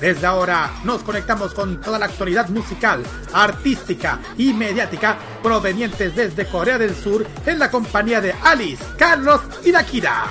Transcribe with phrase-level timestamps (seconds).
[0.00, 6.78] Desde ahora nos conectamos con toda la actualidad musical, artística y mediática provenientes desde Corea
[6.78, 10.26] del Sur en la compañía de Alice, Carlos y Dakira.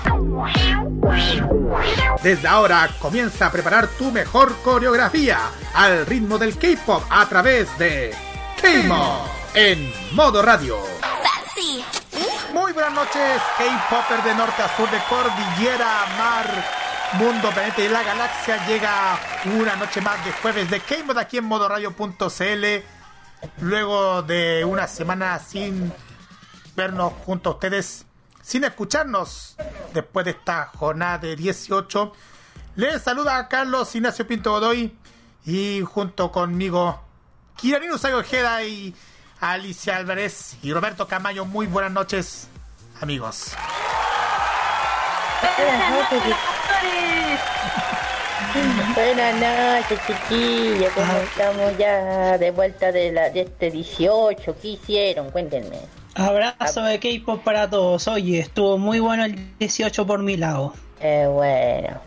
[2.21, 5.39] Desde ahora comienza a preparar tu mejor coreografía
[5.73, 8.13] al ritmo del K-pop a través de
[8.61, 10.77] K-Mod en modo radio.
[12.53, 18.03] Muy buenas noches, K-Popper de norte a sur, de cordillera, mar, mundo, planeta y la
[18.03, 18.65] galaxia.
[18.67, 22.65] Llega una noche más de jueves de K-Mod aquí en modoradio.cl.
[23.61, 25.93] Luego de una semana sin
[26.75, 28.05] vernos junto a ustedes,
[28.41, 29.55] sin escucharnos
[29.93, 32.13] después de esta jornada de 18.
[32.75, 34.97] Les saluda a Carlos Ignacio Pinto Godoy
[35.45, 37.01] y junto conmigo
[37.55, 38.95] Kiranino Ojeda y
[39.39, 41.45] Alicia Álvarez y Roberto Camayo.
[41.45, 42.47] Muy buenas noches,
[43.01, 43.55] amigos.
[46.81, 50.93] Buenas noches, Buenas noches, chiquillos.
[50.93, 51.21] ¿Cómo Ah.
[51.23, 54.55] estamos ya de vuelta de, la, de este 18?
[54.61, 55.31] ¿Qué hicieron?
[55.31, 55.77] Cuéntenme.
[56.15, 58.07] Abrazo de K-pop para todos.
[58.07, 60.73] Oye, estuvo muy bueno el 18 por mi lado.
[61.01, 61.99] Eh, bueno.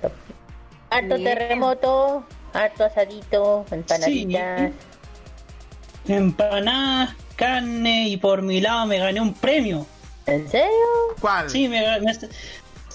[0.90, 1.24] Harto Bien.
[1.24, 4.70] terremoto, harto asadito, empanaditas.
[6.08, 9.84] Empanadas, carne y por mi lado me gané un premio.
[10.24, 10.70] ¿En serio?
[11.20, 11.50] ¿Cuál?
[11.50, 12.16] Sí, me, me-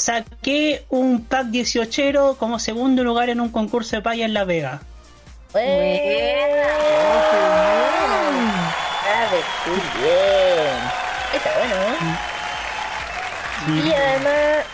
[0.03, 4.81] saqué un pack 18 como segundo lugar en un concurso de paya en La Vega.
[5.53, 5.71] Sabes
[9.63, 10.75] tú bien.
[11.33, 11.75] Está bueno,
[13.65, 13.81] ¿no?
[13.81, 14.65] Y además,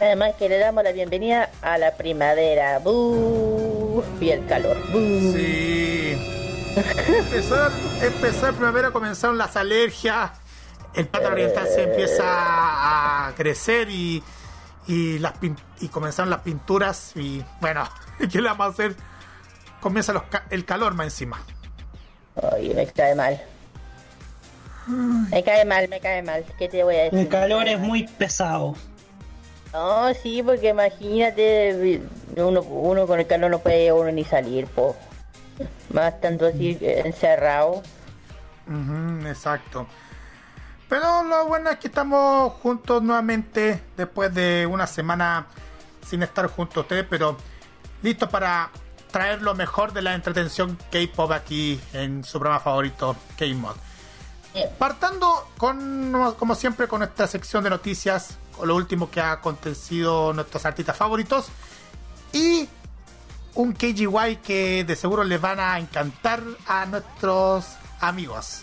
[0.00, 2.78] además que le damos la bienvenida a la primavera.
[2.78, 4.02] ¡Bú!
[4.18, 4.78] Y el calor.
[4.90, 4.98] ¡Bú!
[5.34, 6.16] Sí.
[8.00, 10.30] Empezó la primavera, comenzaron las alergias.
[10.94, 14.22] El pato oriental se empieza a crecer y,
[14.88, 17.12] y, las pin- y comenzaron las pinturas.
[17.14, 17.84] Y bueno,
[18.32, 18.96] ¿qué le vamos a hacer?
[19.80, 21.40] Comienza los ca- el calor más encima.
[22.34, 23.40] Oye, me cae mal.
[25.30, 26.44] Me cae mal, me cae mal.
[26.58, 27.18] ¿Qué te voy a decir?
[27.20, 28.74] El calor es muy pesado.
[29.72, 32.00] No, sí, porque imagínate,
[32.36, 34.96] uno, uno con el calor no puede uno ni salir, po.
[35.92, 37.82] Más tanto así eh, encerrado.
[39.26, 39.86] Exacto.
[40.88, 45.46] Pero lo bueno es que estamos juntos nuevamente después de una semana
[46.06, 47.36] sin estar juntos a ustedes, pero
[48.02, 48.70] listos para
[49.10, 53.76] traer lo mejor de la entretención K-pop aquí en su programa favorito, K-Mod.
[54.78, 60.32] Partando con, como siempre, con nuestra sección de noticias, con lo último que ha acontecido
[60.32, 61.48] nuestros artistas favoritos
[62.32, 62.68] y
[63.54, 67.66] un KGY que de seguro les van a encantar a nuestros
[68.00, 68.62] amigos.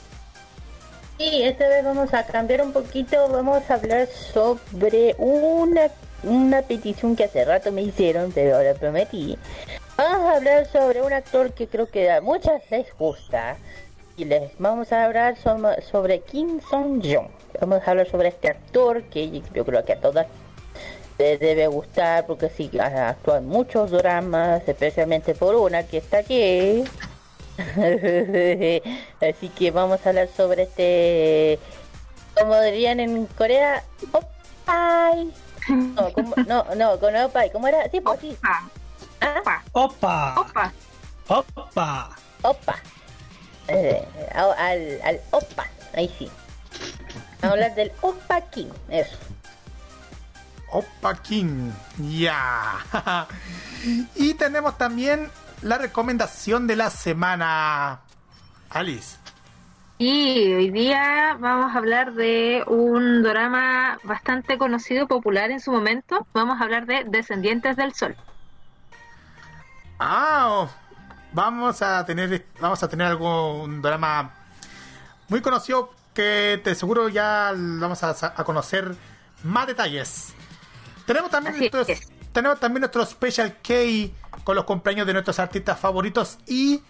[1.18, 5.90] Sí, esta vez vamos a cambiar un poquito, vamos a hablar sobre una,
[6.24, 9.38] una petición que hace rato me hicieron, pero ahora prometí.
[9.96, 13.56] Vamos a hablar sobre un actor que creo que a muchas les gusta.
[14.18, 17.30] Y les vamos a hablar sobre Kim Song-jong.
[17.62, 20.28] Vamos a hablar sobre este actor que yo creo que a todas
[21.18, 26.84] les debe gustar porque sí actúa en muchos dramas, especialmente por una que está aquí.
[29.22, 31.60] Así que vamos a hablar sobre este,
[32.40, 35.32] como dirían en Corea, opai.
[35.70, 37.90] No, como- no, no, con opai, ¿cómo era?
[37.90, 38.38] Sí, pues sí.
[38.38, 38.70] Opa,
[39.22, 40.36] Ah, ¡Opa!
[40.38, 40.74] opa.
[41.28, 42.10] ¡Opa!
[42.44, 42.76] opa.
[43.68, 44.06] Eh,
[44.36, 45.66] al, al, al opa,
[45.96, 46.30] ahí sí.
[47.42, 49.16] Vamos a hablar del opa King, eso.
[50.72, 51.72] Opa King.
[52.00, 52.86] Ya.
[54.16, 55.32] y tenemos también
[55.62, 58.02] la recomendación de la semana.
[58.70, 59.18] Alice.
[59.98, 66.28] Y hoy día vamos a hablar de un drama bastante conocido, popular en su momento.
[66.34, 68.16] Vamos a hablar de Descendientes del Sol.
[69.98, 70.70] Ah, oh,
[71.32, 74.34] vamos a tener vamos a tener algo un drama
[75.30, 78.96] muy conocido que de seguro ya vamos a, conocer
[79.44, 80.34] más detalles.
[81.06, 81.70] Tenemos también,
[82.36, 83.74] tenemos también nuestro Special K
[84.44, 86.84] con los cumpleaños de nuestros artistas favoritos y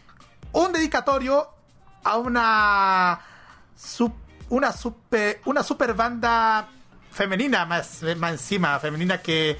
[0.51, 1.47] un dedicatorio
[2.03, 3.19] a una
[4.49, 6.67] una super una super banda
[7.11, 9.57] femenina más, más encima femenina que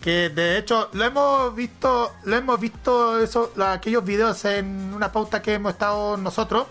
[0.00, 5.42] que de hecho lo hemos visto lo hemos visto eso aquellos videos en una pauta
[5.42, 6.66] que hemos estado nosotros.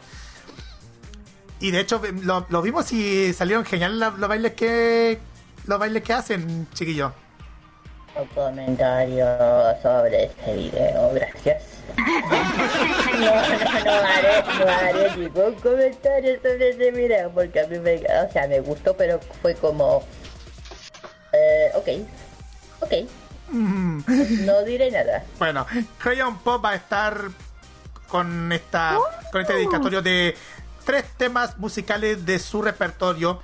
[1.60, 5.20] Y de hecho lo, vimos y salieron genial los, bailes que
[5.66, 7.14] los bailes que hacen chiquillos
[8.16, 9.26] un comentario
[9.82, 11.64] sobre este video gracias
[11.98, 13.36] no, no,
[13.86, 18.48] no haré, no haré ningún comentario sobre ese video porque a mí me, o sea,
[18.48, 20.04] me gustó pero fue como
[21.32, 21.88] eh, ok
[22.82, 22.94] ok
[23.54, 25.24] no diré nada.
[25.38, 25.66] Bueno,
[26.00, 27.30] Crayon Pop va a estar
[28.08, 28.98] con esta
[29.32, 30.36] con este dedicatorio de
[30.86, 33.42] tres temas musicales de su repertorio.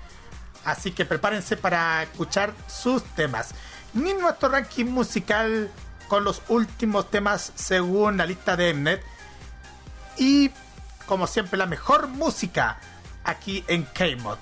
[0.65, 3.53] Así que prepárense para escuchar sus temas.
[3.93, 5.69] Ni nuestro ranking musical
[6.07, 9.03] con los últimos temas según la lista de Mnet.
[10.17, 10.51] Y
[11.05, 12.77] como siempre la mejor música
[13.23, 14.37] aquí en K-Mod.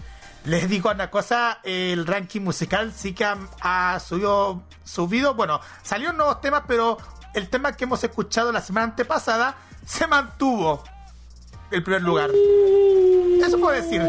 [0.45, 6.39] Les digo una cosa, el ranking musical sí que ha, subido, subido, bueno, salieron nuevos
[6.39, 6.97] temas, pero
[7.33, 9.55] el tema que hemos escuchado la semana antepasada
[9.85, 10.83] se mantuvo
[11.71, 12.29] el primer lugar.
[13.45, 14.01] Eso puedo decir.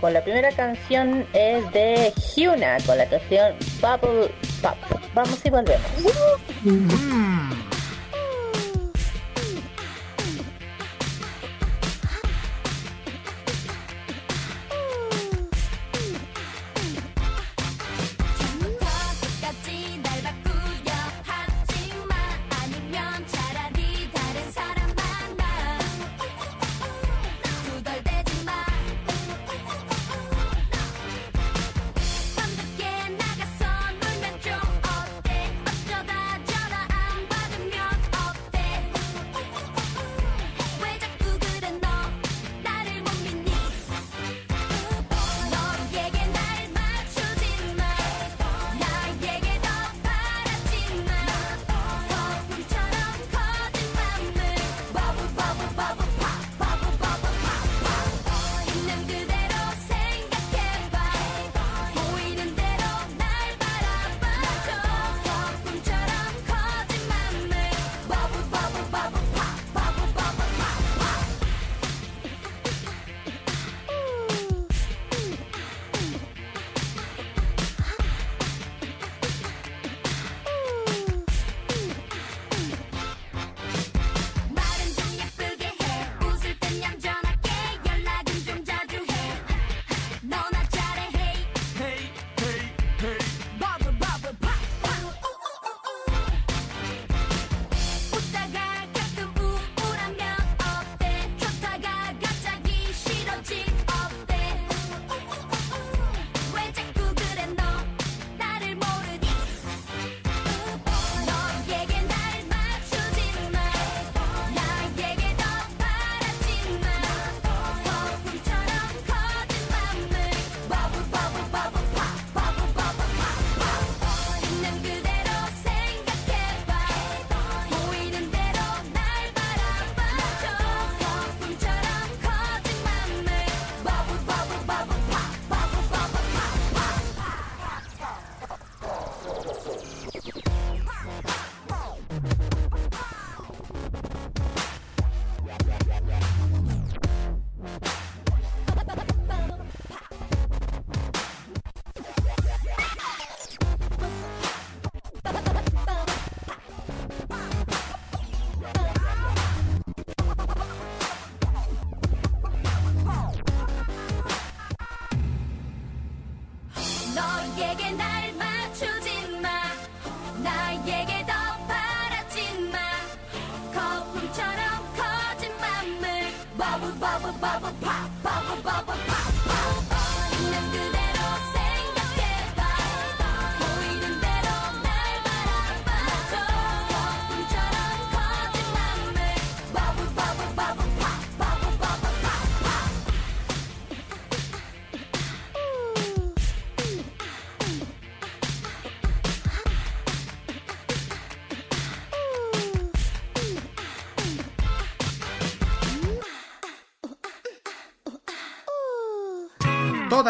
[0.00, 4.32] con la primera canción es de Hyuna con la canción Bubble
[4.62, 4.76] Pop.
[5.14, 5.90] Vamos y volvemos.
[6.62, 7.57] Mm.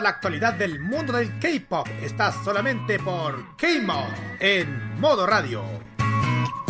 [0.02, 4.06] La actualidad del mundo del K-pop está solamente por K-Mod
[4.38, 5.64] en modo radio.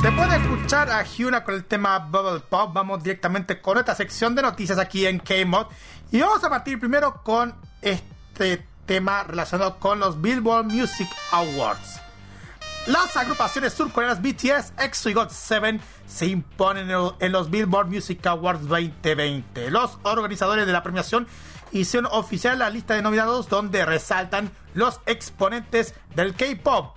[0.03, 4.35] Después de escuchar a Hyuna con el tema Bubble Pop, vamos directamente con esta sección
[4.35, 5.67] de noticias aquí en K-Mod.
[6.11, 12.01] Y vamos a partir primero con este tema relacionado con los Billboard Music Awards.
[12.87, 16.89] Las agrupaciones surcoreanas BTS, EXO y GOT7 se imponen
[17.21, 19.71] en los Billboard Music Awards 2020.
[19.71, 21.29] Los organizadores de la premiación
[21.73, 26.97] hicieron oficial la lista de nominados donde resaltan los exponentes del K-pop.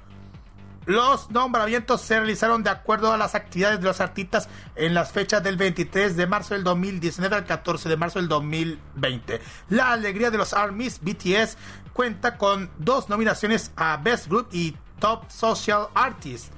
[0.85, 5.43] Los nombramientos se realizaron de acuerdo a las actividades de los artistas en las fechas
[5.43, 9.41] del 23 de marzo del 2019 al 14 de marzo del 2020.
[9.69, 11.57] La alegría de los ARMYs BTS
[11.93, 16.51] cuenta con dos nominaciones a Best Group y Top Social Artist.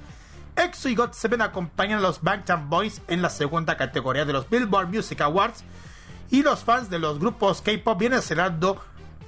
[0.56, 4.88] EXO y GOT7 acompañan a los Bangtan Boys en la segunda categoría de los Billboard
[4.88, 5.64] Music Awards
[6.30, 8.82] y los fans de los grupos K-pop vienen celebrando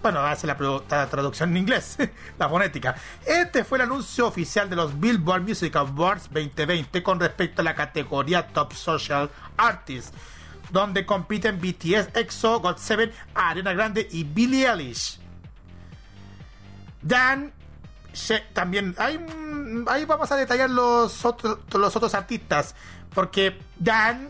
[0.01, 1.97] Bueno, hace la, traducción en inglés,
[2.37, 2.95] la fonética.
[3.25, 7.73] Este fue el anuncio oficial de los Billboard Music Awards 2020 con respecto a la
[7.73, 10.13] categoría Top Social Artist,
[10.69, 15.19] donde compiten BTS, EXO, GOT7, Arena Grande y Billie Eilish.
[17.01, 17.54] Dan
[18.53, 18.95] también.
[18.97, 19.19] Ahí,
[19.87, 22.75] ahí vamos a detallar los otros, los otros artistas,
[23.13, 24.29] porque Dan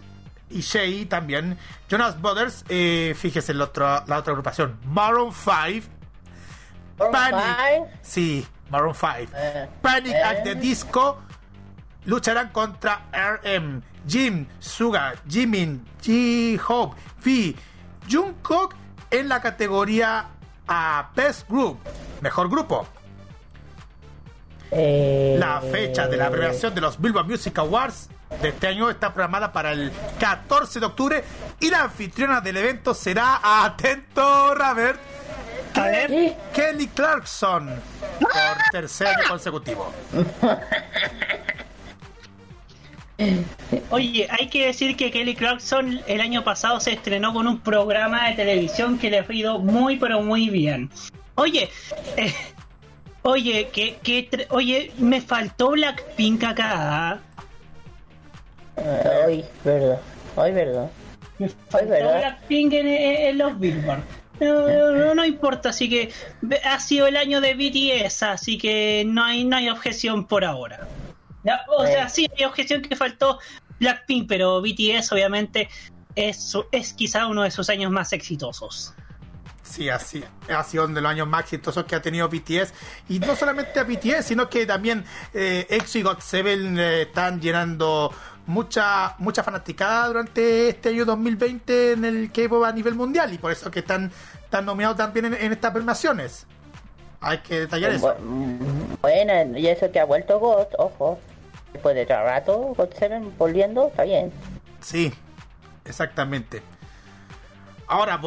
[0.50, 1.58] y Shay también,
[1.90, 5.88] Jonas Brothers, eh, fíjese la otra, la otra agrupación, Maroon 5,
[7.12, 10.24] Panic, sí, Maroon 5, eh, Panic eh.
[10.24, 11.20] at the Disco.
[12.06, 17.56] Lucharán contra RM, Jim, Suga, Jimin, J-Hope, V,
[18.08, 18.76] Jungkook
[19.10, 20.30] en la categoría
[20.68, 21.80] a Best Group,
[22.22, 22.88] mejor grupo.
[24.72, 28.10] Eh, la fecha de la premiación de los Billboard Music Awards
[28.42, 31.24] de este año está programada para el 14 de octubre
[31.60, 35.00] y la anfitriona del evento será, atento, Robert,
[36.54, 37.70] Kelly Clarkson
[38.20, 38.32] por
[38.72, 39.94] tercer año consecutivo.
[43.90, 48.28] Oye, hay que decir que Kelly Clarkson el año pasado se estrenó con un programa
[48.30, 50.90] de televisión que le ha ido muy pero muy bien.
[51.36, 51.70] Oye,
[52.18, 52.34] eh,
[53.28, 57.20] Oye, que, que oye, me faltó Blackpink acá.
[58.78, 60.00] Ay, verdad.
[60.38, 60.92] Ay, verdad.
[61.40, 64.04] Me faltó Blackpink en, los Billboard.
[64.40, 66.12] No, no, importa, así que
[66.66, 70.88] ha sido el año de BTS, así que no hay, no hay objeción por ahora.
[71.80, 73.40] O sea, sí hay objeción que faltó
[73.80, 75.68] Blackpink, pero BTS obviamente
[76.16, 78.94] es, es quizá uno de sus años más exitosos.
[79.66, 82.74] Sí, así ha sido uno de los años más exitosos que ha tenido BTS.
[83.10, 85.04] Y no solamente a BTS, sino que también
[85.34, 88.14] eh, EXO y GOT7 eh, están llenando
[88.48, 93.34] mucha mucha fanaticada durante este año 2020 en el K-pop a nivel mundial.
[93.34, 94.12] Y por eso que están,
[94.44, 96.46] están nominados también en, estas premiaciones.
[97.20, 98.16] Hay que detallar eso.
[99.02, 101.20] Bueno, y eso que ha vuelto GOT, ojo.
[101.74, 104.32] Después de rato, GOT7 volviendo, está bien.
[104.80, 105.12] Sí,
[105.84, 106.62] exactamente.
[107.88, 108.20] Ahora,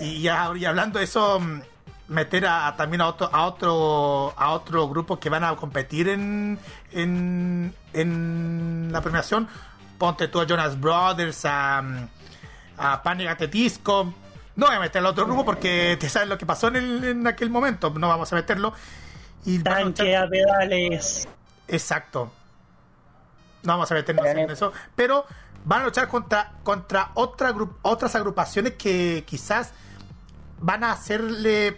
[0.00, 1.60] y, hablando de eso, mm,
[2.08, 6.58] meter a, también a otro, a otro a otro grupo que van a competir en,
[6.92, 9.48] en, en la premiación.
[9.98, 12.08] Ponte tú a Jonas Brothers, a, mm,
[12.78, 14.12] a Panic at the Disco.
[14.56, 17.26] No voy a meter al otro grupo porque te sabes lo que pasó en, en
[17.26, 17.90] aquel momento.
[17.90, 18.72] No vamos a meterlo.
[19.44, 21.28] Y Tanque a pedales.
[21.68, 22.32] Exacto.
[23.62, 24.72] No vamos a meternos en eso.
[24.94, 25.26] Pero
[25.66, 29.72] van a luchar contra, contra otra otras agrupaciones que quizás
[30.60, 31.76] van a hacerle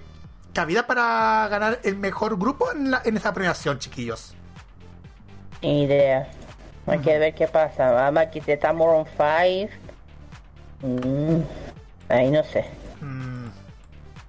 [0.53, 4.35] cabida para ganar el mejor grupo en, la, en esa premiación, chiquillos.
[5.63, 6.29] Idea.
[6.87, 7.91] Hay que ver qué pasa.
[7.91, 9.73] Vamos aquí está Moron 5.
[10.83, 11.41] Mm,
[12.11, 12.67] ahí no sé.
[13.01, 13.49] Mm,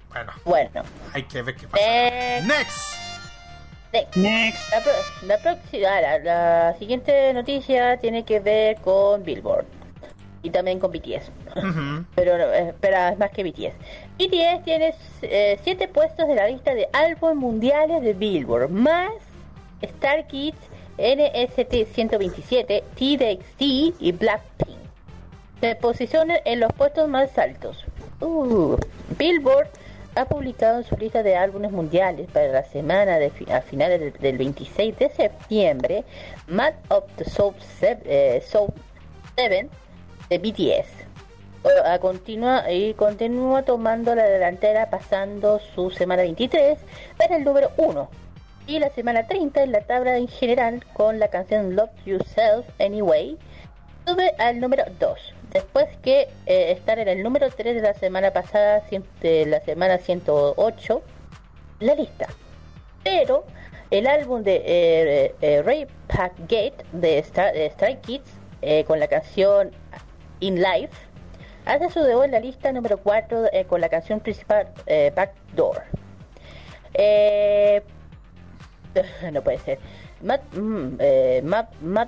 [0.08, 0.32] bueno.
[0.44, 0.82] Bueno.
[1.12, 1.84] Hay que ver qué pasa.
[2.46, 2.99] Next.
[3.92, 4.72] Next.
[5.26, 9.64] La, próxima, la, siguiente noticia tiene que ver con Billboard.
[10.42, 11.30] y también con BTS.
[12.14, 13.74] pero, eh, pero es más que BTS.
[14.16, 19.12] BTS tiene 7 eh, puestos de la lista de álbumes mundiales de Billboard, más
[19.82, 20.58] Star Kids,
[20.96, 24.78] NST 127, TXT y Blackpink.
[25.60, 27.84] Se posicionan en los puestos más altos.
[28.20, 28.76] Uh,
[29.18, 29.68] Billboard
[30.14, 34.38] ha publicado en su lista de álbumes mundiales para la semana de a finales del,
[34.38, 36.04] 26 de septiembre
[36.48, 38.42] Mad of the Soul 7, eh,
[40.28, 40.88] de BTS.
[41.84, 46.78] A continua, y continúa tomando la delantera pasando su semana 23
[47.18, 48.08] en el número 1
[48.66, 53.36] y la semana 30 en la tabla en general con la canción Love Yourself Anyway.
[54.06, 58.32] Sube al número 2 después que eh, estar en el número 3 de la semana
[58.32, 58.82] pasada
[59.20, 61.02] de la semana 108
[61.80, 62.28] la lista
[63.02, 63.44] pero
[63.90, 68.30] el álbum de eh, eh, Ray Pack Gate de Star, Stray Kids
[68.86, 69.70] con la canción
[70.40, 70.92] In Life
[71.64, 74.68] hace su debut en la lista número 4 con la canción principal
[75.14, 75.82] Backdoor
[76.94, 77.82] eh,
[79.32, 79.78] no puede ser.
[80.22, 81.42] Mad, mm, eh,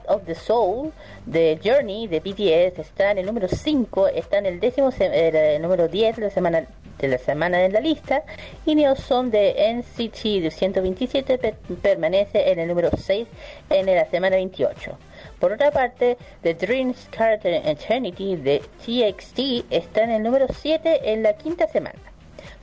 [0.08, 0.92] of the Soul
[1.26, 5.88] de Journey de BTS está en el número 5, está en el décimo el número
[5.88, 6.66] 10 de la semana
[6.98, 8.22] de la semana en la lista
[8.64, 13.26] y Neoson de NCT de 127 permanece en el número 6
[13.70, 14.98] en la semana 28.
[15.40, 21.22] Por otra parte, The Dreams Carter Eternity de TXT está en el número 7 en
[21.22, 21.98] la quinta semana.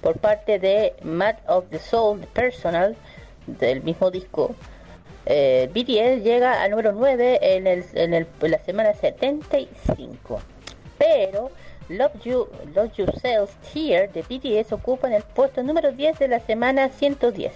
[0.02, 2.96] Por parte de Mad of the Soul Personal
[3.46, 4.56] del mismo disco,
[5.32, 10.40] eh, BTS llega al número 9 en, el, la semana 75.
[10.98, 11.52] Pero
[11.88, 16.90] Love You Love Yourself Here de BTS ocupa el puesto número 10 de la semana
[16.90, 17.54] 110.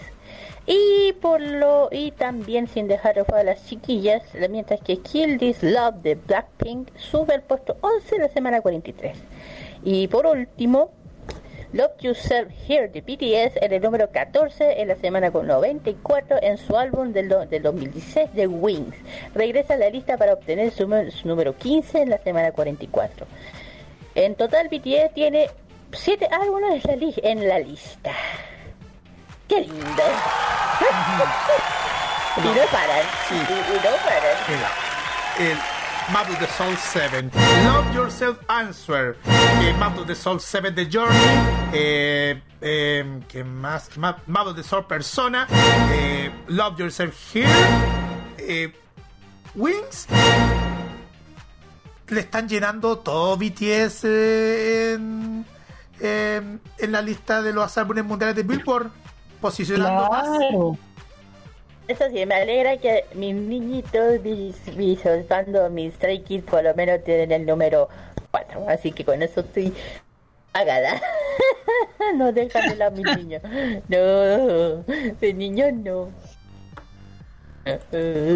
[0.67, 4.21] Y por lo y también sin dejar de fuera las chiquillas,
[4.51, 9.17] mientras que Kill This Love de Blackpink sube al puesto 11 de la semana 43.
[9.83, 10.91] Y por último,
[11.73, 16.59] Love Yourself Here de BTS en el número 14 en la semana con 94 en
[16.59, 18.95] su álbum del, del 2016 de Wings.
[19.33, 20.87] Regresa a la lista para obtener su,
[21.25, 23.25] número 15 en la semana 44.
[24.13, 25.49] En total BTS tiene
[25.91, 26.83] 7 álbumes
[27.23, 28.11] en la, lista.
[29.47, 29.73] ¡Qué lindo!
[32.37, 33.03] y no paran.
[33.27, 33.35] Sí.
[33.35, 35.72] Y, no paran.
[36.11, 37.31] Map of the Soul 7,
[37.65, 41.17] Love Yourself Answer, eh, Map of the Soul 7 The Journey,
[41.73, 43.95] eh, eh, ¿qué más?
[43.97, 45.47] Map, of the Soul Persona,
[45.91, 47.47] eh, Love Yourself Here,
[48.37, 48.73] eh,
[49.55, 50.07] Wings.
[52.07, 55.45] Le están llenando todo BTS en,
[55.99, 58.91] en, la lista de los álbumes mundiales de Billboard,
[59.39, 60.71] posicionando claro.
[60.71, 60.92] más.
[61.87, 64.99] Eso sí, me alegra que mis niñitos, mis, mis
[65.71, 67.89] mis Stray Kids, por lo menos tienen el número
[68.31, 68.69] 4.
[68.69, 69.73] Así que con eso estoy
[70.51, 71.01] pagada.
[72.15, 73.41] no dejan de a mis niños.
[73.89, 76.09] No, de niños no.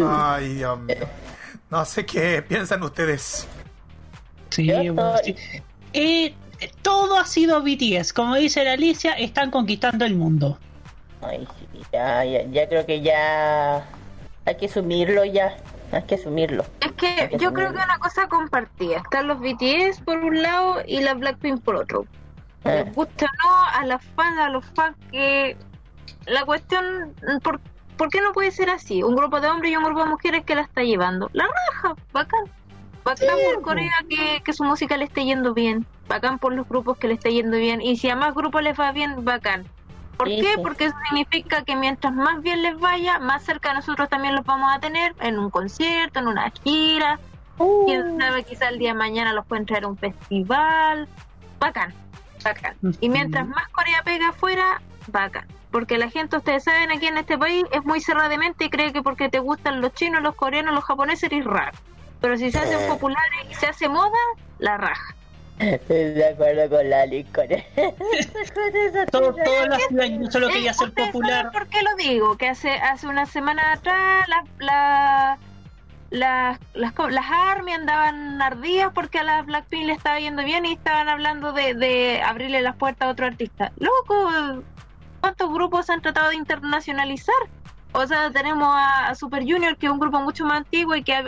[0.08, 1.08] Ay, Dios mío.
[1.70, 3.46] No sé qué piensan ustedes.
[4.50, 4.70] Sí,
[5.92, 6.34] sí.
[6.82, 8.12] todo ha sido BTS.
[8.12, 10.58] Como dice la Alicia, están conquistando el mundo.
[11.22, 11.46] Ay,
[11.92, 13.84] ya, ya, creo que ya
[14.44, 15.56] hay que asumirlo ya.
[15.92, 16.64] Hay que asumirlo.
[16.80, 18.98] Es que, yo creo que una cosa compartida.
[18.98, 22.06] Están los BTS por un lado y la Blackpink por otro.
[22.64, 22.92] Les eh.
[22.94, 25.56] gusta o no, a las fans, a los fans que...
[26.26, 27.60] La cuestión, ¿por,
[27.96, 29.02] ¿por qué no puede ser así?
[29.02, 31.30] Un grupo de hombres y un grupo de mujeres que la está llevando.
[31.32, 32.44] La raja, bacán.
[33.04, 35.86] Bacán por Corea que, que su música le esté yendo bien.
[36.06, 37.80] Bacán por los grupos que le esté yendo bien.
[37.80, 39.66] Y si a más grupos les va bien, bacán.
[40.18, 40.56] ¿Por qué?
[40.60, 44.44] Porque eso significa que mientras más bien les vaya, más cerca de nosotros también los
[44.44, 47.20] vamos a tener en un concierto, en una gira.
[47.56, 47.86] Uh.
[47.86, 51.08] Quién sabe, quizá el día de mañana los pueden traer a un festival.
[51.60, 51.94] Bacán,
[52.42, 52.74] bacán.
[53.00, 55.46] Y mientras más Corea pega afuera, bacán.
[55.70, 58.70] Porque la gente, ustedes saben, aquí en este país es muy cerrada de mente y
[58.70, 61.78] cree que porque te gustan los chinos, los coreanos, los japoneses eres raro.
[62.20, 62.88] Pero si se hacen eh.
[62.88, 64.18] populares y se hace moda,
[64.58, 65.14] la raja.
[65.58, 67.48] De acuerdo con la con
[69.10, 71.50] Todo, todas las ciudades solo quería ser popular.
[71.52, 72.36] ¿Por qué lo digo?
[72.36, 75.38] Que hace hace una semana atrás la, la,
[76.74, 81.08] las, las ARMY andaban ardidas porque a las Blackpink le estaba yendo bien y estaban
[81.08, 83.72] hablando de, de abrirle las puertas a otro artista.
[83.78, 84.62] Loco,
[85.20, 87.34] ¿cuántos grupos han tratado de internacionalizar?
[87.92, 91.14] O sea, tenemos a, Super Junior, que es un grupo mucho más antiguo y que
[91.14, 91.24] ha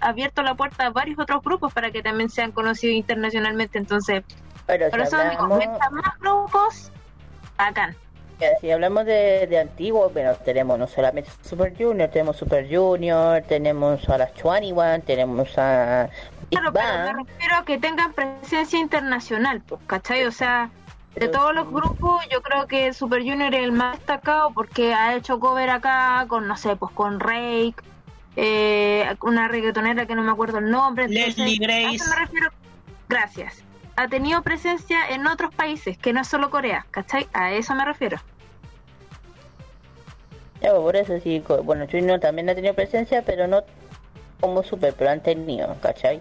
[0.00, 3.78] abierto, la puerta a varios otros grupos para que también sean conocidos internacionalmente.
[3.78, 4.22] Entonces,
[4.66, 6.92] por eso digo, más grupos,
[7.58, 7.96] bacán.
[8.60, 14.08] si hablamos de, de antiguos, bueno, tenemos no solamente Super Junior, tenemos Super Junior, tenemos
[14.08, 16.08] a las 21, tenemos a
[16.50, 20.24] Claro, pero me refiero a que tengan presencia internacional, pues, ¿cachai?
[20.24, 20.70] O sea,
[21.14, 25.14] de todos los grupos, yo creo que Super Junior es el más destacado porque ha
[25.14, 27.76] hecho cover acá con, no sé, pues con Rake,
[28.36, 31.08] eh, una reggaetonera que no me acuerdo el nombre.
[31.08, 32.04] Leslie Grace.
[32.08, 32.50] me refiero.
[33.08, 33.62] Gracias.
[33.96, 37.28] Ha tenido presencia en otros países, que no es solo Corea, ¿cachai?
[37.32, 38.18] A eso me refiero.
[40.60, 43.62] Ya, pues, por eso sí, bueno, Junior también ha tenido presencia, pero no
[44.40, 46.20] como Super, pero han tenido, ¿cachai?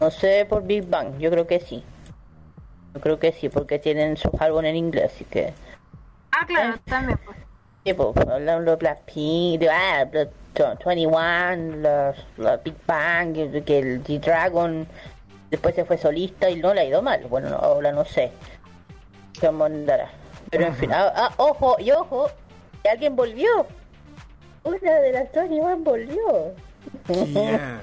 [0.00, 1.82] No sé por Big Bang, yo creo que sí.
[2.94, 5.52] Yo creo que sí, porque tienen sus álbumes en inglés, así que...
[6.32, 6.80] Ah, claro, eh.
[6.84, 7.18] también.
[7.24, 7.36] Pues.
[7.84, 14.86] Sí, pues, hablan los Blackpink, ah, 21, los, los Big Bang, que el G-Dragon
[15.50, 17.24] después se fue solista y no le ha ido mal.
[17.28, 18.32] Bueno, ahora no sé
[19.40, 20.10] cómo andará.
[20.50, 22.30] Pero en fin, ah, ah, ojo, y ojo,
[22.82, 23.66] que alguien volvió.
[24.64, 26.54] Una de las 21 volvió.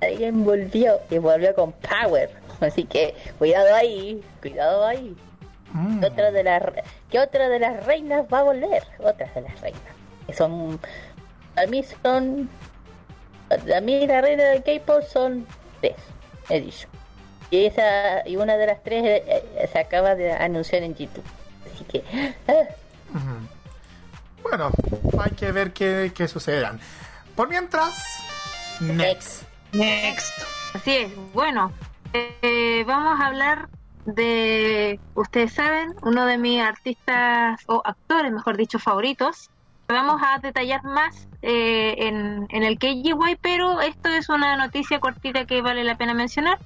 [0.00, 2.30] alguien volvió y volvió con Power.
[2.60, 5.16] Así que cuidado ahí, cuidado ahí.
[5.72, 6.04] Mm.
[6.04, 6.62] Otra de las
[7.10, 8.82] ¿Qué otra de las reinas va a volver?
[8.98, 9.82] Otras de las reinas.
[10.26, 10.80] Que son
[11.56, 12.48] a mí son
[13.74, 15.46] a mí la reina del K-pop son
[15.80, 15.96] tres,
[16.48, 16.88] he dicho.
[17.50, 21.24] Y esa y una de las tres eh, eh, se acaba de anunciar en YouTube.
[21.72, 22.02] Así que
[22.48, 23.48] ah.
[24.42, 24.70] bueno,
[25.20, 26.80] hay que ver qué, qué sucederán.
[27.36, 27.94] Por mientras,
[28.80, 29.42] next.
[29.72, 30.32] Next.
[30.74, 31.32] Así es.
[31.32, 31.72] Bueno,
[32.12, 33.68] eh, vamos a hablar
[34.06, 39.50] de, ustedes saben, uno de mis artistas o actores, mejor dicho, favoritos.
[39.88, 45.62] Vamos a detallar más eh, en, el KGY, pero esto es una noticia cortita que
[45.62, 46.58] vale la pena mencionar.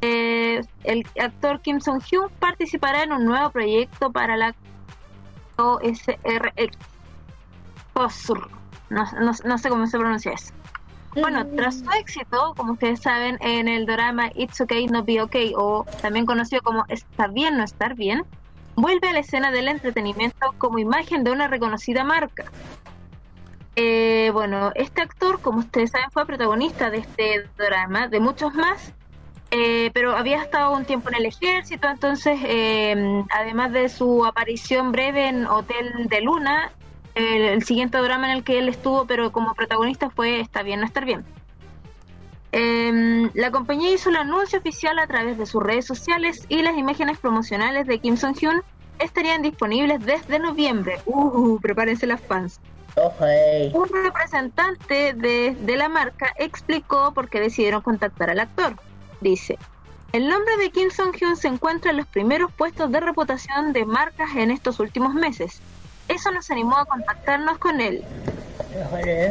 [0.00, 4.54] Eh, el actor Kim Song-hyun participará en un nuevo proyecto para la
[5.56, 6.78] OSRX.
[8.90, 9.04] No,
[9.44, 10.54] no sé cómo se pronuncia eso.
[11.14, 15.52] Bueno, tras su éxito, como ustedes saben, en el drama It's Okay No Be Okay,
[15.56, 18.24] o también conocido como Está bien no estar bien,
[18.76, 22.44] vuelve a la escena del entretenimiento como imagen de una reconocida marca.
[23.74, 28.92] Eh, bueno, este actor, como ustedes saben, fue protagonista de este drama, de muchos más,
[29.50, 34.92] eh, pero había estado un tiempo en el ejército, entonces, eh, además de su aparición
[34.92, 36.72] breve en Hotel de Luna,
[37.18, 40.86] el, siguiente drama en el que él estuvo, pero como protagonista fue Está bien, no
[40.86, 41.24] estar bien.
[42.52, 46.78] Em, la compañía hizo el anuncio oficial a través de sus redes sociales y las
[46.78, 48.62] imágenes promocionales de Kim Song-hyun
[48.98, 50.98] estarían disponibles desde noviembre.
[51.04, 52.60] Uh, prepárense las fans.
[52.96, 53.12] Oh,
[53.74, 58.74] Un representante de, de la marca explicó por qué decidieron contactar al actor.
[59.20, 59.58] Dice,
[60.12, 64.34] el nombre de Kim Song-hyun se encuentra en los primeros puestos de reputación de marcas
[64.36, 65.60] en estos últimos meses
[66.18, 68.04] eso nos animó a contactarnos con él.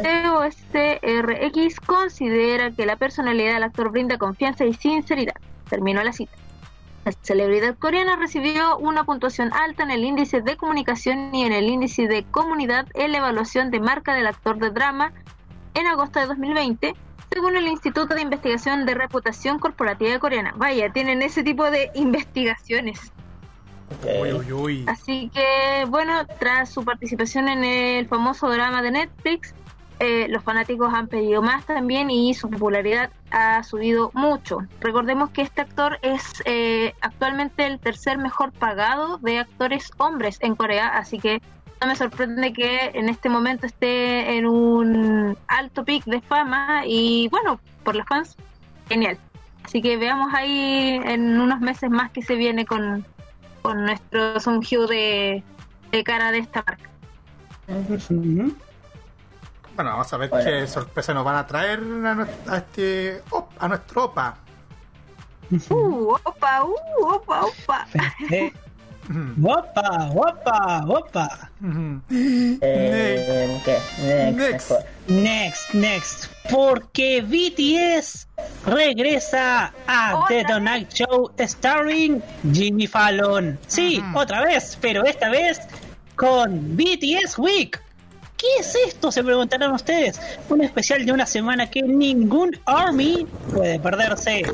[0.04, 5.34] EOSRX considera que la personalidad del actor brinda confianza y sinceridad.
[5.68, 6.32] Terminó la cita.
[7.04, 11.68] La celebridad coreana recibió una puntuación alta en el índice de comunicación y en el
[11.68, 15.12] índice de comunidad en la evaluación de marca del actor de drama
[15.74, 16.94] en agosto de 2020,
[17.30, 20.54] según el Instituto de Investigación de Reputación Corporativa Coreana.
[20.56, 23.12] Vaya, tienen ese tipo de investigaciones.
[24.86, 29.54] Así que, bueno, tras su participación en el famoso drama de Netflix,
[30.00, 34.60] eh, los fanáticos han pedido más también y su popularidad ha subido mucho.
[34.80, 40.54] Recordemos que este actor es eh, actualmente el tercer mejor pagado de actores hombres en
[40.54, 41.42] Corea, así que
[41.80, 47.28] no me sorprende que en este momento esté en un alto pic de fama y
[47.28, 48.36] bueno, por los fans,
[48.88, 49.18] genial.
[49.64, 53.04] Así que veamos ahí en unos meses más que se viene con,
[53.62, 55.42] con nuestro Songyu de,
[55.92, 56.90] de cara de esta marca.
[59.76, 61.80] Bueno, vamos a ver qué sorpresa nos van a traer
[62.48, 63.22] a, este
[63.58, 64.36] a nuestro OPA.
[65.70, 67.86] Uh, opa, uh, opa, opa.
[69.42, 71.50] Opa, opa, opa.
[72.10, 73.60] Eh,
[74.36, 74.72] next.
[75.08, 75.74] next.
[75.74, 78.26] Next, Porque BTS
[78.64, 83.58] regresa a The Tonight Show starring Jimmy Fallon.
[83.66, 85.60] Sí, otra vez, pero esta vez
[86.16, 87.80] con BTS Week.
[88.36, 89.10] ¿Qué es esto?
[89.10, 90.20] Se preguntarán ustedes.
[90.48, 94.44] Un especial de una semana que ningún Army puede perderse.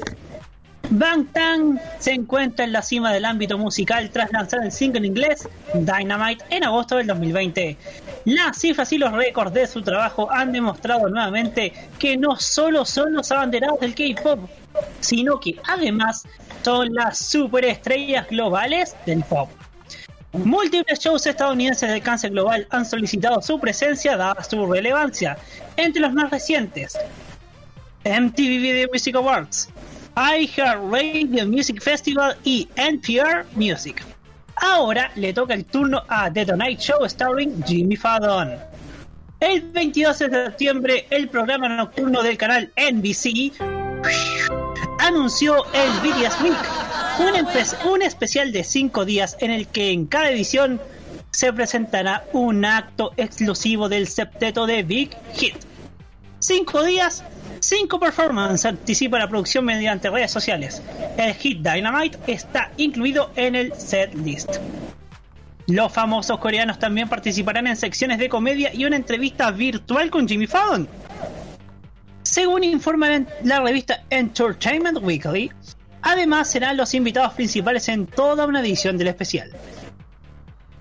[0.91, 5.49] Bangtan se encuentra en la cima del ámbito musical tras lanzar el single en inglés
[5.73, 7.77] Dynamite en agosto del 2020.
[8.27, 13.15] Las cifras y los récords de su trabajo han demostrado nuevamente que no solo son
[13.15, 14.49] los abanderados del K-pop,
[15.01, 16.25] sino que además
[16.63, 19.51] son las superestrellas globales del pop.
[20.33, 25.39] Múltiples shows estadounidenses de cáncer global han solicitado su presencia dada su relevancia.
[25.77, 26.99] Entre los más recientes,
[28.05, 29.69] MTV Video Music Awards,
[30.17, 34.05] iHeartRadio Music Festival y NPR Music.
[34.57, 38.57] Ahora le toca el turno a The Tonight Show starring Jimmy Fallon.
[39.41, 43.53] El 22 de septiembre, el programa nocturno del canal NBC
[45.01, 46.57] anunció el BTS Week,
[47.19, 50.81] un, un especial de 5 días en el que en cada edición
[51.31, 55.57] se presentará un acto exclusivo del septeto de Big Hit.
[56.39, 57.25] 5 días,
[57.65, 60.83] 5 performances anticipa la producción mediante redes sociales.
[61.17, 64.57] El hit Dynamite está incluido en el set list.
[65.67, 70.47] Los famosos coreanos también participarán en secciones de comedia y una entrevista virtual con Jimmy
[70.47, 70.87] Fallon.
[72.23, 73.09] Según informa
[73.45, 75.51] la revista Entertainment Weekly,
[76.03, 79.51] además serán los invitados principales en toda una edición del especial.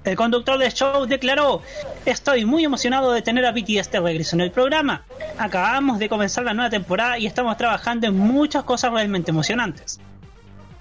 [0.03, 1.61] El conductor del show declaró,
[2.05, 5.05] estoy muy emocionado de tener a BTS de regreso en el programa.
[5.37, 10.01] Acabamos de comenzar la nueva temporada y estamos trabajando en muchas cosas realmente emocionantes.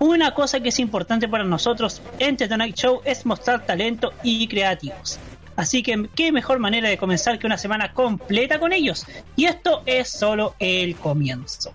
[0.00, 4.48] Una cosa que es importante para nosotros en The Tonight Show es mostrar talento y
[4.48, 5.20] creativos.
[5.54, 9.06] Así que qué mejor manera de comenzar que una semana completa con ellos.
[9.36, 11.72] Y esto es solo el comienzo.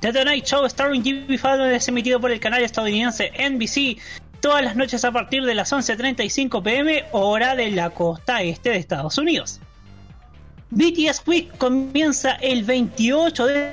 [0.00, 3.98] The Tonight Show starring Jimmy Fallon es emitido por el canal estadounidense NBC
[4.40, 8.76] todas las noches a partir de las 11.35 pm hora de la costa este de
[8.76, 9.60] Estados Unidos.
[10.70, 13.72] BTS Week comienza el 28 de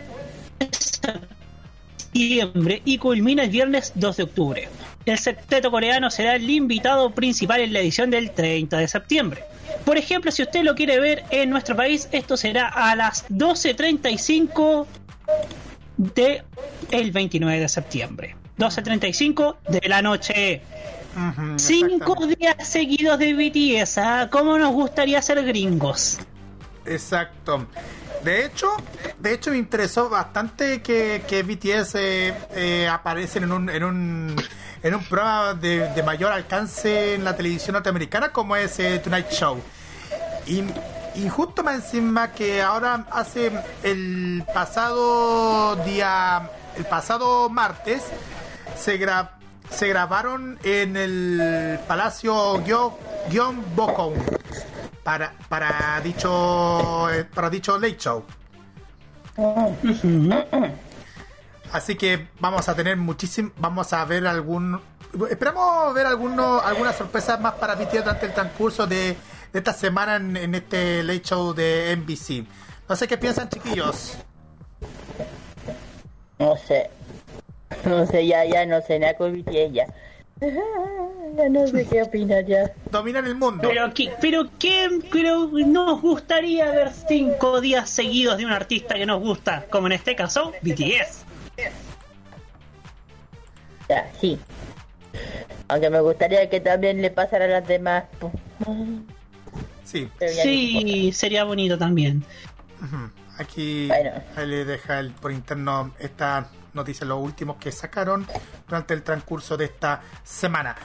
[2.14, 4.70] y culmina el viernes 2 de octubre.
[5.06, 9.44] El septeto coreano será el invitado principal en la edición del 30 de septiembre.
[9.84, 14.88] Por ejemplo, si usted lo quiere ver en nuestro país, esto será a las 12.35
[15.98, 16.44] de
[16.92, 18.36] el 29 de septiembre.
[18.58, 20.62] 12.35 de la noche.
[21.58, 24.30] Cinco días seguidos de BTS, ¿ah?
[24.30, 26.20] ¿Cómo nos gustaría ser gringos?
[26.86, 27.68] Exacto.
[28.24, 28.68] De hecho,
[29.20, 34.36] de hecho me interesó bastante que, que BTS eh, eh, aparecen en un, en un
[34.86, 39.60] en un programa de, mayor alcance en la televisión norteamericana como es eh, Tonight Show.
[40.46, 40.64] Y,
[41.16, 48.04] y, justo más encima que ahora hace el pasado día, el pasado martes,
[48.78, 49.00] se,
[49.70, 54.14] se grabaron en el Palacio Guión Bocón
[55.04, 58.24] para, para dicho eh, para dicho late show.
[61.72, 64.80] Así que vamos a tener muchísimo, vamos a ver algún,
[65.30, 69.16] esperamos ver alguno, algunas sorpresas más para BTS durante el transcurso de,
[69.54, 72.48] esta semana en, este late show de NBC.
[72.88, 74.18] No sé qué piensan chiquillos.
[76.40, 76.90] No sé,
[77.86, 79.88] no sé, ya, ya no sé nada con BTS ya.
[81.38, 82.72] Ya no sé qué opinar ya.
[82.92, 83.68] Dominan el mundo.
[83.68, 89.06] Pero, ¿qué, pero, ¿qué, pero nos gustaría ver cinco días seguidos de un artista que
[89.06, 91.26] nos gusta, como en este caso, BTS.
[93.90, 94.40] Ya, sí.
[95.68, 98.06] Aunque me gustaría que también le pasara a las demás.
[99.84, 100.10] Sí.
[100.44, 102.24] Sí, sería bonito también.
[103.38, 108.28] Aquí ahí le deja el, por interno esta noticia, los últimos que sacaron
[108.68, 110.76] durante el transcurso de esta semana.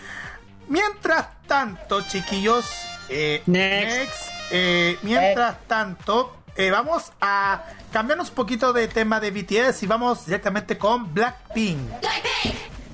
[0.68, 2.64] Mientras tanto, chiquillos,
[3.08, 4.30] eh, next.
[4.52, 10.26] Eh, mientras tanto, eh, vamos a cambiarnos un poquito de tema de BTS y vamos
[10.26, 11.80] directamente con Blackpink.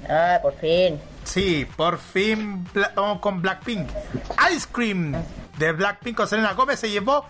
[0.08, 1.00] Ah, por fin.
[1.24, 3.88] Sí, por fin vamos con Blackpink.
[4.54, 5.14] Ice Cream
[5.58, 7.26] de Blackpink con Selena Gómez se llevó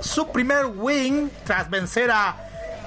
[0.00, 2.36] su primer win tras vencer a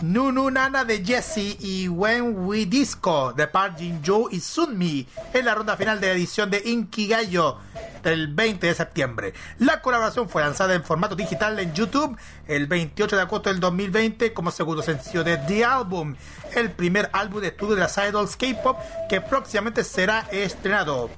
[0.01, 5.45] Nunu Nana de Jesse y When We Disco de Park Jin Joo y Sunmi en
[5.45, 7.57] la ronda final de la edición de Inkigayo
[8.01, 9.33] del 20 de septiembre.
[9.57, 14.33] La colaboración fue lanzada en formato digital en YouTube el 28 de agosto del 2020
[14.33, 16.15] como segundo sencillo de The Album,
[16.55, 18.77] el primer álbum de estudio de las idols K-pop
[19.09, 21.09] que próximamente será estrenado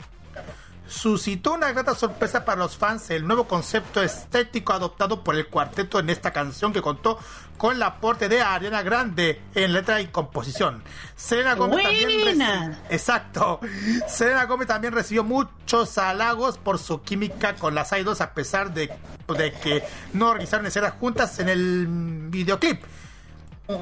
[0.92, 6.00] suscitó una grata sorpresa para los fans el nuevo concepto estético adoptado por el cuarteto
[6.00, 7.18] en esta canción que contó
[7.58, 10.84] con el aporte de Ariana Grande en letra y composición.
[11.16, 13.62] Selena Gómez también exacto.
[14.08, 18.92] Selena Gómez también recibió muchos halagos por su química con las idols a pesar de,
[19.38, 21.88] de que no realizaron escenas juntas en el
[22.30, 22.84] videoclip.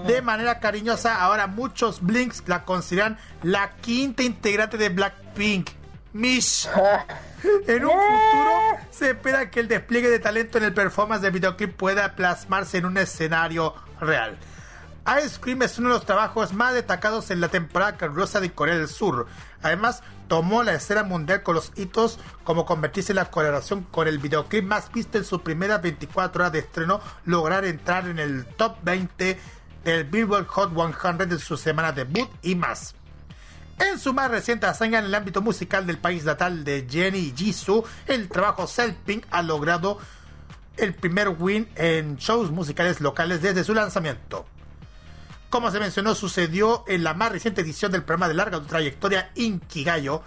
[0.06, 5.79] De manera cariñosa, ahora muchos Blinks la consideran la quinta integrante de Blackpink
[6.14, 6.68] Mish.
[7.68, 11.76] En un futuro se espera que el despliegue de talento en el performance de videoclip
[11.76, 14.38] pueda plasmarse en un escenario real.
[15.24, 18.78] Ice Cream es uno de los trabajos más destacados en la temporada calurosa de Corea
[18.78, 19.28] del Sur.
[19.62, 24.20] Además, tomó la escena mundial con los hitos como convertirse en la colaboración con el
[24.20, 28.78] videoclip más visto en sus primeras 24 horas de estreno, lograr entrar en el top
[28.84, 29.40] 20
[29.84, 32.94] del Billboard Hot 100 de su semana debut y más.
[33.80, 37.86] En su más reciente hazaña en el ámbito musical del país natal de Jenny Jisoo,
[38.08, 39.98] el trabajo Self-Pink ha logrado
[40.76, 44.46] el primer win en shows musicales locales desde su lanzamiento.
[45.50, 50.24] Como se mencionó, sucedió en la más reciente edición del programa de larga trayectoria Inkigayo.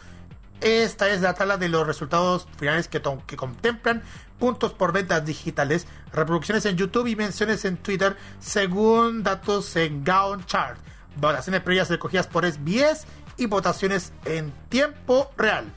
[0.60, 4.02] Esta es la tabla de los resultados finales que, que contemplan
[4.38, 10.44] puntos por ventas digitales, reproducciones en YouTube y menciones en Twitter, según datos en Gaon
[10.46, 10.78] Chart,
[11.16, 13.06] votaciones previas recogidas por SBS
[13.42, 15.74] y votaciones en tiempo real.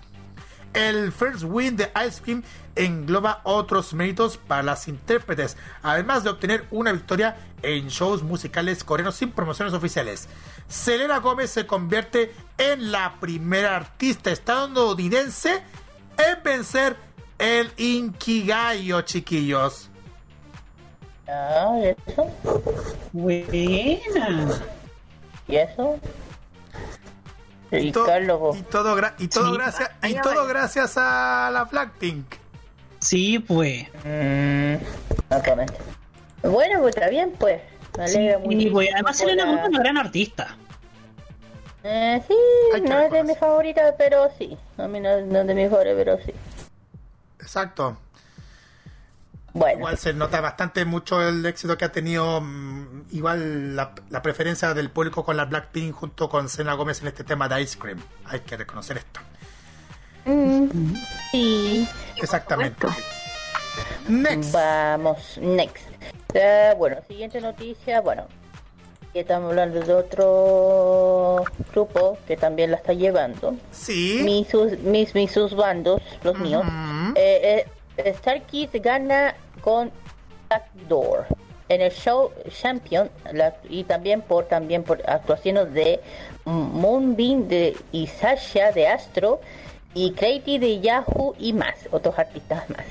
[0.73, 2.43] El First Win de Ice Cream
[2.75, 9.15] engloba otros méritos para las intérpretes, además de obtener una victoria en shows musicales coreanos
[9.15, 10.28] sin promociones oficiales.
[10.67, 15.63] Selena Gómez se convierte en la primera artista estadounidense
[16.17, 16.97] en vencer
[17.39, 19.89] el Inkigayo, chiquillos.
[21.28, 22.32] Ah, ¿eso?
[23.13, 24.62] Buena.
[25.47, 25.99] ¿Y eso?
[27.71, 32.36] Y, todo, y todo, y todo gracias y todo gracias a la Blackpink.
[32.99, 33.88] Sí, pues.
[34.04, 34.75] Mm,
[36.43, 37.62] bueno, pues está bien, pues.
[37.97, 40.58] Me alegra sí, pues, además Selena Gomez es una gran artista.
[41.84, 44.58] Eh, sí, no es de mis favoritas, pero sí.
[44.78, 46.34] A mí no, es de mis favoritas, pero sí.
[47.39, 47.97] Exacto.
[49.56, 49.80] Bueno.
[49.80, 54.89] Igual se nota bastante mucho el éxito que ha tenido, mm, igual la, preferencia del
[54.89, 58.02] público con la Blackpink junto con Selena Gómez en este tema de Ice Cream.
[58.26, 59.22] Hay que reconocer esto.
[60.26, 60.94] Mm,
[61.32, 61.88] sí.
[62.18, 62.86] Exactamente.
[64.10, 64.52] Next.
[64.52, 65.88] Vamos, next.
[66.78, 68.28] bueno, siguiente noticia, bueno,
[69.13, 73.56] estamos hablando de otro grupo que también la está llevando.
[73.72, 74.20] Sí.
[74.26, 76.65] Mis, mis, mis sus bandos, los míos.
[77.15, 77.65] Eh,
[77.98, 79.34] eh, Star Kids gana
[79.65, 79.91] con
[80.47, 81.25] Backdoor
[81.69, 83.10] en el show Champion
[83.67, 85.99] y también por también por actuaciones de
[86.45, 89.41] Moonbeam de y Sasha de Astro
[89.95, 92.86] y Crazy de Yahoo y más, otros artistas más.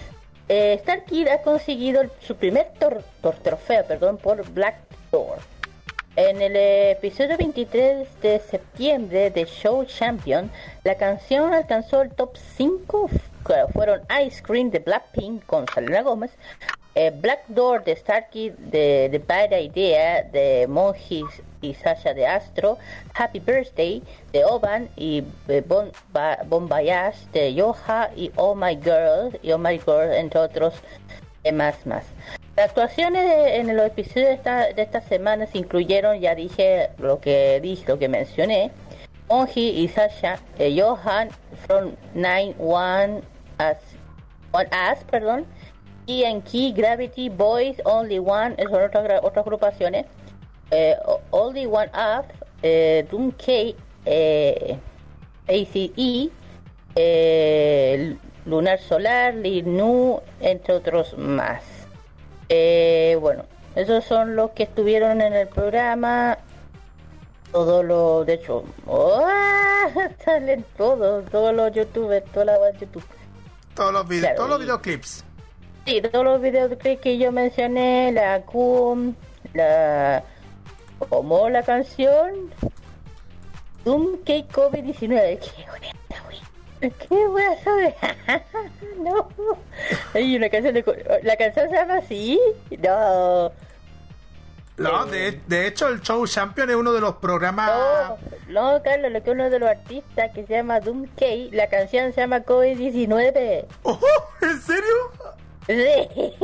[0.49, 4.77] Eh, Star Kid ha conseguido su primer trofeo perdón, por Black
[5.13, 5.39] Door.
[6.17, 10.51] En el episodio 23 de septiembre de Show Champion,
[10.83, 13.11] la canción alcanzó el top 5.
[13.73, 16.31] Fueron Ice Cream de Blackpink con Selena Gómez,
[16.95, 22.79] eh, Black Door de Starkey de The Bad Idea de Monjis y Sasha de Astro,
[23.15, 24.03] Happy Birthday
[24.33, 25.91] de Oban y eh, Bon,
[27.33, 30.75] de Yoha y Oh My Girl y Oh My Girl entre otros
[31.53, 32.05] más más.
[32.57, 37.21] Las actuaciones en los episodios de esta, de esta semana se incluyeron, ya dije lo
[37.21, 38.71] que dije, lo que mencioné,
[39.29, 41.29] Monji y Sasha, eh, Johan
[41.67, 42.55] from 9
[43.59, 43.79] As,
[44.53, 45.47] One As, perdón,
[46.07, 50.07] Key Gravity Boys Only One son otras, otras agrupaciones.
[50.71, 50.97] Eh,
[51.31, 52.27] Only One Up
[52.63, 53.75] eh, Doom K
[54.07, 54.79] eh,
[55.47, 56.31] ACE
[56.97, 61.63] eh, Lunar Solar Linu entre otros más.
[62.49, 66.39] Eh, bueno esos son los que estuvieron en el programa.
[67.51, 69.27] Todo lo de hecho oh,
[70.25, 73.05] salen todos todos los youtubers toda la youtube
[73.75, 75.25] todos los videos todos los videoclips
[75.87, 79.15] Sí, todos los videos que yo mencioné, la cum,
[79.53, 80.25] la...
[81.11, 82.51] como la canción,
[83.85, 85.39] Doom Cake COVID-19.
[86.81, 86.91] Qué.
[86.91, 87.95] ¿Qué voy a saber?
[88.99, 89.29] no.
[90.15, 91.21] Hay una canción de...
[91.23, 92.41] ¿La canción se llama así?
[92.83, 93.53] No.
[94.77, 97.71] No, de, de, hecho el show Champion es uno de los programas...
[98.49, 101.69] No, no Carlos, lo que uno de los artistas que se llama Doom K, la
[101.69, 103.67] canción se llama COVID-19.
[103.85, 104.01] Oh,
[104.43, 105.13] ¿En serio?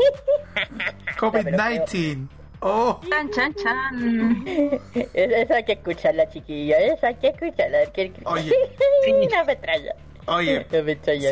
[1.18, 2.28] COVID-19.
[2.60, 3.00] Oh.
[3.08, 4.44] Chan, chan, chan.
[5.14, 6.78] Esa hay que escucharla, chiquilla.
[6.78, 7.78] Esa hay que escucharla.
[8.24, 8.52] Oye.
[9.08, 9.94] Una metralla.
[10.26, 10.66] Oye.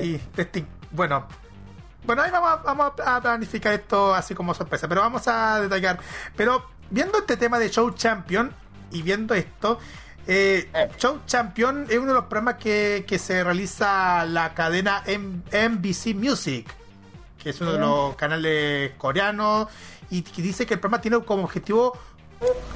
[0.02, 0.20] Sí,
[0.90, 1.26] bueno.
[2.04, 5.98] Bueno, ahí vamos a, vamos a planificar esto así como sorpresa, pero vamos a detallar.
[6.34, 8.52] Pero viendo este tema de Show Champion
[8.90, 9.78] y viendo esto,
[10.26, 10.86] eh, ah.
[10.98, 16.74] Show Champion es uno de los programas que, que se realiza la cadena NBC Music
[17.38, 19.68] que es uno de los canales coreanos,
[20.10, 21.96] y que dice que el programa tiene como objetivo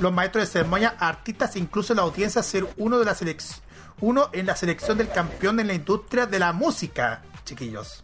[0.01, 3.61] los maestros de ceremonia, artistas e incluso la audiencia ser uno de la selección
[4.01, 8.03] uno en la selección del campeón en la industria de la música, chiquillos.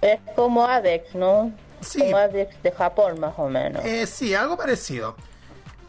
[0.00, 1.52] Es como ADEX, ¿no?
[1.80, 2.00] Sí.
[2.00, 3.84] Como ADEX de Japón, más o menos.
[3.84, 5.16] Eh, sí, algo parecido.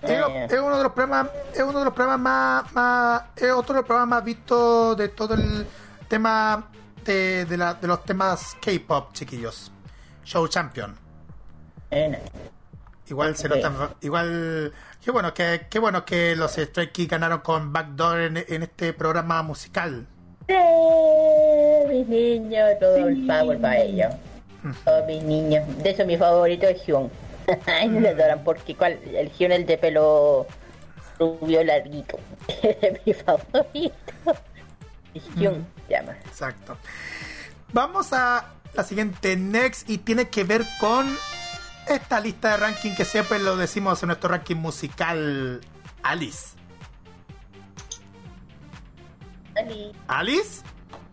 [0.02, 3.80] Es, uno de los programas, es uno de los programas más, más, es otro de
[3.82, 5.66] los programas más vistos de todo el
[6.08, 6.70] tema
[7.04, 9.72] de, de, la, de los temas K-pop, chiquillos.
[10.24, 10.96] Show Champion.
[13.08, 17.72] Igual se nota, igual, qué bueno que, qué bueno que los Stray Kids ganaron con
[17.72, 20.06] Backdoor en, en este programa musical.
[20.48, 20.54] Sí,
[21.88, 24.14] mis niños, todo el power para ellos.
[24.84, 25.66] Todos mis niños.
[25.84, 27.10] De eso mi favorito es Hyun.
[27.90, 30.48] me adoran porque cuál, el Hyun el de pelo
[31.20, 32.20] rubio larguito.
[32.62, 33.94] es mi favorito.
[35.36, 36.14] Hyun se llama.
[36.26, 36.78] Exacto.
[37.74, 41.08] Vamos a la siguiente next y tiene que ver con
[41.88, 45.62] esta lista de ranking que siempre lo decimos en nuestro ranking musical.
[46.04, 46.58] Alice.
[50.08, 50.64] Alice.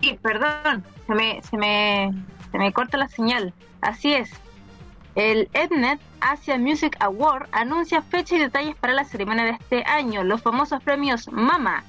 [0.00, 2.12] Sí, perdón, se me, se me,
[2.55, 3.52] se me corta la señal.
[3.80, 4.30] Así es.
[5.16, 10.22] El Ednet Asia Music Award anuncia fecha y detalles para la ceremonia de este año,
[10.22, 11.82] los famosos premios MAMA,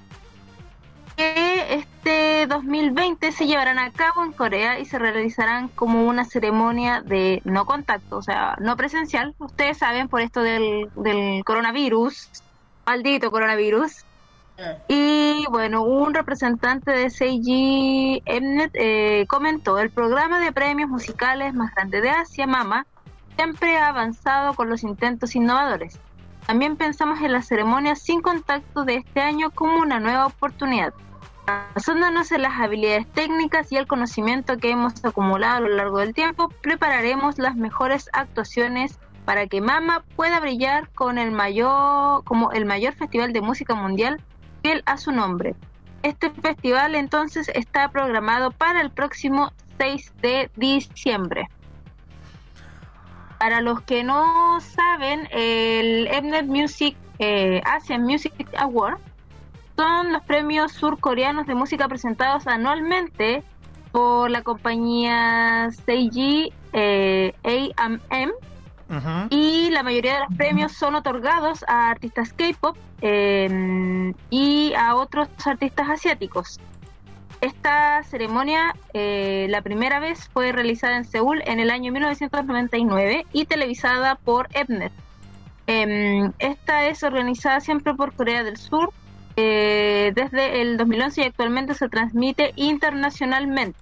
[1.15, 7.01] que este 2020 se llevarán a cabo en Corea y se realizarán como una ceremonia
[7.01, 9.35] de no contacto, o sea, no presencial.
[9.37, 12.43] Ustedes saben por esto del, del coronavirus,
[12.87, 14.03] maldito coronavirus.
[14.87, 21.73] Y bueno, un representante de Seiji Mnet eh, comentó, el programa de premios musicales más
[21.75, 22.85] grande de Asia, MAMA,
[23.35, 25.99] siempre ha avanzado con los intentos innovadores.
[26.45, 30.93] También pensamos en la ceremonia sin contacto de este año como una nueva oportunidad.
[31.73, 36.13] Basándonos en las habilidades técnicas y el conocimiento que hemos acumulado a lo largo del
[36.13, 42.65] tiempo, prepararemos las mejores actuaciones para que Mama pueda brillar con el mayor, como el
[42.65, 44.21] mayor festival de música mundial
[44.85, 45.55] a su nombre.
[46.03, 51.47] Este festival entonces está programado para el próximo 6 de diciembre.
[53.39, 58.97] Para los que no saben, el Mnet Music eh, Asian Music Award
[59.75, 63.43] son los premios surcoreanos de música presentados anualmente
[63.91, 67.33] por la compañía Seiji eh,
[67.77, 68.33] A&M
[69.29, 75.27] y la mayoría de los premios son otorgados a artistas K-pop eh, y a otros
[75.45, 76.59] artistas asiáticos.
[77.41, 83.45] Esta ceremonia, eh, la primera vez, fue realizada en Seúl en el año 1999 y
[83.45, 84.93] televisada por Ebnet.
[85.67, 88.93] Em, esta es organizada siempre por Corea del Sur
[89.35, 93.77] eh, desde el 2011 y actualmente se transmite internacionalmente.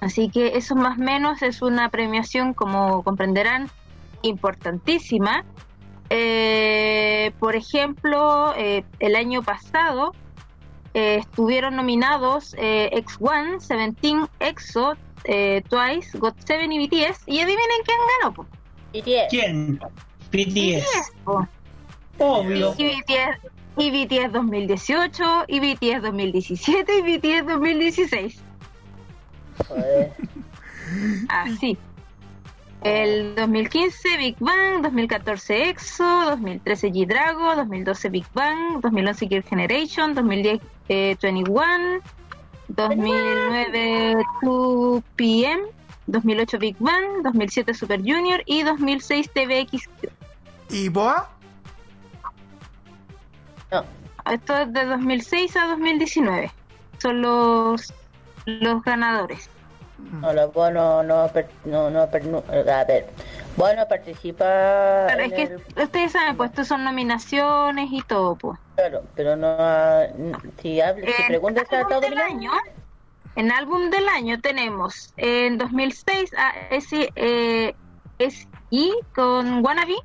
[0.00, 3.68] Así que eso más o menos es una premiación, como comprenderán,
[4.22, 5.44] importantísima.
[6.10, 10.12] Eh, por ejemplo, el año pasado
[10.94, 14.94] eh, estuvieron nominados eh, X1, Seventeen, EXO,
[15.24, 17.22] eh, Twice, GOT7 y BTS.
[17.26, 18.34] Y adivinen quién ganó.
[18.34, 18.46] Po?
[18.92, 19.30] BTS.
[19.30, 19.80] ¿Quién?
[20.32, 21.12] BTS.
[22.18, 22.74] Obvio.
[22.76, 23.38] Y BTS,
[23.76, 28.42] y BTS 2018, y BTS 2017, y BTS 2016.
[31.28, 31.78] Así.
[32.82, 40.60] El 2015 Big Bang, 2014 EXO, 2013 G-Drago, 2012 Big Bang, 2011 Gear Generation, 2010
[40.88, 42.00] eh, 21,
[42.68, 45.60] 2009 2PM,
[46.06, 49.88] 2008 Big Bang, 2007 Super Junior y 2006 TVX.
[50.70, 51.28] ¿Y Boa?
[53.72, 53.84] No.
[54.30, 56.52] Esto es de 2006 a 2019.
[56.98, 57.92] Son los,
[58.46, 59.50] los ganadores.
[60.22, 61.28] Los bonos no,
[61.64, 63.06] no, no, no, a ver,
[63.56, 65.06] bueno, participa.
[65.08, 68.58] Pero es que ustedes saben, pues estos son nominaciones y todo, pues.
[68.76, 69.56] Pero, pero no.
[70.62, 72.52] Si, hable, si preguntas a todo el año.
[73.34, 77.74] En álbum del año tenemos en 2006 a S, eh,
[78.18, 79.96] SI con Wannabe,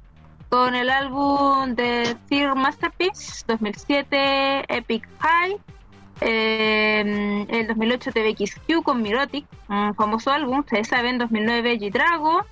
[0.50, 5.58] con el álbum de Fear Masterpiece, 2007 Epic High,
[6.24, 12.46] eh, el 2008 TVXQ con Mirotic, un famoso álbum, ustedes saben, 2009 G-Drago,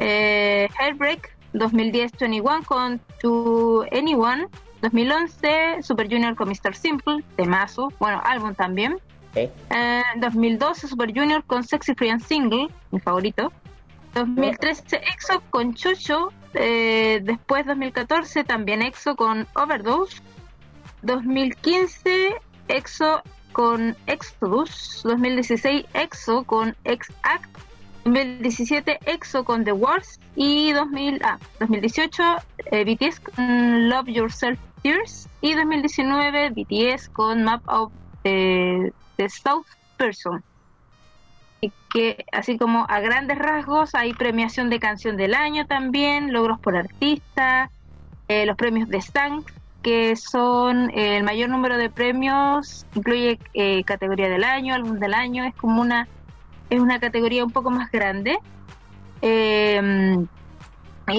[0.00, 4.48] eh, Hairbreak, 2010 21 con To Anyone,
[4.82, 6.74] 2011 Super Junior con Mr.
[6.74, 8.98] Simple, temazo, bueno, álbum también.
[9.34, 13.52] Eh, 2012 Super Junior con Sexy Free and Single, mi favorito.
[14.14, 20.20] 2013 EXO con Chucho, eh, después 2014 también EXO con Overdose.
[21.02, 22.34] 2015
[22.68, 25.02] EXO con Exodus.
[25.04, 27.58] 2016 EXO con X Act.
[28.04, 32.22] 2017 EXO con The Wars y 2000, ah, 2018
[32.70, 37.92] eh, BTS con Love Yourself Tears y 2019 BTS con Map of
[38.22, 38.92] the,
[39.28, 39.66] South
[39.96, 40.42] Person.
[41.60, 46.60] Y que así como a grandes rasgos hay premiación de canción del año también, logros
[46.60, 47.70] por artista,
[48.28, 49.50] eh, los premios de Stank,
[49.88, 55.14] que son eh, el mayor número de premios, incluye eh, categoría del año, álbum del
[55.14, 56.06] año, es como una,
[56.68, 58.38] es una categoría un poco más grande.
[59.22, 60.26] y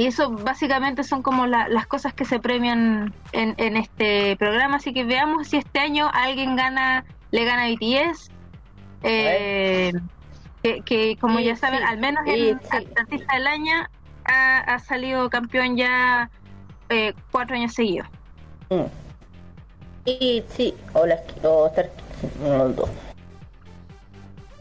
[0.05, 5.03] eso básicamente son como las cosas que se premian en, en, este programa, así que
[5.03, 8.29] veamos si este año alguien gana, le gana a BTS.
[10.85, 12.59] que, como ya saben, al menos el
[12.95, 13.87] artista del año
[14.25, 16.29] ha, salido campeón ya
[16.89, 18.07] eh, cuatro años seguidos.
[18.69, 18.85] Mm.
[20.05, 21.71] Y sí, o las o
[22.41, 22.89] no, dos.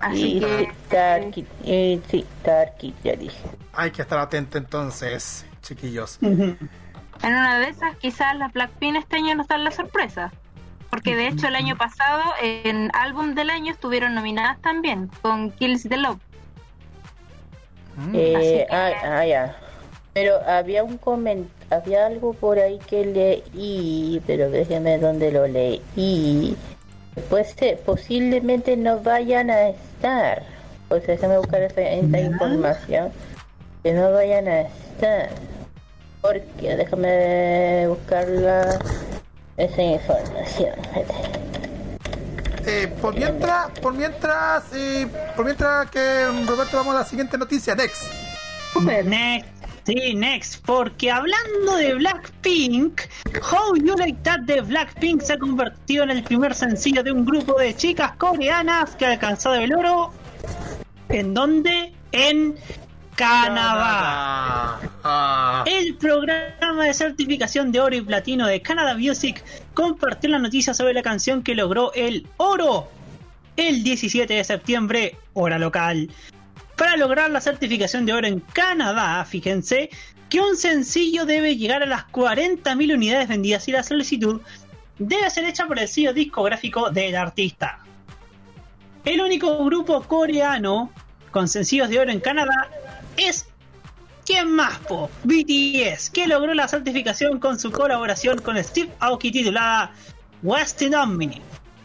[0.00, 0.72] Así que.
[0.88, 3.42] Tarkit, y, sí, Tarkit, ya dije.
[3.72, 6.18] Hay que estar atento entonces, chiquillos.
[6.22, 6.59] en
[7.22, 10.32] una de esas, quizás las Blackpink este año nos dan la sorpresa.
[10.90, 15.82] Porque de hecho el año pasado en álbum del año estuvieron nominadas también con Kills
[15.82, 16.18] the Love.
[18.14, 19.56] Eh, ah, ah, ya.
[20.19, 26.57] Pero había un comentario, había algo por ahí que leí, pero déjeme dónde lo leí.
[27.31, 30.43] Pues eh, posiblemente no vayan a estar.
[30.89, 33.12] Pues déjame buscar esa, esta información.
[33.85, 35.31] Que no vayan a estar.
[36.21, 38.77] Porque déjame buscarla
[39.57, 40.75] esa información.
[42.66, 45.07] Eh, por mientras, por mientras, eh,
[45.37, 48.03] por mientras que Roberto vamos a la siguiente noticia, Next.
[49.05, 49.59] Next.
[49.89, 53.01] Sí, next, porque hablando de Blackpink,
[53.51, 57.24] How You Like That de Blackpink se ha convertido en el primer sencillo de un
[57.24, 60.12] grupo de chicas coreanas que ha alcanzado el oro.
[61.09, 61.95] ¿En dónde?
[62.12, 62.57] En
[63.16, 64.78] Canadá.
[65.05, 65.64] Ah.
[65.66, 70.93] El programa de certificación de oro y platino de Canada Music compartió la noticia sobre
[70.93, 72.89] la canción que logró el oro
[73.57, 76.11] el 17 de septiembre, hora local.
[76.79, 79.91] Para lograr la certificación de oro en Canadá, fíjense
[80.31, 84.41] que un sencillo debe llegar a las 40.000 unidades vendidas y la solicitud
[85.01, 87.81] debe ser hecha por el sello discográfico del artista.
[89.05, 90.93] El único grupo coreano
[91.33, 92.70] con sencillos de oro en Canadá
[93.16, 93.49] es
[94.24, 95.11] ¿Quién más, po?
[95.24, 99.91] BTS, que logró la certificación con su colaboración con Steve Aoki titulada
[100.43, 101.41] Westin On Me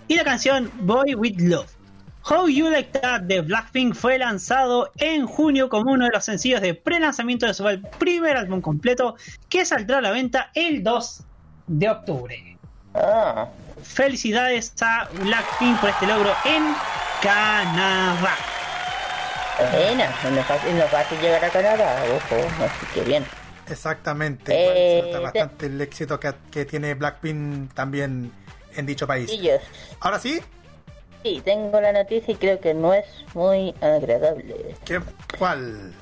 [0.09, 1.72] y la canción Boy With Love.
[2.25, 6.61] How You Like That de Blackpink fue lanzado en junio como uno de los sencillos
[6.61, 7.65] de pre-lanzamiento de su
[7.99, 9.15] primer álbum completo
[9.49, 11.21] que saldrá a la venta el 2
[11.67, 12.57] de octubre.
[12.95, 13.49] Ah.
[13.83, 16.63] Felicidades a Blackpink por este logro en
[17.21, 18.37] Canadá.
[19.73, 23.25] Buena, no es fácil, no fácil llegar a Canadá, ojo, así que bien.
[23.67, 28.31] Exactamente, eh, bastante el éxito que, que, tiene Blackpink también
[28.75, 29.29] en dicho país.
[29.99, 30.41] Ahora sí.
[31.23, 34.75] Sí, tengo la noticia y creo que no es muy agradable.
[34.85, 34.99] ¿Qué?
[35.37, 35.93] ¿Cuál?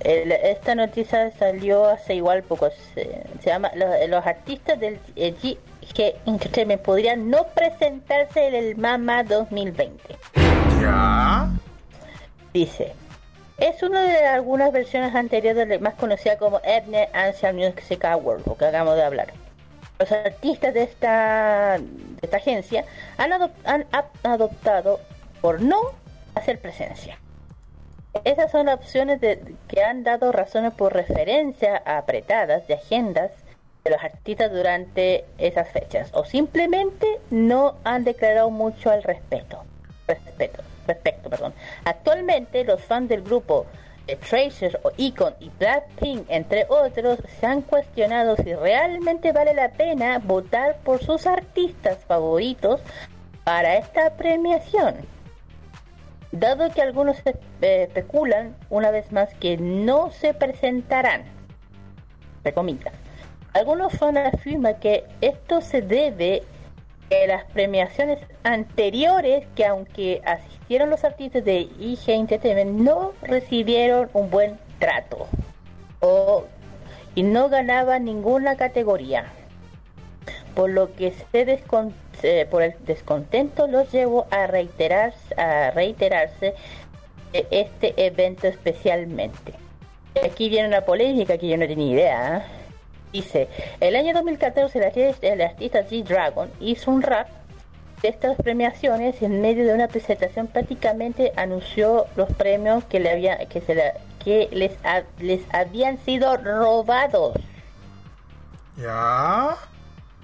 [0.00, 2.68] esta noticia salió hace igual poco.
[2.94, 5.56] Se, llama los, artistas del G
[5.94, 10.16] que me podrían no presentarse en el Mama 2020.
[10.80, 11.48] ¿Ya?
[12.52, 12.92] Dice,
[13.58, 18.66] es una de algunas versiones anteriores más conocida como Ethne Ancient Music Award, lo que
[18.66, 19.43] acabamos de hablar.
[19.98, 22.84] Los artistas de esta, de esta agencia
[23.16, 23.32] han,
[23.64, 23.86] han
[24.22, 25.00] adoptado
[25.40, 25.80] por no
[26.34, 27.18] hacer presencia.
[28.24, 33.30] Esas son las opciones de, que han dado razones por referencia apretadas de agendas
[33.84, 39.64] de los artistas durante esas fechas o simplemente no han declarado mucho al respecto.
[40.06, 41.30] Respeto respecto.
[41.30, 41.54] Perdón.
[41.84, 43.66] Actualmente los fans del grupo
[44.06, 49.70] The Tracers o Icon y Blackpink, entre otros, se han cuestionado si realmente vale la
[49.72, 52.80] pena votar por sus artistas favoritos
[53.44, 54.96] para esta premiación.
[56.32, 57.16] Dado que algunos
[57.60, 61.22] especulan una vez más que no se presentarán,
[62.54, 62.92] comillas,
[63.54, 66.42] algunos fans afirman que esto se debe
[67.10, 70.20] a las premiaciones anteriores que aunque
[70.78, 75.26] los artistas de IG Entertainment no recibieron un buen trato
[77.14, 79.26] y no ganaban ninguna categoría.
[80.54, 86.54] Por lo que se por el descontento los llevó a, reiterar, a reiterarse
[87.32, 89.54] este evento especialmente.
[90.22, 92.36] Aquí viene una polémica que yo no tenía idea.
[92.36, 92.42] ¿eh?
[93.12, 93.48] Dice,
[93.80, 97.28] el año 2014 el artista G-Dragon hizo un rap
[98.08, 103.60] estas premiaciones en medio de una presentación prácticamente anunció los premios que le había que
[103.60, 104.72] se que les
[105.18, 107.34] les habían sido robados.
[108.76, 109.56] Ya.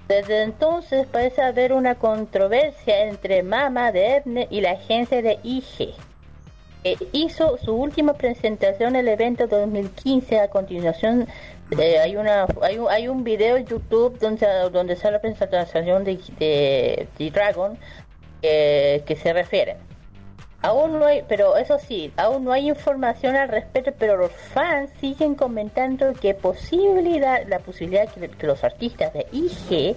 [0.07, 5.93] Desde entonces parece haber una controversia entre Mama de Edne y la agencia de IG.
[6.83, 11.27] Que hizo su última presentación en el evento 2015 a continuación
[11.77, 16.03] Eh, hay una hay un, hay un video en YouTube donde donde sale la presentación
[16.03, 17.77] de, de, Dragon
[18.41, 19.77] que se refiere.
[20.63, 24.91] Aún no hay, pero eso sí, aún no hay información al respecto, pero los fans
[24.99, 29.95] siguen comentando que posibilidad, la posibilidad que, que los artistas de IG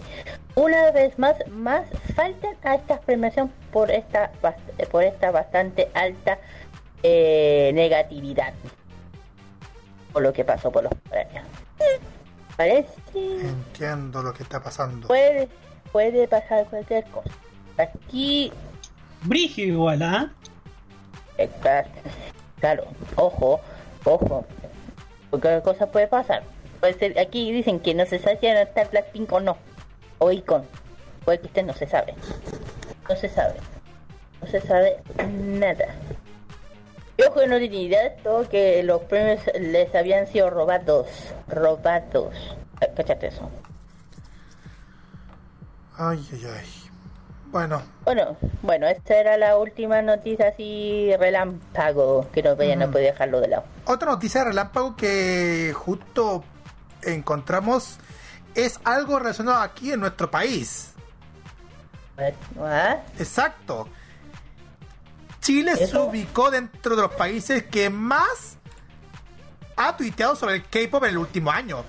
[0.54, 4.30] una vez más más falten a esta premiación por esta
[4.90, 6.38] por esta bastante alta
[7.02, 8.54] eh, negatividad
[10.14, 11.44] por lo que pasó por los premios.
[12.56, 12.92] Parece.
[13.14, 15.08] Entiendo lo que está pasando.
[15.08, 15.48] Puede,
[15.92, 17.30] puede pasar cualquier cosa.
[17.78, 18.52] Aquí.
[19.22, 20.30] Brigio igual, ¿ah?
[22.60, 22.84] Claro,
[23.16, 23.60] ojo,
[24.04, 24.46] ojo.
[25.30, 26.44] Porque cosa puede pasar.
[26.80, 29.56] Puede ser, aquí dicen que no se sabe si está Blackpink o no.
[30.18, 30.64] O Icon.
[31.24, 32.14] Puede que usted no se sabe.
[33.08, 33.54] No se sabe.
[34.40, 35.86] No se sabe nada.
[37.16, 41.06] Yo de todo que los premios les habían sido robados.
[41.48, 42.34] Robados.
[42.96, 43.50] Cáchate eso.
[45.96, 46.66] Ay, ay, ay.
[47.52, 47.82] Bueno.
[48.04, 53.46] Bueno, bueno, esta era la última noticia así relámpago, que no, no podía dejarlo de
[53.46, 53.64] lado.
[53.84, 56.42] Otra noticia relámpago que justo
[57.02, 57.98] encontramos
[58.56, 60.94] es algo relacionado aquí en nuestro país.
[63.18, 63.88] Exacto.
[65.44, 68.56] Chile se ubicó dentro de los países que más
[69.76, 71.84] ha tuiteado sobre el K-pop en el último año.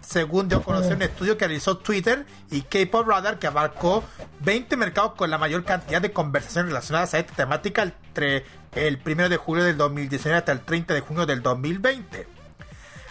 [0.00, 4.02] Según dio a conocer un estudio que realizó Twitter y K-Pop Radar, que abarcó
[4.40, 8.44] 20 mercados con la mayor cantidad de conversaciones relacionadas a esta temática entre
[8.74, 12.26] el 1 de julio del 2019 hasta el 30 de junio del 2020.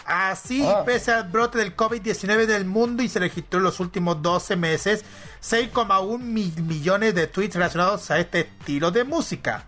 [0.05, 0.83] Así, ah.
[0.85, 5.05] pese al brote del COVID-19 del mundo y se registró en los últimos 12 meses
[5.41, 9.65] 6,1 millones de tweets relacionados a este estilo de música.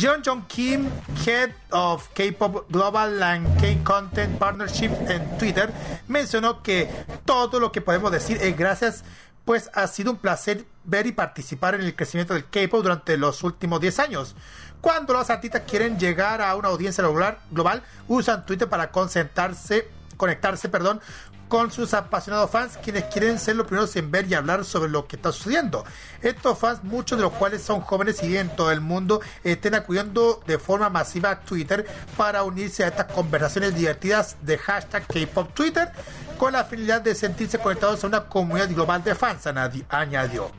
[0.00, 0.88] John John Kim,
[1.26, 5.72] Head of K-Pop Global and K-Content Partnership en Twitter,
[6.06, 6.88] mencionó que
[7.24, 9.02] todo lo que podemos decir es gracias,
[9.44, 13.42] pues ha sido un placer ver y participar en el crecimiento del K-Pop durante los
[13.42, 14.36] últimos 10 años.
[14.80, 20.68] Cuando los artistas quieren llegar a una audiencia global, global usan Twitter para concentrarse, conectarse,
[20.68, 21.00] perdón,
[21.48, 25.06] con sus apasionados fans, quienes quieren ser los primeros en ver y hablar sobre lo
[25.06, 25.84] que está sucediendo.
[26.22, 30.42] Estos fans, muchos de los cuales son jóvenes y en todo el mundo, estén acudiendo
[30.46, 31.86] de forma masiva a Twitter
[32.16, 35.90] para unirse a estas conversaciones divertidas de hashtag K-Pop Twitter,
[36.36, 40.50] con la finalidad de sentirse conectados a una comunidad global de fans, añadió.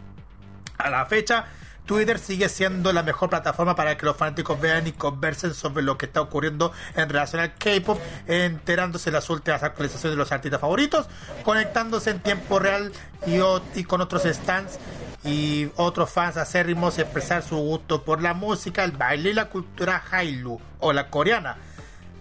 [0.77, 1.45] A la fecha,
[1.89, 5.97] Twitter sigue siendo la mejor plataforma para que los fanáticos vean y conversen sobre lo
[5.97, 10.61] que está ocurriendo en relación al K-pop, enterándose de las últimas actualizaciones de los artistas
[10.61, 11.07] favoritos,
[11.43, 12.91] conectándose en tiempo real
[13.25, 14.77] y, con otros stands
[15.23, 20.03] y otros fans acérrimos expresar su gusto por la música, el baile y la cultura
[20.11, 21.57] Hailu o la coreana,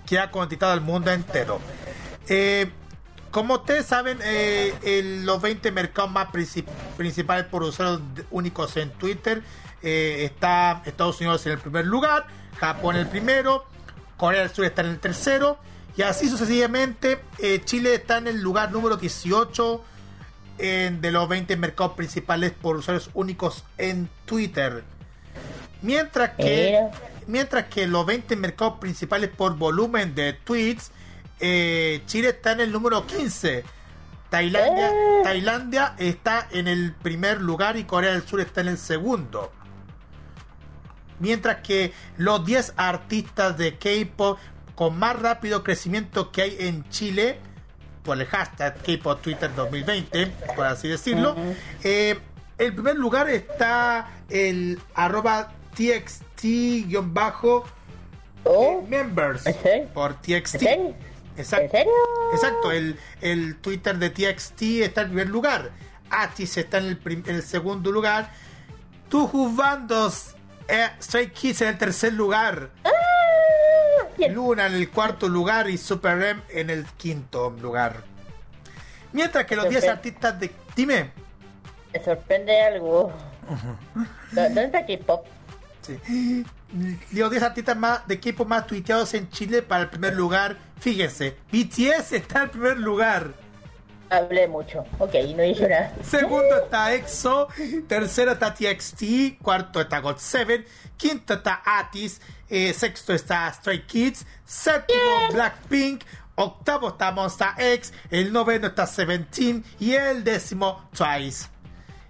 [0.07, 1.61] que ha conquistado al mundo entero.
[2.27, 2.71] Eh,
[3.31, 6.29] como ustedes saben, eh, los 20 mercados más
[6.97, 8.01] principales por usuarios
[8.31, 9.43] únicos en Twitter
[9.83, 12.27] eh, está Estados Unidos en el primer lugar,
[12.59, 13.65] Japón en el primero,
[14.17, 15.59] Corea del Sur está en el tercero
[15.97, 17.21] y así sucesivamente.
[17.39, 19.85] Eh, Chile está en el lugar número 18
[20.59, 24.83] de los 20 mercados principales por usuarios únicos en Twitter.
[25.83, 26.81] Mientras que,
[27.29, 30.91] mientras que los 20 mercados principales por volumen de tweets
[31.41, 33.65] eh, Chile está en el número 15.
[34.31, 35.21] Tailandia, eh.
[35.25, 39.53] Tailandia está en el primer lugar y Corea del Sur está en el segundo.
[41.19, 44.39] Mientras que los 10 artistas de K-pop
[44.75, 47.39] con más rápido crecimiento que hay en Chile,
[48.05, 51.35] por el hashtag K-pop Twitter 2020, por así decirlo,
[51.83, 52.19] eh,
[52.59, 57.03] el primer lugar está el arroba txt-members
[58.45, 59.89] oh.
[59.93, 60.65] por TXT.
[61.39, 61.65] Exacto.
[61.65, 61.93] ¿En serio?
[62.33, 65.71] Exacto, el, el Twitter de TXT está en primer lugar.
[66.11, 68.31] Atis está en el, en el segundo lugar.
[69.09, 70.35] Tuju Bandos,
[70.67, 72.71] eh, Stray Kids en el tercer lugar.
[72.85, 72.91] Ah,
[74.31, 78.03] Luna en el cuarto lugar y Super M en el quinto lugar.
[79.13, 80.51] Mientras que los 10 artistas de.
[80.75, 81.13] Dime.
[81.93, 83.13] Me sorprende algo.
[84.33, 85.25] ¿Dónde está K-pop?
[85.83, 86.45] Sí
[87.13, 90.57] los 10 artistas más, de equipo más tuiteados en Chile para el primer lugar.
[90.79, 93.33] Fíjense, BTS está en el primer lugar.
[94.11, 95.93] Hablé mucho, ok, no hice nada.
[96.03, 97.49] Segundo está EXO,
[97.89, 100.65] tercero está TXT, cuarto está God7,
[100.97, 105.01] quinto está Atis, eh, sexto está Stray Kids, séptimo
[105.33, 106.05] Blackpink,
[106.37, 111.49] octavo está Monsta X, el noveno está Seventeen y el décimo Twice.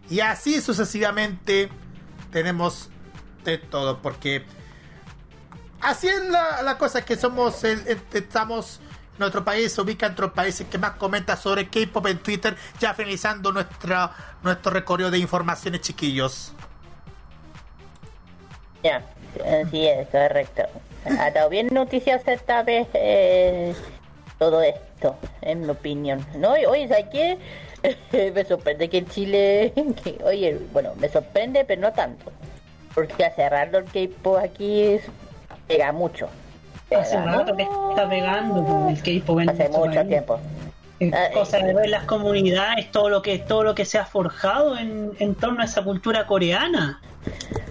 [0.08, 1.68] Y así sucesivamente
[2.30, 2.90] tenemos
[3.50, 4.44] de todo, porque
[5.80, 8.80] así es la, cosa que somos, estamos
[9.18, 12.94] nuestro país se ubica entre los países que más comenta sobre K-pop en Twitter, ya
[12.94, 16.52] finalizando nuestra, nuestro recorrido de informaciones, chiquillos.
[18.82, 19.02] Ya,
[19.44, 20.62] así es, correcto.
[21.18, 23.74] Ha dado bien noticias esta vez eh,
[24.38, 26.24] todo esto, en mi opinión.
[26.36, 26.52] ¿No?
[26.52, 27.38] Oye, ¿sabes qué?
[28.34, 29.72] me sorprende que en Chile,
[30.24, 32.32] oye, bueno, me sorprende, pero no tanto.
[32.98, 34.98] Porque hace rato el K-pop aquí
[35.68, 36.28] pega mucho.
[36.90, 40.40] hace rato que está pegando el K-pop Hace mucho tiempo.
[41.12, 44.76] Ah, cosa de ver las comunidades, todo lo que todo lo que se ha forjado
[44.76, 47.00] en, en torno a esa cultura coreana.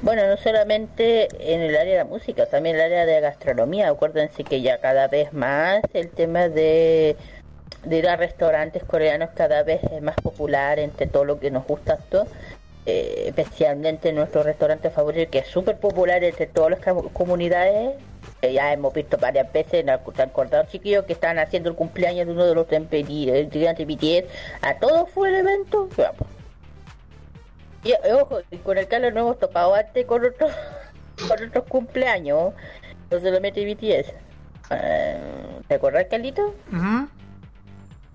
[0.01, 3.27] Bueno, no solamente en el área de la música, también en el área de la
[3.27, 3.89] gastronomía.
[3.89, 7.17] Acuérdense que ya cada vez más el tema de,
[7.83, 11.67] de ir a restaurantes coreanos cada vez es más popular entre todo lo que nos
[11.67, 12.27] gusta esto.
[12.89, 17.97] Eh, especialmente nuestro restaurante favorito, que es súper popular entre todas las comunidades.
[18.41, 22.31] ya hemos visto varias veces, en han cortado chiquillos que están haciendo el cumpleaños de
[22.31, 24.31] uno de los integrantes de BTS.
[24.61, 25.89] A todos fue el evento.
[27.83, 30.53] Y ojo, con el Carlos no hemos topado antes con otros,
[31.27, 32.53] con otros cumpleaños,
[33.11, 34.13] no solamente BTS.
[34.69, 35.17] Eh,
[35.67, 36.55] ¿Te acuerdas, Carlito?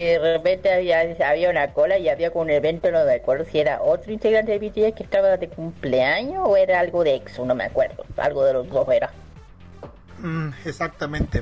[0.03, 3.45] Y de repente había, había una cola y había con un evento, no me acuerdo
[3.45, 7.45] si era otro integrante de BTS que estaba de cumpleaños o era algo de EXO,
[7.45, 8.05] no me acuerdo.
[8.17, 9.13] Algo de los dos era.
[10.19, 11.39] Mm, exactamente.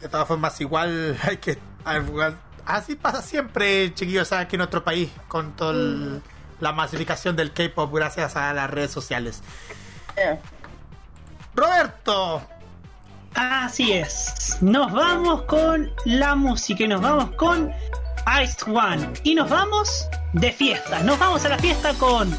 [0.00, 1.58] De todas formas, igual hay que.
[2.64, 6.22] Así pasa siempre, chiquillos, aquí en nuestro país, con todo el
[6.60, 9.42] la masificación del K-pop gracias a las redes sociales.
[11.56, 12.42] Roberto.
[13.34, 14.58] Así es.
[14.60, 17.70] Nos vamos con la música y nos vamos con
[18.42, 19.08] Ice One.
[19.22, 21.00] Y nos vamos de fiesta.
[21.02, 22.36] Nos vamos a la fiesta con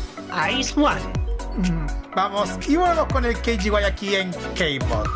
[0.58, 1.02] Ice One.
[2.16, 5.08] Vamos y volvemos con el KGY aquí en K-pop.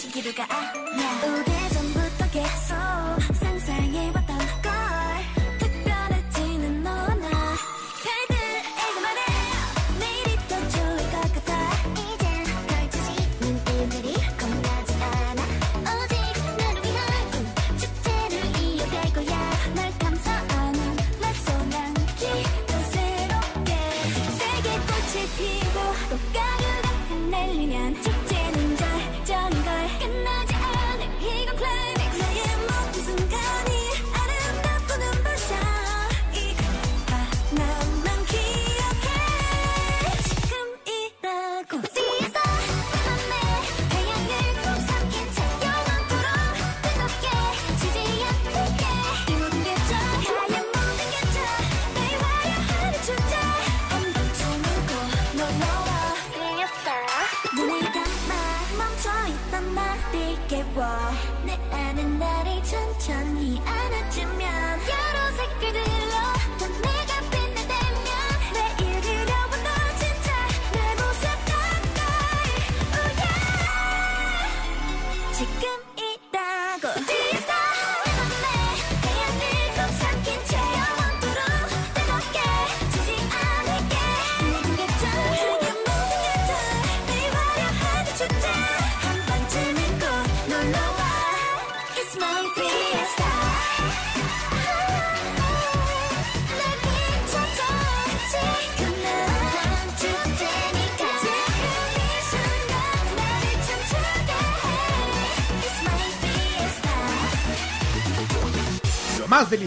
[0.00, 0.69] しきるかあ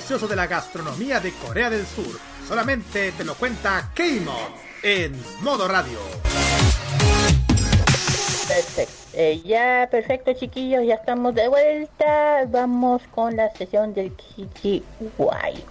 [0.03, 2.19] delicioso de la gastronomía de Corea del Sur.
[2.45, 4.51] Solamente te lo cuenta K-Mod
[4.83, 5.97] en modo radio.
[8.45, 8.93] Perfecto.
[9.13, 12.43] Eh, ya, perfecto, chiquillos, ya estamos de vuelta.
[12.49, 14.11] Vamos con la sesión del
[15.17, 15.63] Guay.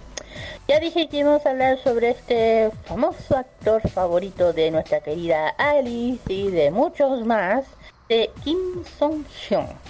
[0.67, 6.33] Ya dije que íbamos a hablar sobre este famoso actor favorito de nuestra querida Alice
[6.33, 7.65] y de muchos más,
[8.09, 9.82] de Kim Song-hyun.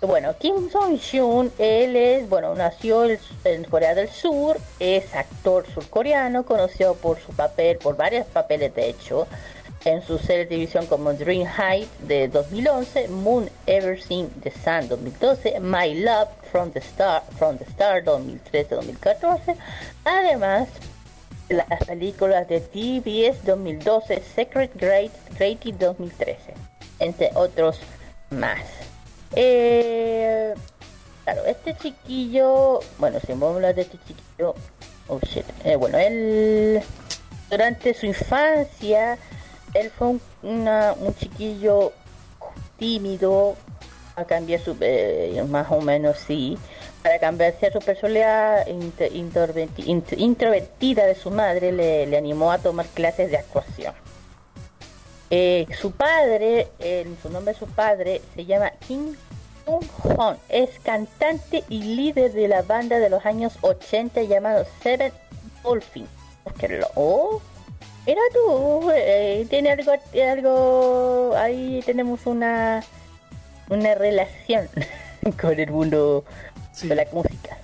[0.00, 6.94] Bueno, Kim Song-hyun, él es, bueno, nació en Corea del Sur, es actor surcoreano, conocido
[6.94, 9.26] por su papel, por varios papeles de hecho,
[9.84, 15.58] en su serie de televisión como Dream High de 2011, Moon Everything the Sun 2012,
[15.58, 19.56] My Love from the Star from the Star 2013-2014,
[20.04, 20.68] además
[21.48, 26.54] las películas de TBS 2012, Secret Great Grady 2013,
[27.00, 27.80] entre otros
[28.30, 28.60] más.
[29.34, 30.54] Eh,
[31.24, 34.54] claro, este chiquillo, bueno, a hablar de este chiquillo,
[35.08, 35.20] oh
[35.64, 36.82] eh, bueno, él
[37.50, 39.18] durante su infancia,
[39.74, 41.92] él fue un, un chiquillo
[42.78, 43.56] tímido,
[44.18, 46.58] a cambiar su, eh, más o menos sí,
[47.02, 48.66] para cambiarse a su personalidad
[50.16, 53.94] introvertida de su madre, le, le animó a tomar clases de actuación.
[55.30, 56.68] Eh, su padre,
[57.22, 59.14] su nombre de su padre, se llama Kim
[59.64, 60.38] Sung-hon.
[60.48, 65.12] Es cantante y líder de la banda de los años 80 llamado Seven
[65.62, 66.06] Dolphin.
[66.94, 67.40] Oh,
[68.06, 69.92] mira tú, eh, tiene algo,
[70.30, 72.82] algo, ahí tenemos una,
[73.68, 74.68] una relación
[75.40, 76.24] con el mundo
[76.82, 77.58] de la música.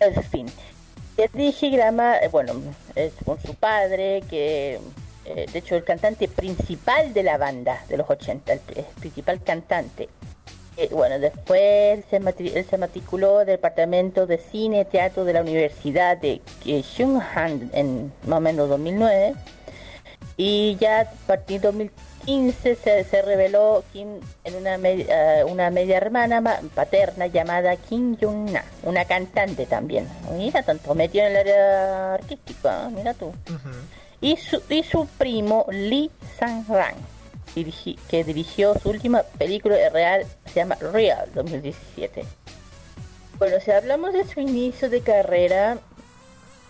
[0.00, 0.46] En fin,
[1.70, 2.54] grama, eh, bueno,
[2.94, 4.78] es con su padre que
[5.24, 8.60] eh, de hecho el cantante principal de la banda de los 80, el,
[9.00, 10.08] principal cantante.
[10.76, 15.40] Eh, bueno, después se él se matriculó del departamento de cine y teatro de la
[15.40, 19.34] Universidad de Kyunghan en más o menos 2009
[20.36, 25.96] y ya a partir de 2015 se, se reveló Kim en una, media, una media
[25.96, 26.42] hermana
[26.74, 30.08] paterna llamada Kim Jung-na, una cantante también.
[30.32, 33.32] Mira, tanto metió en el área artística, mira tú
[34.24, 36.94] y su, y su primo Lee Sang-ran,
[38.08, 42.24] que dirigió su última película real, se llama Real 2017.
[43.38, 45.76] Bueno, si hablamos de su inicio de carrera,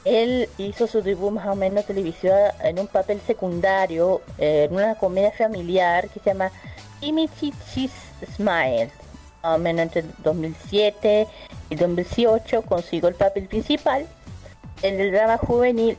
[0.04, 5.30] él hizo su debut más o menos televisiva en un papel secundario en una comedia
[5.30, 6.50] familiar que se llama
[7.02, 7.94] Imichi Cheese
[8.34, 8.90] Smile.
[9.44, 11.28] Más o menos entre 2007
[11.70, 14.08] y 2018 consiguió el papel principal
[14.82, 15.96] en el drama juvenil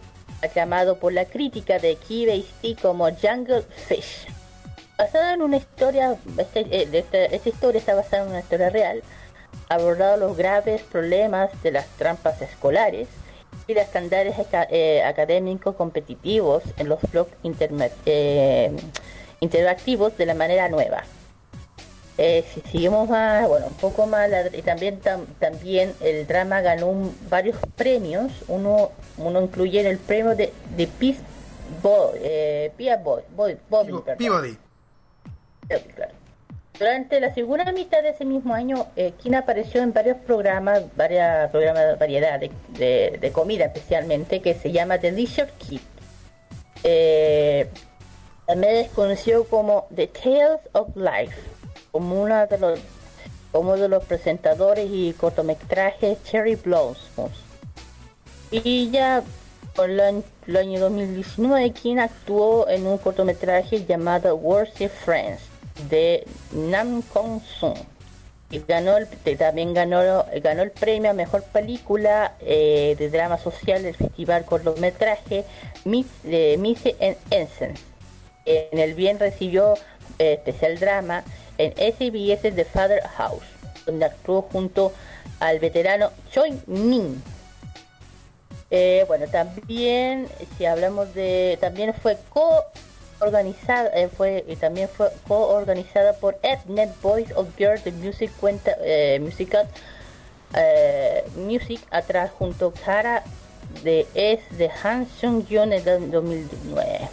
[0.47, 2.45] llamado por la crítica de Key
[2.81, 4.27] como Jungle Fish.
[4.97, 9.03] Basada en una historia, este, eh, esta, historia está basada en una historia real,
[9.67, 13.07] abordado los graves problemas de las trampas escolares
[13.67, 14.35] y los estándares
[14.69, 17.31] eh, académicos competitivos en los blogs
[18.05, 18.71] eh,
[19.41, 21.03] interactivos de la manera nueva.
[22.17, 24.99] Eh, si seguimos más, bueno, un poco más, y también
[25.39, 28.31] también el drama ganó varios premios.
[28.47, 31.19] Uno uno incluye el premio de, de Peace
[31.81, 32.71] Boy, eh,
[33.03, 33.57] Boy, Boy,
[36.77, 41.85] Durante la segunda mitad de ese mismo año, eh, apareció en varios programas, varias programas
[41.85, 45.81] de variedad de, de, comida especialmente, que se llama The Leisure Kid.
[46.83, 47.67] Eh,
[48.45, 51.35] también es conocido como The Tales of Life
[51.95, 52.79] como uno de los
[53.53, 57.37] como de los presentadores y cortometrajes Cherry Blossoms.
[58.51, 59.23] Y ya
[59.77, 60.01] por el
[60.57, 65.39] año, 2019, quien actuó en un cortometraje llamado Worthy Friends
[65.89, 67.77] de Nam Kong Sung.
[68.49, 73.83] Y ganó el, también ganó, ganó el premio a mejor película eh, de drama social
[73.83, 75.45] del festival cortometraje
[75.85, 76.81] Miss, de Miss
[77.29, 77.73] Essence.
[78.43, 79.75] En el bien recibió
[80.19, 81.23] eh, especial drama
[81.57, 83.45] en SBS The Father House,
[83.85, 84.91] donde actuó junto
[85.39, 87.21] al veterano Choi Min.
[88.71, 90.27] Eh, bueno, también,
[90.57, 97.31] si hablamos de, también fue co-organizada, eh, fue, y también fue co-organizada por Ethnet Boys
[97.35, 99.67] of Girls The Music cuenta, eh, musical,
[101.35, 103.23] Music, atrás junto a Cara
[103.83, 107.09] de es de Han Sung Yeon en 2009.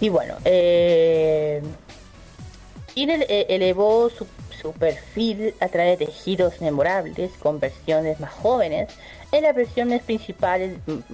[0.00, 0.36] Y bueno,
[3.04, 4.26] eh, elevó su,
[4.72, 8.88] perfil a través de giros memorables con versiones más jóvenes
[9.30, 11.04] en las versiones principales, mm, mm,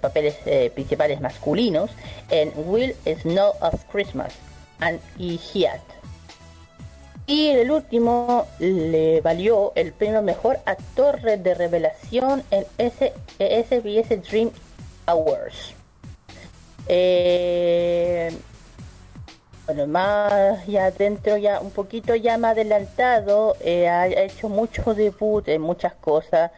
[0.00, 1.90] papeles eh, principales masculinos
[2.28, 4.34] en Will Snow of Christmas
[4.80, 5.80] and Hiat.
[7.26, 14.50] Y el último le valió el premio Mejor Actor de Revelación en SBS Dream
[15.06, 15.74] Awards.
[16.88, 18.32] Eh,
[19.68, 25.46] bueno, más ya dentro, ya un poquito ya más adelantado, eh, ha hecho muchos debut
[25.46, 26.50] en muchas cosas.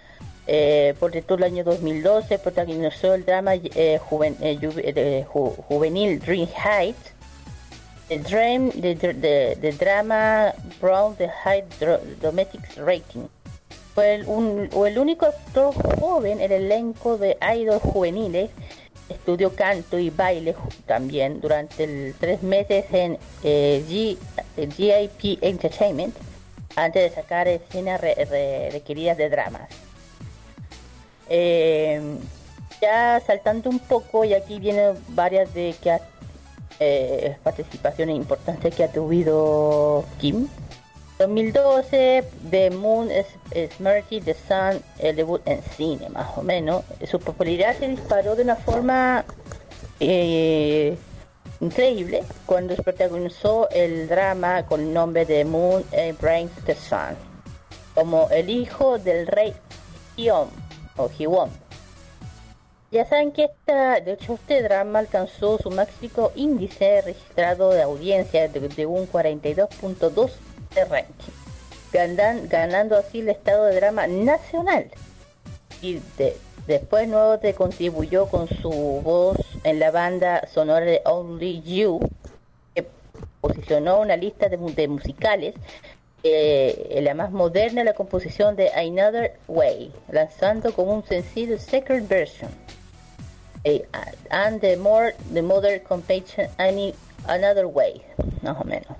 [0.46, 7.12] Eh, por todo el año 2012 protagonizó el drama eh, eh juvenil Dream Heights,
[8.10, 11.64] el dream, de, drama Brown the High
[12.20, 13.26] Domestic Rating.
[13.92, 18.50] Fue el, el único actor joven en el elenco de idols juveniles.
[19.10, 20.54] Estudió canto y baile
[20.86, 24.16] también durante tres meses en eh, G,
[24.56, 26.16] GIP Entertainment
[26.76, 29.68] antes de sacar escenas requeridas de dramas.
[31.28, 32.00] Eh,
[32.80, 35.98] ya saltando un poco, y aquí vienen varias de que
[36.78, 40.48] eh, participaciones importantes que ha tenido Kim.
[41.20, 46.82] 2012, The Moon is, Mercy, The Sun, el debut en cine, más o menos.
[47.10, 49.26] Su popularidad se disparó de una forma
[50.00, 50.96] eh,
[51.60, 57.14] increíble cuando protagonizó el drama con el nombre de Moon and Brains the Sun,
[57.94, 59.52] como el hijo del rey
[60.16, 60.48] Hyom
[60.96, 61.10] o
[62.90, 68.48] Ya saben que esta, de hecho este drama alcanzó su máximo índice registrado de audiencia
[68.48, 70.30] de, un 42.2
[70.74, 74.90] de ranking, ganando así el estado de drama nacional.
[75.82, 76.00] Y
[76.66, 82.00] después nuevo te contribuyó con su voz en la banda sonora de Only You,
[82.74, 82.86] que
[83.40, 85.54] posicionó una lista de, de musicales
[86.22, 92.50] eh, la más moderna la composición de Another Way, lanzando como un sencillo second version.
[93.64, 93.86] Eh,
[94.30, 96.48] and the more the mother compassion
[97.26, 98.02] another way,
[98.42, 98.96] más o menos.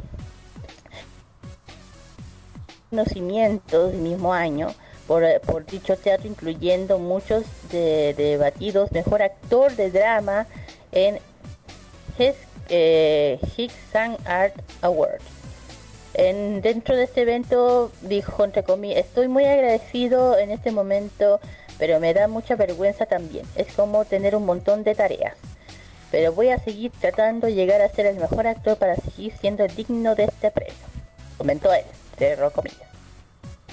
[2.91, 4.69] Conocimientos del mismo año
[5.07, 5.23] por,
[5.67, 10.47] dicho teatro, incluyendo muchos de, debatidos mejor actor de drama
[10.93, 11.19] en
[12.19, 12.35] His,
[12.69, 13.41] eh,
[14.25, 15.41] Art Awards
[16.15, 21.41] en, dentro de este evento dijo entre comillas, estoy muy agradecido en este momento,
[21.79, 23.47] pero me da mucha vergüenza también.
[23.57, 25.35] Es como tener un montón de tareas.
[26.11, 29.67] Pero voy a seguir tratando de llegar a ser el mejor actor para seguir siendo
[29.69, 30.75] digno de este premio.
[31.39, 31.85] Comentó él,
[32.53, 32.89] comillas.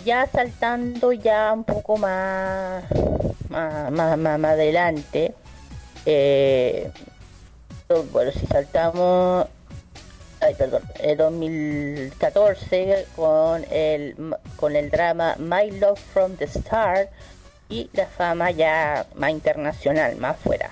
[0.06, 2.84] Ya saltando ya un poco más,
[3.50, 5.34] más, más, más, adelante,
[6.06, 6.92] eh,
[8.12, 9.48] bueno, si saltamos
[10.40, 14.16] ay, perdón, el 2014 con el,
[14.56, 17.10] con el drama My Love from the Start
[17.70, 20.70] y la fama ya más internacional, más fuera.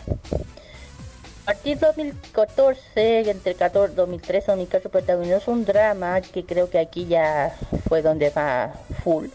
[1.46, 6.80] A partir de 2014, entre 14, 2013 y 2014 protagonizó un drama que creo que
[6.80, 7.56] aquí ya
[7.88, 8.74] fue donde va
[9.04, 9.28] full.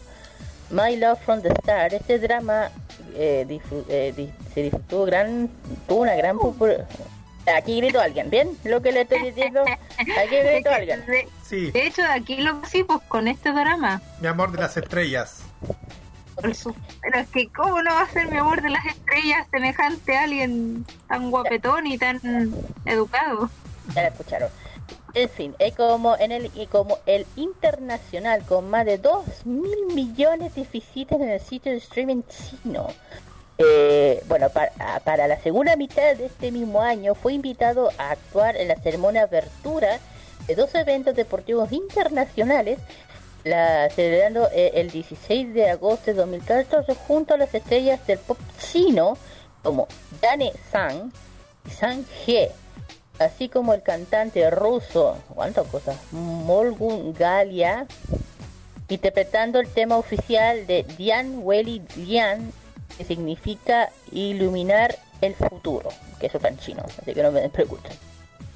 [0.71, 2.69] My Love from the Start, este drama
[3.15, 5.49] eh, eh, se disfrutó gran,
[5.87, 6.87] tuvo una gran popularidad
[7.57, 8.49] Aquí grito alguien, ¿bien?
[8.65, 9.63] Lo que le estoy diciendo,
[9.97, 11.03] aquí grito alguien.
[11.43, 11.71] Sí.
[11.71, 14.01] De hecho, aquí lo sí, pues con este drama.
[14.19, 15.43] Mi amor de las estrellas.
[16.41, 20.23] Pero es que, ¿cómo no va a ser mi amor de las estrellas semejante a
[20.23, 22.19] alguien tan guapetón y tan
[22.85, 23.49] educado?
[23.95, 24.49] Ya la escucharon.
[25.13, 29.87] En fin, es como en el y como el internacional con más de 2 mil
[29.93, 32.87] millones de visitas en el sitio de streaming chino
[33.63, 38.67] eh, bueno, para, la segunda mitad de este mismo año fue invitado a actuar en
[38.67, 39.99] la ceremonia apertura
[40.47, 42.79] de dos eventos deportivos internacionales,
[43.43, 48.37] la, celebrando eh, el 16 de agosto de 2014 junto a las estrellas del pop
[48.59, 49.17] chino
[49.63, 49.87] como
[50.21, 51.11] Dane Sang
[51.67, 52.51] y Sang He,
[53.19, 55.97] así como el cantante ruso, ¿cuántas cosas?
[56.11, 57.85] Molgun Galia,
[58.89, 62.51] interpretando el tema oficial de Dian Weli Lian
[62.97, 65.89] que significa iluminar el futuro,
[66.19, 68.10] que eso está en chino, así que no me pregunten.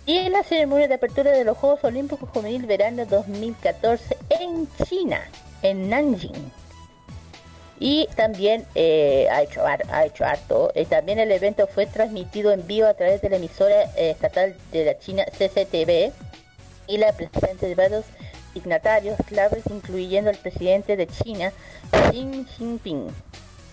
[0.08, 5.20] Y en la ceremonia de apertura de los Juegos Olímpicos Juvenil Verano 2014 en China,
[5.64, 6.52] en Nanjing.
[7.80, 10.72] Y también eh, ha, hecho, ha hecho harto.
[10.76, 14.56] Eh, también el evento fue transmitido en vivo a través de la emisora eh, estatal
[14.72, 16.14] de la China CCTV
[16.88, 18.06] y la presencia de varios
[18.54, 21.52] dignatarios claves, incluyendo el presidente de China,
[22.12, 23.08] Xi Jinping.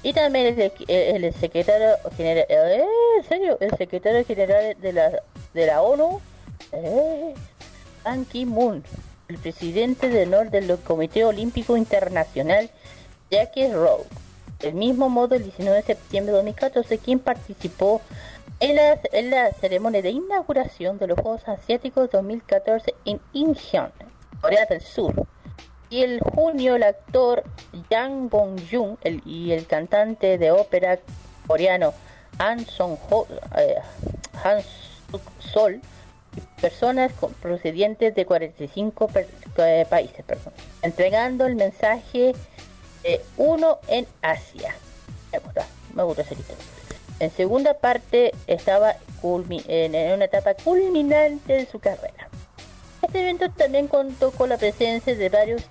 [0.02, 2.84] Y también el, secretario general, eh,
[3.18, 3.56] ¿en serio?
[3.60, 5.22] El secretario general de la,
[5.54, 6.20] de la ONU,
[6.72, 7.34] eh,
[8.30, 8.82] Ki-moon,
[9.28, 12.70] el presidente de honor del Comité Olímpico Internacional,
[13.30, 14.04] Jackie Rowe.
[14.58, 18.00] Del mismo modo, el 19 de septiembre de 2014, quien participó
[18.58, 23.92] en la, en la ceremonia de inauguración de los Juegos Asiáticos 2014 en Incheon,
[24.40, 25.26] Corea del Sur
[25.92, 27.44] Y el junio el actor
[27.90, 30.98] Yang Bong-joon y el cantante de ópera
[31.46, 31.92] coreano
[32.38, 33.26] Han Song-ho,
[33.58, 33.74] eh,
[34.42, 34.62] Han
[35.38, 35.82] Sol,
[36.62, 37.12] personas
[37.42, 39.10] procedientes de 45
[39.58, 42.32] eh, países, perdón, entregando el mensaje
[43.02, 44.74] de uno en Asia.
[45.30, 46.58] Me gusta, me gusta ese título.
[47.20, 52.30] En segunda parte estaba en una etapa culminante de su carrera.
[53.02, 55.68] Este evento también contó con la presencia de varios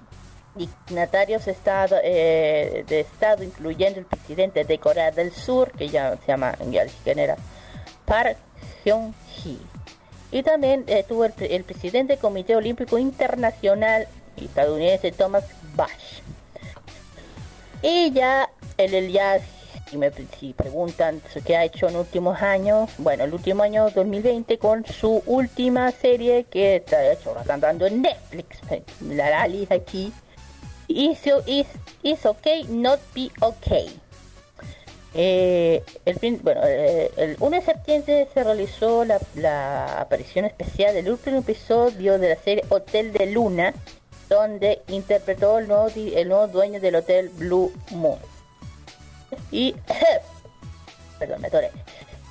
[0.56, 6.28] dignatarios estado, eh, de Estado, incluyendo el presidente de Corea del Sur, que ya se
[6.28, 6.86] llama, ya
[8.06, 8.38] Park
[8.84, 9.60] Hyung-hee.
[10.32, 15.46] Y también estuvo el, el, presidente del Comité Olímpico Internacional estadounidense Thomas
[15.76, 15.92] Bach.
[17.82, 19.40] Y ya el, el ya
[19.90, 24.58] si me si preguntan qué ha hecho en últimos años, bueno, el último año 2020
[24.58, 28.60] con su última serie que está hecho, dando en Netflix,
[29.02, 30.14] la Lali aquí,
[30.92, 31.68] hizo is,
[32.04, 33.90] is okay, not be okay.
[35.14, 41.40] Eh, el, bueno, eh, el 1 de septiembre se realizó la, aparición especial del último
[41.40, 43.74] episodio de la serie Hotel de Luna,
[44.30, 48.20] donde interpretó el nuevo, el nuevo dueño del hotel Blue Moon.
[49.52, 49.76] Y,
[51.20, 51.72] perdón, me toré.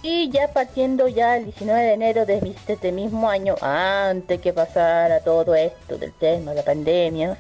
[0.02, 5.20] Y ya partiendo ya el 19 de enero de este mismo año, antes que pasara
[5.20, 7.36] todo esto del tema, de la pandemia,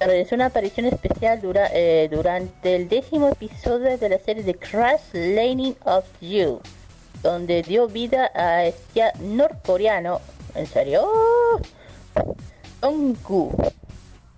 [0.00, 1.40] realizó una aparición especial
[1.72, 6.60] eh, durante el décimo episodio de la serie de Crash Landing of You,
[7.22, 10.20] donde dio vida a este norcoreano,
[10.54, 11.08] ¿en serio?
[12.80, 13.52] Gu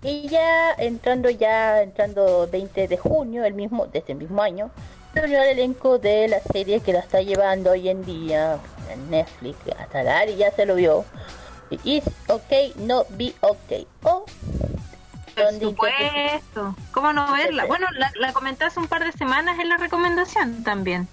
[0.03, 4.71] y ya entrando ya, entrando 20 de junio, el mismo, de este mismo año,
[5.13, 8.57] se unió al elenco de la serie que la está llevando hoy en día
[8.91, 11.05] en Netflix, hasta la Ari ya se lo vio.
[11.83, 13.87] Is okay, no be okay.
[14.03, 14.25] Oh,
[15.35, 16.75] Por supuesto.
[16.91, 17.65] ¿Cómo no verla?
[17.65, 21.07] Bueno, la, la comenté hace un par de semanas en la recomendación también.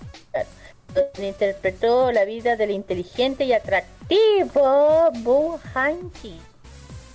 [0.95, 6.41] Donde interpretó la vida del inteligente y atractivo Bu Han-ki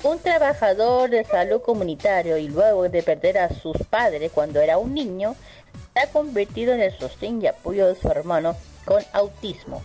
[0.04, 4.94] un trabajador de salud comunitario y luego de perder a sus padres cuando era un
[4.94, 5.36] niño,
[5.94, 9.82] se ha convertido en el sostén y apoyo de su hermano con autismo.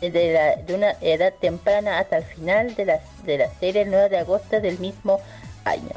[0.00, 4.08] Desde de una edad temprana hasta el final de la, de la serie el 9
[4.10, 5.20] de agosto del mismo
[5.64, 5.92] año.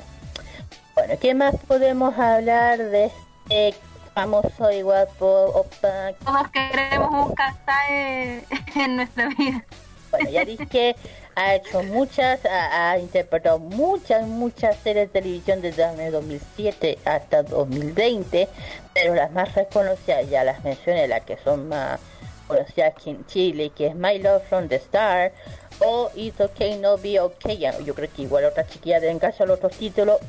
[0.96, 3.12] Bueno, ¿qué más podemos hablar de
[3.50, 3.78] este
[4.14, 6.14] famoso y guapo opa?
[6.24, 8.42] Todos queremos un castae
[8.76, 9.66] en nuestra vida.
[10.10, 10.96] Bueno, ya dije
[11.36, 18.48] ha hecho muchas, ha, interpretado muchas, muchas series de televisión desde el 2007 hasta 2020,
[18.94, 22.00] pero las más reconocidas, ya las mencioné, las que son más
[22.48, 25.34] conocidas aquí en Chile, que es My Love from the Star,
[25.80, 29.74] o It's Okay No Be Okay, yo creo que igual otra chiquilla deben los otros
[29.74, 30.20] títulos,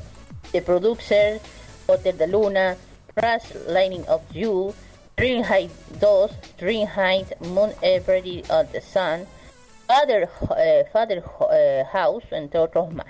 [0.51, 1.39] The Producer,
[1.87, 2.77] Hotel de Luna,
[3.15, 4.73] Crash Lightning of You,
[5.15, 5.69] Dream High
[5.99, 9.25] 2, Dream High, Moon Every of the Sun,
[9.87, 10.85] Father, eh,
[11.51, 13.07] eh, House, entre otros más.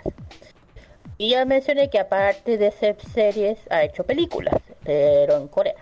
[1.18, 5.76] Y ya mencioné que aparte de ser series, ha hecho películas, pero en Corea.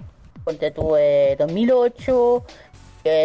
[0.45, 2.45] Donde tuve 2008,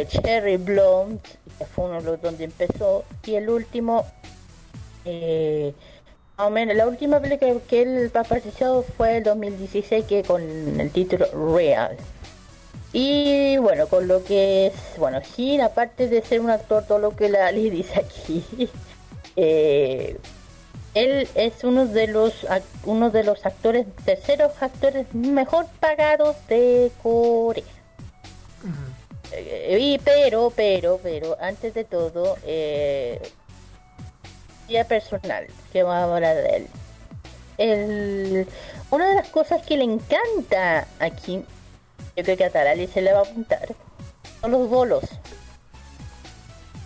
[0.09, 1.22] Cherry Blonde,
[1.59, 4.05] que fue uno de los donde empezó, y el último,
[5.05, 5.72] eh,
[6.48, 10.40] menos, la última película que él participó fue el 2016, que con
[10.80, 11.96] el título Real.
[12.92, 17.14] Y bueno, con lo que es, bueno, Jin, aparte de ser un actor, todo lo
[17.14, 18.70] que la le dice aquí,
[19.36, 20.16] eh,
[20.94, 22.46] él es uno de los
[22.84, 27.64] uno de los actores, terceros actores mejor pagados de Corea.
[29.32, 33.20] Eh, y pero, pero, pero, antes de todo, eh,
[34.86, 36.66] personal, que vamos a hablar de él.
[37.59, 38.48] El,
[38.90, 41.44] una de las cosas que le encanta aquí
[42.16, 43.68] yo creo que a Tarali se le va a apuntar,
[44.40, 45.05] son los bolos.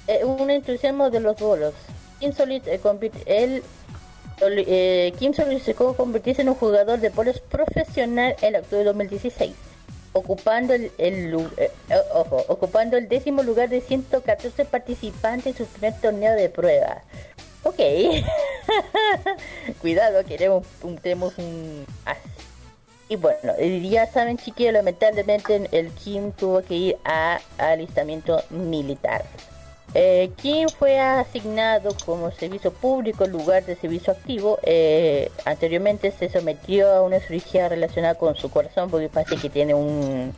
[0.06, 1.74] Eh, un entusiasmo de los bolos.
[2.20, 2.80] Kim Solid eh,
[3.26, 3.62] él,
[4.40, 9.54] eh, Kim solicitó convertirse en un jugador de bolos profesional en octubre de 2016,
[10.12, 11.70] ocupando el, el eh,
[12.12, 17.02] ojo, ocupando el décimo lugar de 114 participantes en su primer torneo de prueba.
[17.64, 17.78] Ok,
[19.80, 20.64] cuidado, queremos
[21.02, 21.86] tenemos un
[23.08, 29.24] y bueno, ya saben chiquillos, lamentablemente el Kim tuvo que ir a alistamiento militar.
[29.92, 34.58] Eh, Kim fue asignado como servicio público en lugar de servicio activo.
[34.62, 39.74] Eh, anteriormente se sometió a una cirugía relacionada con su corazón porque parece que tiene
[39.74, 40.34] un,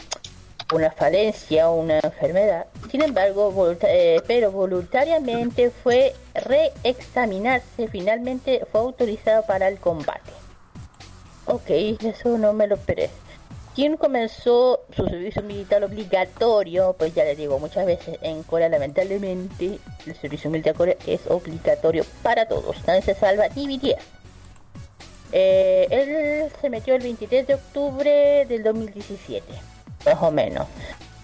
[0.73, 2.67] una falencia o una enfermedad.
[2.91, 7.89] Sin embargo, eh, pero voluntariamente fue reexaminarse.
[7.89, 10.33] Finalmente fue autorizado para el combate.
[11.47, 13.09] Ok, eso no me lo esperé.
[13.77, 16.97] ¿Quién comenzó su servicio militar obligatorio?
[16.99, 22.49] Pues ya le digo muchas veces, en Corea lamentablemente el servicio militar es obligatorio para
[22.49, 24.03] todos, nadie se salva BTS.
[25.31, 29.45] Eh, él se metió el 23 de octubre del 2017,
[30.07, 30.67] más o menos.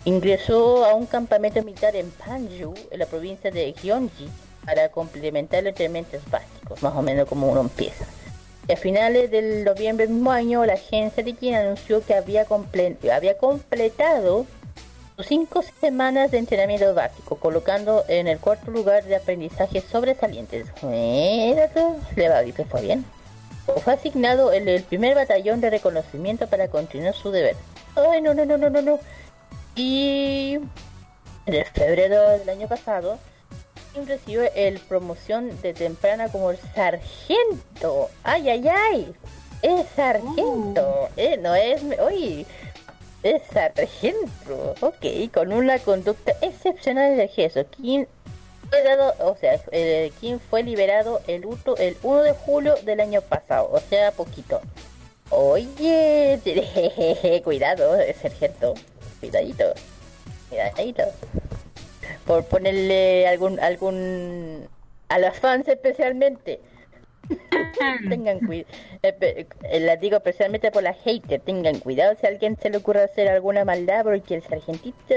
[0.04, 4.28] Ingresó a un campamento militar en Panju, en la provincia de Gyeonggi,
[4.64, 8.04] para complementar los entrenamientos básicos, más o menos como uno empieza.
[8.68, 14.46] a finales del noviembre del mismo año, la agencia de quien anunció que había, completado
[15.26, 20.66] cinco semanas de entrenamiento básico, colocando en el cuarto lugar de aprendizaje sobresalientes.
[20.82, 21.70] Mira
[22.16, 23.04] le va a fue bien.
[23.84, 27.56] Fue asignado el primer batallón de reconocimiento para continuar su deber.
[27.94, 29.00] Ay, no, no, no, no, no, no.
[29.74, 30.58] Y
[31.46, 33.18] en febrero del año pasado,
[34.06, 38.10] recibe el promoción de temprana como el sargento.
[38.22, 39.14] ¡Ay, ay, ay!
[39.62, 40.82] Es sargento.
[40.82, 41.08] Oh.
[41.16, 41.82] Eh, no es...
[42.00, 42.46] Oye,
[43.22, 44.74] es sargento.
[44.80, 47.64] Ok, con una conducta excepcional de gesto.
[47.76, 48.08] ¿Quién
[48.68, 51.46] fue dado, o sea, eh, ¿quién fue liberado el,
[51.78, 53.70] el 1 de julio del año pasado?
[53.70, 54.60] O sea, poquito.
[55.34, 56.38] Oye,
[57.44, 58.74] cuidado, sargento.
[59.18, 59.64] Cuidadito.
[60.50, 61.04] Cuidadito.
[62.26, 64.68] Por ponerle algún algún
[65.08, 66.60] a los fans especialmente.
[68.10, 68.68] Tengan cuidado
[69.02, 71.40] eh, eh, la digo especialmente por la hater.
[71.40, 75.14] Tengan cuidado si a alguien se le ocurre hacer alguna maldad porque el sargentito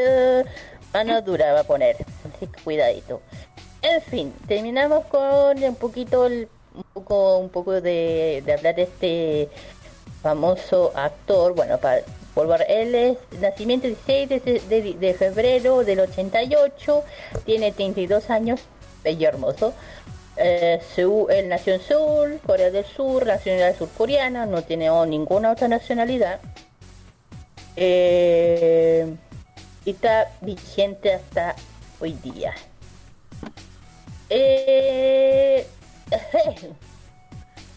[0.93, 1.97] mano dura va a poner.
[2.33, 3.21] Así que cuidadito.
[3.81, 9.49] En fin terminamos con un poquito un poco un poco de, de hablar de este
[10.25, 12.01] famoso actor bueno para
[12.67, 14.27] él es nacimiento 16
[14.99, 17.03] de, febrero del 88,
[17.45, 18.61] tiene 32 años,
[19.03, 19.73] bello hermoso.
[20.35, 26.39] Eh, él nació en Seúl, Corea del Sur, nacionalidad surcoreana, no tiene ninguna otra nacionalidad.
[27.77, 29.15] Eh,
[29.85, 31.55] y está vigente hasta
[32.01, 32.53] hoy día.
[34.29, 35.65] Eh,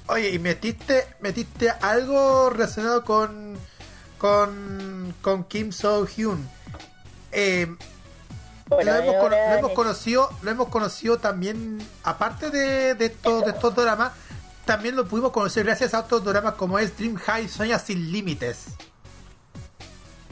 [0.09, 3.59] Oye, ¿y metiste, metiste algo relacionado con
[4.19, 6.47] con, con Kim So Hyun.
[7.33, 7.75] Eh,
[8.69, 14.13] lo, hemos, conocido, lo hemos conocido también, aparte de, de, estos, de estos dramas,
[14.67, 18.67] también lo pudimos conocer gracias a otros dramas como es Dream High Sueña sin límites.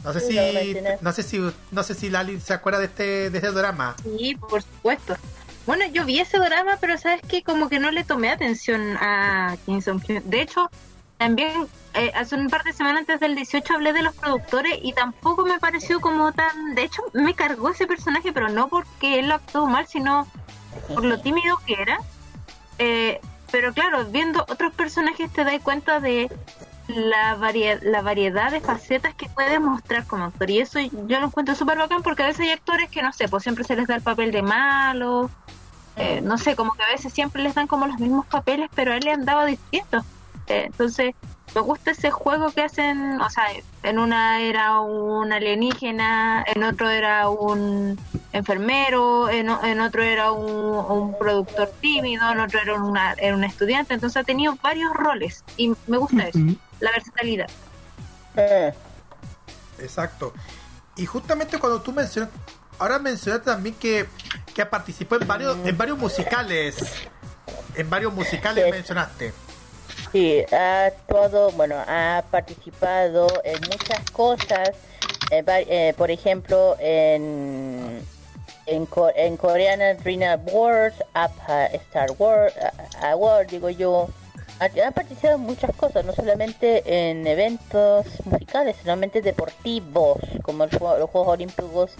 [0.04, 3.38] No sé si no sé si no sé si Lali se acuerda de este de
[3.38, 3.96] ese drama.
[4.04, 5.16] Sí, por supuesto.
[5.66, 9.56] Bueno, yo vi ese drama, pero sabes que como que no le tomé atención a
[9.66, 10.22] Kim So Hyun.
[10.24, 10.70] De hecho,
[11.16, 14.92] también eh, hace un par de semanas antes del 18 hablé de los productores y
[14.92, 16.76] tampoco me pareció como tan...
[16.76, 20.28] De hecho, me cargó ese personaje, pero no porque él lo actuó mal, sino
[20.88, 21.98] por lo tímido que era.
[22.78, 23.20] Eh,
[23.50, 26.30] pero claro, viendo otros personajes te das cuenta de
[26.88, 27.36] la,
[27.82, 30.50] la variedad de facetas que puede mostrar como actor.
[30.50, 33.28] Y eso yo lo encuentro súper bacán porque a veces hay actores que, no sé,
[33.28, 35.30] pues siempre se les da el papel de malo.
[35.96, 38.92] Eh, no sé, como que a veces siempre les dan como los mismos papeles, pero
[38.92, 40.04] a él le han dado distintos.
[40.46, 41.14] entonces,
[41.54, 43.44] me gusta ese juego que hacen, o sea,
[43.82, 47.98] en una era un alienígena, en otro era un
[48.32, 49.48] enfermero, en,
[49.80, 54.58] otro era un, productor tímido, en otro era, una, era un estudiante, entonces ha tenido
[54.62, 56.40] varios roles y me gusta eso,
[56.80, 57.48] la versatilidad.
[58.36, 58.72] Eh.
[59.78, 60.32] Exacto.
[60.96, 62.30] Y justamente cuando tú mencionas,
[62.78, 64.06] ahora mencionaste también que,
[64.54, 66.76] que participó en varios, en varios musicales,
[67.74, 69.32] en varios musicales mencionaste.
[70.12, 74.70] Sí, ha actuado, bueno, ha participado en muchas cosas.
[75.30, 78.00] Eh, por ejemplo, en,
[78.66, 80.96] en, en coreana Dream Awards,
[81.72, 82.54] Star Wars,
[83.02, 84.08] Award, digo yo.
[84.58, 91.28] Ha, participado en muchas cosas, no solamente en eventos musicales, sino deportivos, como los Juegos
[91.28, 91.92] Olímpicos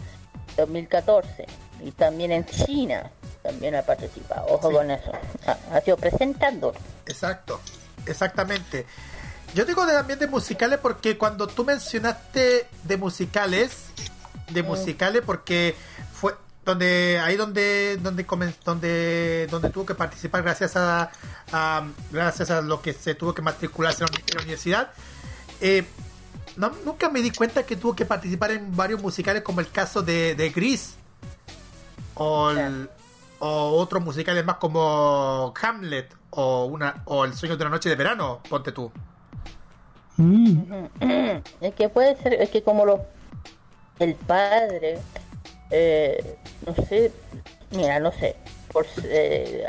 [0.57, 1.47] 2014.
[1.85, 3.11] Y también en China,
[3.43, 4.47] también ha participado.
[4.49, 5.13] Ojo con eso.
[5.47, 6.73] Ha, ha sido presentando.
[7.07, 7.61] Exacto.
[8.07, 8.87] Exactamente.
[9.55, 13.87] Yo digo de ambientes musicales porque cuando tú mencionaste de musicales,
[14.51, 14.67] de mm.
[14.67, 15.75] musicales porque
[16.13, 16.35] fue
[16.67, 18.27] donde ahí donde donde
[18.65, 21.11] donde donde tuvo que participar gracias a,
[22.11, 24.91] gracias a lo que se tuvo que matricularse en la, universidad.
[25.61, 25.87] Eh,
[26.57, 30.03] no, nunca me di cuenta que tuvo que participar en varios musicales como el caso
[30.03, 30.97] de, de Gris
[32.15, 32.53] o,
[33.39, 37.95] o otros musicales más como Hamlet o una o el sueño de una noche de
[37.95, 38.91] verano, ponte tú.
[40.17, 40.87] Mm.
[41.61, 43.05] Es que puede ser, es que como lo
[44.01, 44.99] el padre,
[45.71, 46.37] eh,
[46.67, 47.13] no sé,
[47.71, 48.37] mira, no sé,
[48.73, 49.67] por, eh,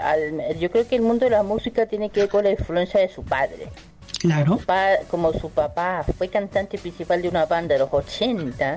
[0.59, 3.09] yo creo que el mundo de la música tiene que ver con la influencia de
[3.09, 3.69] su padre.
[4.19, 4.59] Claro.
[5.09, 8.75] Como su papá fue cantante principal de una banda de los 80,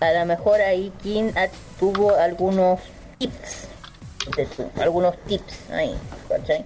[0.00, 1.32] a lo mejor ahí Kim
[1.78, 2.80] tuvo algunos
[3.18, 3.68] tips.
[4.80, 5.94] algunos tips ahí,
[6.28, 6.64] ¿cachai?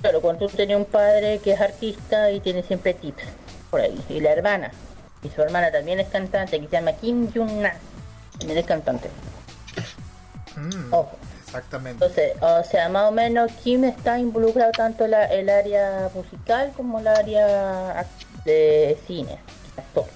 [0.00, 3.24] Claro, cuando tú tenías un padre que es artista y tiene siempre tips
[3.70, 4.00] por ahí.
[4.08, 4.70] Y la hermana,
[5.22, 7.74] y su hermana también es cantante, que se llama Kim Jung-na,
[8.40, 9.10] es cantante.
[10.56, 10.94] Mm,
[11.44, 12.04] exactamente.
[12.04, 17.00] Entonces, o sea, más o menos Kim está involucrado tanto en el área musical como
[17.00, 18.06] el área
[18.44, 19.38] de cine,
[19.76, 20.06] actor.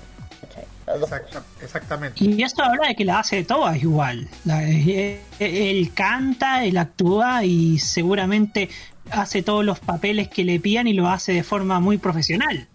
[1.63, 2.25] exactamente.
[2.25, 4.29] Y esto habla de que la hace todas igual.
[4.49, 8.69] Eh, eh, él canta, él actúa y seguramente
[9.11, 12.69] hace todos los papeles que le pían y lo hace de forma muy profesional.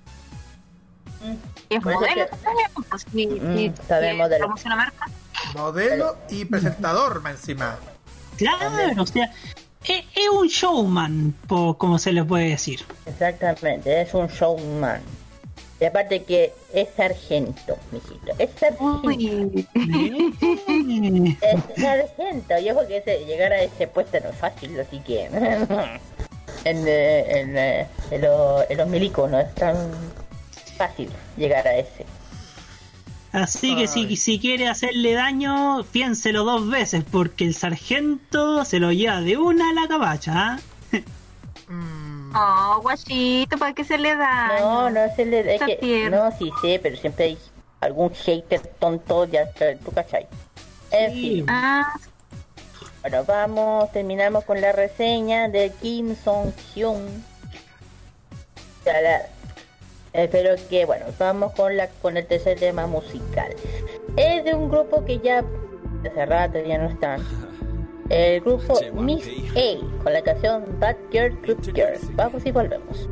[1.69, 2.25] Es modelo
[2.89, 5.05] también, sabemos marca.
[5.55, 7.77] Modelo y presentador encima.
[8.37, 9.31] Claro, o sea,
[9.83, 12.85] es, un showman, como se le puede decir.
[13.05, 15.01] Exactamente, es un showman.
[15.79, 18.33] Y aparte que es sargento, mijito.
[18.39, 19.09] Es sargento.
[21.41, 22.59] es sargento.
[22.59, 25.25] Y ojo que ese, llegar a ese puesto no es fácil, así que...
[26.63, 29.91] en, en, en, los milicos no es tan
[30.77, 32.05] fácil llegar a ese.
[33.33, 38.91] Así que si, si quiere hacerle daño, piénselo dos veces, porque el sargento se lo
[38.91, 40.59] lleva de una a la cabacha.
[41.67, 42.33] Mm.
[42.33, 44.59] Oh, guachito, ¿para qué se le da?
[44.59, 46.09] No, no se le da.
[46.09, 47.37] no, sí sé, pero siempre hay
[47.81, 49.51] algún hater tonto, ya
[49.83, 50.27] tú cachai.
[50.91, 51.45] En fin.
[51.49, 51.93] Ah.
[53.01, 57.23] Bueno, vamos, terminamos con la reseña de Kim Song Hyun.
[60.17, 63.53] Espero que, bueno, vamos con la con el tercer tema musical.
[64.15, 65.43] Es de un grupo que ya
[66.03, 67.21] hace rato ya no están.
[68.09, 71.99] El grupo Miss A con la canción Bad Girl Good Girl.
[72.15, 73.07] Vamos y volvemos.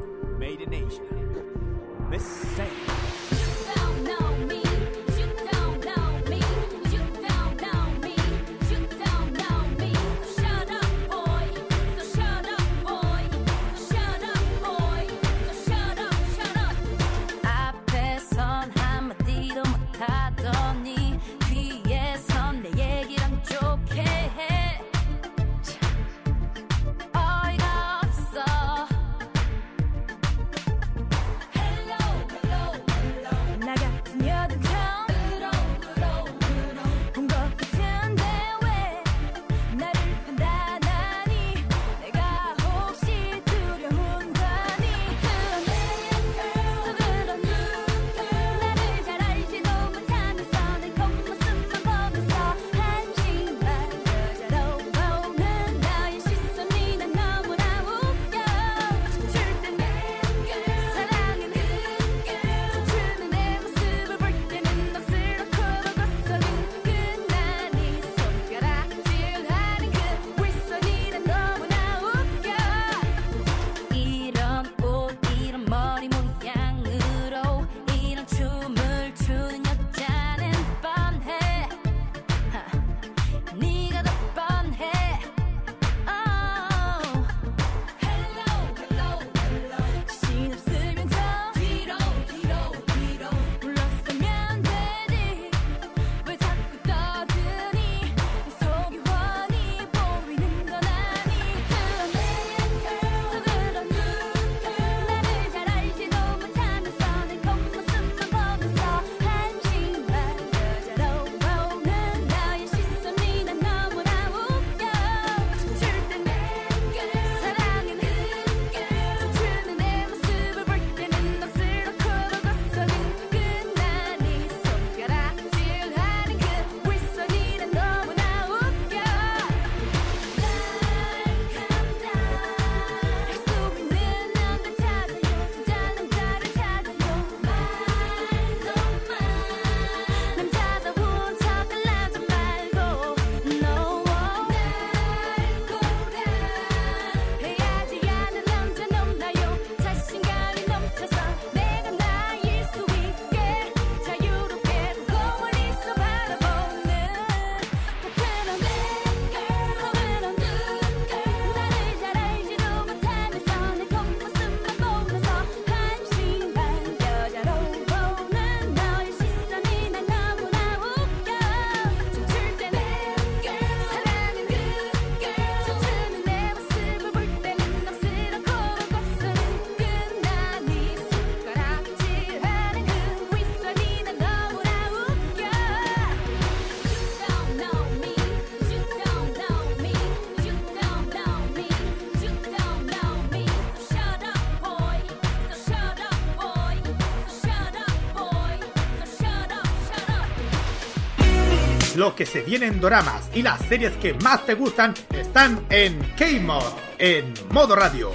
[202.13, 206.63] Que se viene en doramas y las series que más te gustan están en K-Mod,
[206.99, 208.11] en modo radio.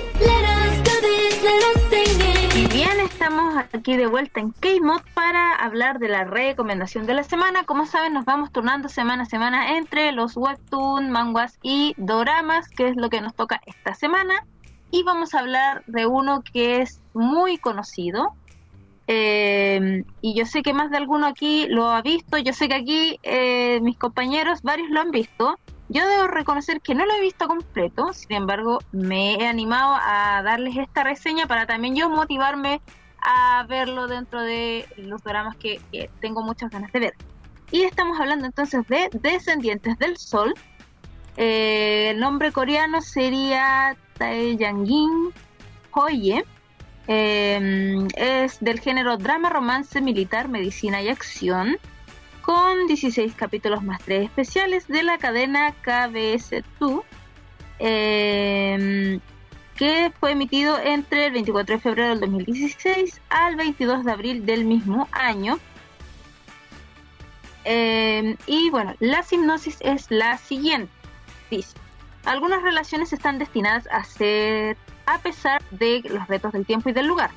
[2.55, 7.25] Y bien, estamos aquí de vuelta en K-Mod para hablar de la recomendación de la
[7.25, 7.65] semana.
[7.65, 12.89] Como saben, nos vamos turnando semana a semana entre los webtoon, manguas y doramas, que
[12.89, 14.47] es lo que nos toca esta semana.
[14.93, 18.37] Y vamos a hablar de uno que es muy conocido,
[19.13, 22.77] eh, y yo sé que más de alguno aquí lo ha visto, yo sé que
[22.77, 25.59] aquí eh, mis compañeros, varios lo han visto.
[25.89, 30.43] Yo debo reconocer que no lo he visto completo, sin embargo me he animado a
[30.45, 32.81] darles esta reseña para también yo motivarme
[33.21, 35.81] a verlo dentro de los dramas que,
[36.21, 37.15] tengo muchas ganas de ver.
[37.73, 40.55] Y estamos hablando entonces de Descendientes del Sol.
[41.37, 45.33] Eh, el nombre coreano sería Taeyangin
[45.91, 46.45] Hoye.
[47.13, 51.77] Em, es del género drama, romance, militar, medicina y acción,
[52.41, 57.03] con 16 capítulos más 3 especiales de la cadena KBS2,
[57.81, 59.19] em,
[59.75, 64.65] que fue emitido entre el 24 de febrero del 2016 al 22 de abril del
[64.65, 65.59] mismo año.
[67.65, 70.93] Em, y bueno, la sinopsis es la siguiente.
[71.51, 71.75] Dice,
[72.25, 74.77] algunas relaciones están destinadas a ser
[75.15, 77.31] a pesar de los retos del tiempo y del lugar.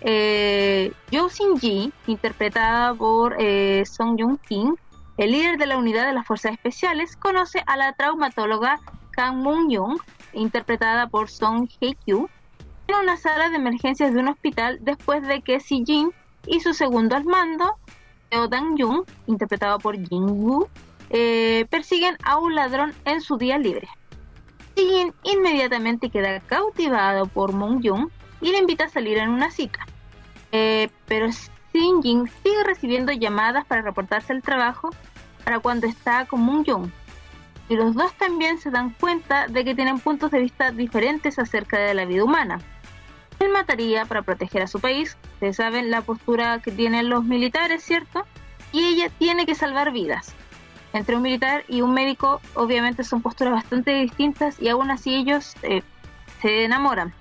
[0.00, 4.76] Eh, Yo Sin-ji, interpretada por eh, Song Jung-kim,
[5.16, 8.80] el líder de la unidad de las fuerzas especiales, conoce a la traumatóloga
[9.12, 9.98] Kang Moon-young,
[10.32, 12.28] interpretada por Song Hye-kyu,
[12.88, 16.12] en una sala de emergencias de un hospital después de que Si-jin
[16.46, 17.76] y su segundo al mando,
[18.30, 20.68] Seo Dang-jung, interpretado por Jin-woo,
[21.10, 23.88] eh, persiguen a un ladrón en su día libre.
[24.76, 28.08] Jin inmediatamente queda cautivado por Moon Jung
[28.40, 29.86] y le invita a salir en una cita.
[30.52, 31.30] Eh, pero
[31.72, 34.90] Sin Jin sigue recibiendo llamadas para reportarse al trabajo
[35.44, 36.88] para cuando está con Moon Jung.
[37.68, 41.78] Y los dos también se dan cuenta de que tienen puntos de vista diferentes acerca
[41.78, 42.60] de la vida humana.
[43.40, 47.82] Él mataría para proteger a su país, ustedes saben la postura que tienen los militares,
[47.82, 48.24] ¿cierto?
[48.70, 50.34] Y ella tiene que salvar vidas
[50.94, 55.54] entre un militar y un médico obviamente son posturas bastante distintas y aún así ellos
[55.62, 55.82] eh,
[56.40, 57.12] se enamoran.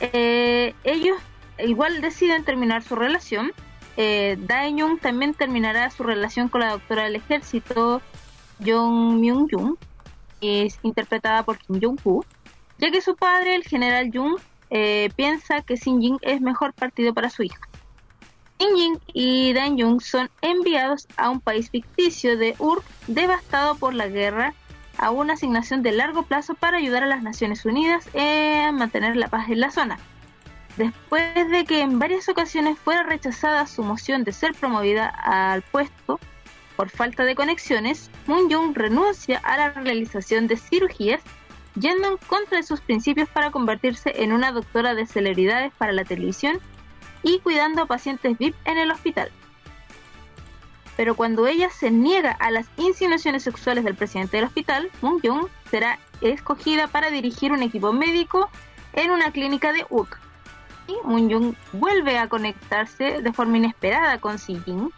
[0.00, 1.18] Eh, ellos
[1.58, 3.52] igual deciden terminar su relación.
[3.96, 8.00] Eh, Dae-Jung también terminará su relación con la doctora del ejército
[8.64, 9.76] Jong Myung-jung,
[10.40, 12.24] es interpretada por Kim Jong-woo,
[12.78, 14.38] ya que su padre, el general Jung,
[14.70, 17.60] eh, piensa que Sin Jin es mejor partido para su hija.
[18.76, 24.08] Jin y Dan Jung son enviados a un país ficticio de Ur devastado por la
[24.08, 24.54] guerra
[24.98, 29.28] a una asignación de largo plazo para ayudar a las Naciones Unidas a mantener la
[29.28, 29.98] paz en la zona.
[30.76, 36.18] Después de que en varias ocasiones fuera rechazada su moción de ser promovida al puesto
[36.76, 41.20] por falta de conexiones, Moon Jung renuncia a la realización de cirugías
[41.74, 46.04] yendo en contra de sus principios para convertirse en una doctora de celebridades para la
[46.04, 46.60] televisión
[47.22, 49.30] y cuidando a pacientes VIP en el hospital.
[50.96, 55.46] Pero cuando ella se niega a las insinuaciones sexuales del presidente del hospital, Moon Jung
[55.70, 58.50] será escogida para dirigir un equipo médico
[58.92, 60.18] en una clínica de Uk.
[60.86, 64.90] Y Moon Jung vuelve a conectarse de forma inesperada con Si Jin.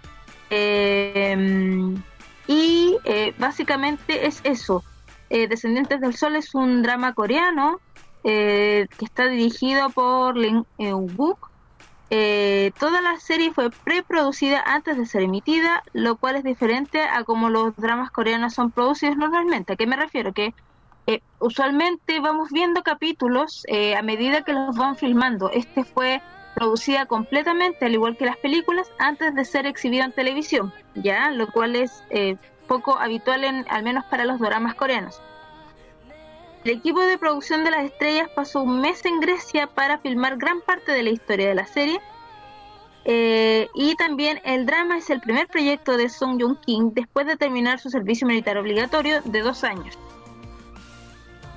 [0.50, 2.02] Em,
[2.46, 4.82] y eh, básicamente es eso.
[5.30, 7.80] Eh, Descendientes del Sol es un drama coreano
[8.24, 11.53] eh, que está dirigido por Lin Eun-wook
[12.16, 17.24] eh, toda la serie fue preproducida antes de ser emitida, lo cual es diferente a
[17.24, 19.72] como los dramas coreanos son producidos normalmente.
[19.72, 20.32] ¿A qué me refiero?
[20.32, 20.54] Que
[21.08, 25.50] eh, usualmente vamos viendo capítulos eh, a medida que los van filmando.
[25.50, 26.22] Este fue
[26.54, 31.48] producida completamente, al igual que las películas, antes de ser exhibido en televisión, ya, lo
[31.48, 32.04] cual es
[32.68, 35.20] poco habitual en, al menos para los dramas coreanos.
[36.64, 40.62] El equipo de producción de Las Estrellas pasó un mes en Grecia para filmar gran
[40.62, 42.00] parte de la historia de la serie.
[43.04, 47.36] Eh, y también el drama es el primer proyecto de Song Joong Kim después de
[47.36, 49.98] terminar su servicio militar obligatorio de dos años.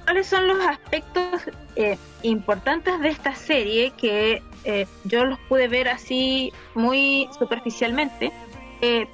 [0.03, 1.41] ¿Cuáles son los aspectos
[1.77, 8.34] eh, importantes de esta serie que eh, yo los pude ver así muy superficialmente?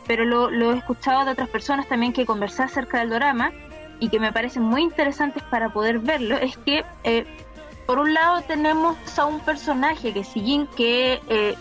[0.08, 3.54] pero lo, lo, he escuchado de otras personas también que conversé acerca del drama
[4.04, 7.26] y que me parecen muy interesantes para poder verlo es que eh,
[7.86, 11.56] por un lado tenemos a un personaje que Jin que eh,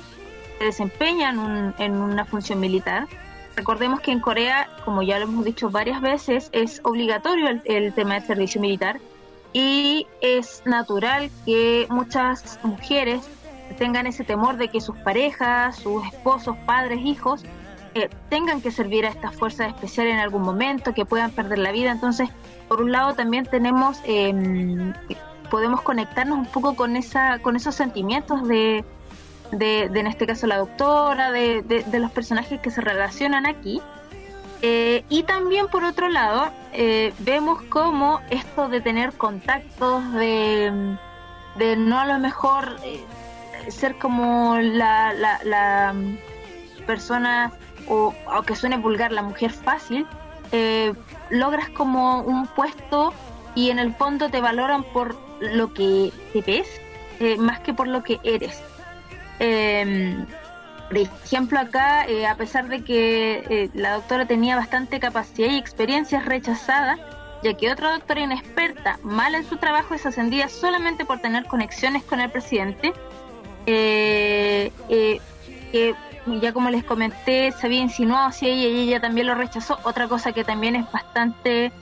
[0.59, 1.31] se desempeña
[1.79, 3.07] en, una función militar.
[3.55, 8.15] Recordemos que en Corea, como ya lo hemos dicho varias veces, es obligatorio el, tema
[8.15, 8.99] del servicio militar
[9.53, 13.21] y es natural que muchas mujeres
[13.79, 17.45] tengan ese temor de que sus parejas, sus esposos, padres, hijos
[17.95, 21.73] eh, tengan que servir a estas fuerzas especiales en algún momento, que puedan perder la
[21.73, 21.91] vida.
[21.91, 22.31] Entonces,
[22.69, 24.95] por un lado también tenemos, em,
[25.51, 28.83] podemos conectarnos un poco con esa, con esos sentimientos de,
[29.51, 33.83] de, en este caso la doctora, de, de, los personajes que se relacionan aquí.
[34.63, 40.97] Eh, y también por otro lado, eh, vemos cómo esto de tener contactos, de,
[41.57, 42.77] de no a lo mejor
[43.69, 45.95] ser como la, la, la
[46.87, 47.53] persona
[47.93, 50.07] o aunque suene vulgar, la mujer fácil,
[50.51, 50.95] eh,
[51.29, 53.13] logras como un puesto
[53.55, 56.69] y en el fondo te valoran por lo que te ves,
[57.21, 58.63] eh, más que por lo que eres.
[59.39, 60.25] Em,
[60.89, 66.21] por ejemplo, acá, eh, a pesar de que la doctora tenía bastante capacidad y experiencia,
[66.21, 66.97] rechazada,
[67.43, 72.05] ya que otra doctora inexperta, mala en su trabajo, es ascendida solamente por tener conexiones
[72.05, 72.95] con el presidente,
[73.67, 74.71] que
[76.27, 79.79] ya como les comenté, se había insinuado hacia ella y ella también lo rechazó.
[79.85, 81.73] Otra cosa que también es bastante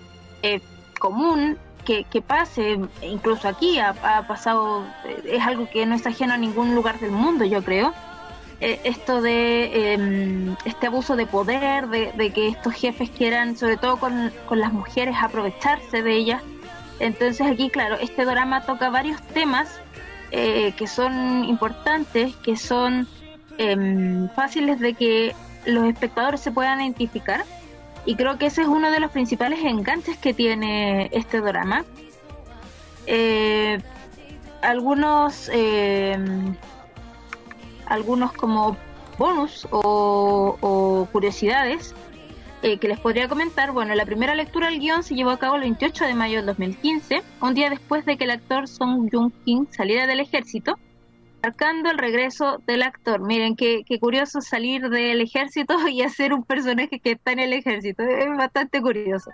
[0.43, 0.61] eh,
[0.99, 3.93] común que, pase, incluso aquí ha,
[4.29, 7.93] pasado, eh, es algo que no es ajeno a ningún lugar del mundo, yo creo.
[8.61, 13.97] Eh, esto de em, este abuso de poder, de, que estos jefes quieran, sobre todo
[13.97, 16.43] con, con las mujeres, aprovecharse de ellas.
[17.01, 19.81] Entonces aquí, claro, este drama toca varios temas
[20.31, 23.09] que son importantes, que son
[23.63, 25.35] Em, fáciles de que
[25.67, 27.45] los espectadores se puedan identificar
[28.07, 31.85] y creo que ese es uno de los principales enganches que tiene este drama.
[33.07, 33.79] Eh,
[34.63, 36.57] algunos em,
[37.85, 38.79] algunos como
[39.19, 41.95] bonus o, curiosidades
[42.63, 43.73] eh, que les podría comentar.
[43.73, 46.47] Bueno, la primera lectura del guion se llevó a cabo el 28 de mayo del
[46.47, 50.79] 2015, un día después de que el actor Song Joong-kim saliera del ejército
[51.43, 53.21] marcando el regreso del actor.
[53.21, 58.03] Miren, qué, curioso salir del ejército y hacer un personaje que está en el ejército.
[58.03, 59.31] Es bastante curioso.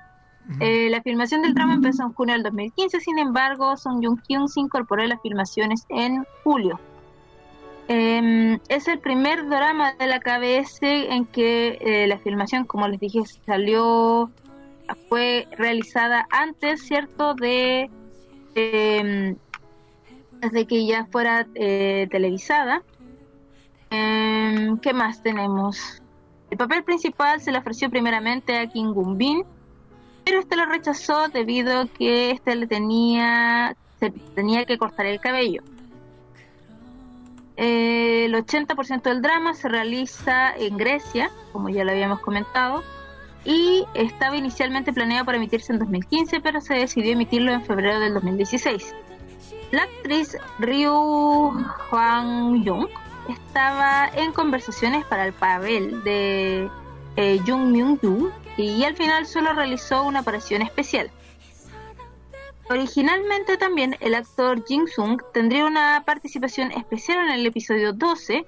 [0.61, 4.61] Eh, la filmación del drama empezó en junio del 2015, sin embargo, Song Joong-kyun se
[4.61, 6.78] incorporó a las filmaciones en julio.
[7.89, 13.01] Em, es el primer drama de la KBS en que eh, la filmación, como les
[13.01, 14.31] dije, salió,
[15.09, 17.91] fue realizada antes, ¿cierto?, de
[18.55, 19.37] em,
[20.41, 22.83] de que ya fuera eh, televisada.
[23.91, 26.03] Em, ¿Qué más tenemos?
[26.51, 29.17] El papel principal se le ofreció primeramente a Kim Gun
[30.27, 35.21] pero este lo rechazó debido a que este le tenía, se tenía que cortar el
[35.21, 35.63] cabello.
[37.57, 42.83] el 80% del drama se realiza en Grecia, como ya lo habíamos comentado,
[43.45, 48.15] y estaba inicialmente planeado para emitirse en 2015, pero se decidió emitirlo en febrero del
[48.15, 48.97] 2016.
[49.72, 51.52] La actriz Ryu
[51.90, 52.88] Hwang-jung
[53.28, 56.70] estaba en conversaciones para el papel de
[57.16, 61.10] eh, Jung Myung-yoo y al final solo realizó una aparición especial.
[62.68, 68.44] Originalmente también el actor Jin Sung tendría una participación especial en el episodio 12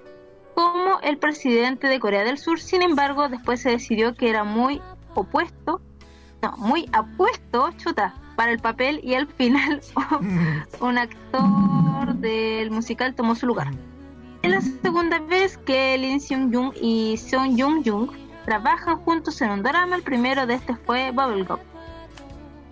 [0.55, 4.81] como el presidente de Corea del Sur, sin embargo después se decidió que era muy
[5.15, 5.79] opuesto,
[6.41, 9.81] no, muy apuesto, chuta, para el papel y al final
[10.79, 13.67] un actor del musical tomó su lugar.
[14.43, 18.09] Es la segunda vez que Lin Seung Jung y Seung Jung Jung
[18.45, 19.97] trabajan juntos en un drama.
[19.97, 21.59] El primero de este fue Bubblegum.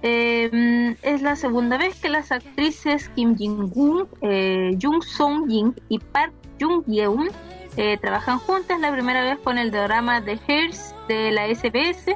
[0.04, 6.00] Eh, es la segunda vez que las actrices Kim Jin-gun, eh, Jung Song Jin y
[6.00, 6.32] Park
[6.62, 7.28] Jung Yeon
[7.76, 8.80] eh, trabajan juntas.
[8.80, 12.16] La primera vez fue en el drama The Hairs de la SBS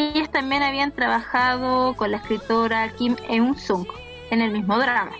[0.00, 3.86] ellas también habían trabajado con la escritora Kim Eun-sung
[4.30, 5.12] en el mismo drama.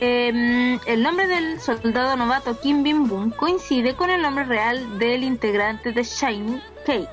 [0.00, 5.92] Em, el nombre del soldado novato Kim Bin-boon coincide con el nombre real del integrante
[5.92, 7.06] de Shiny K.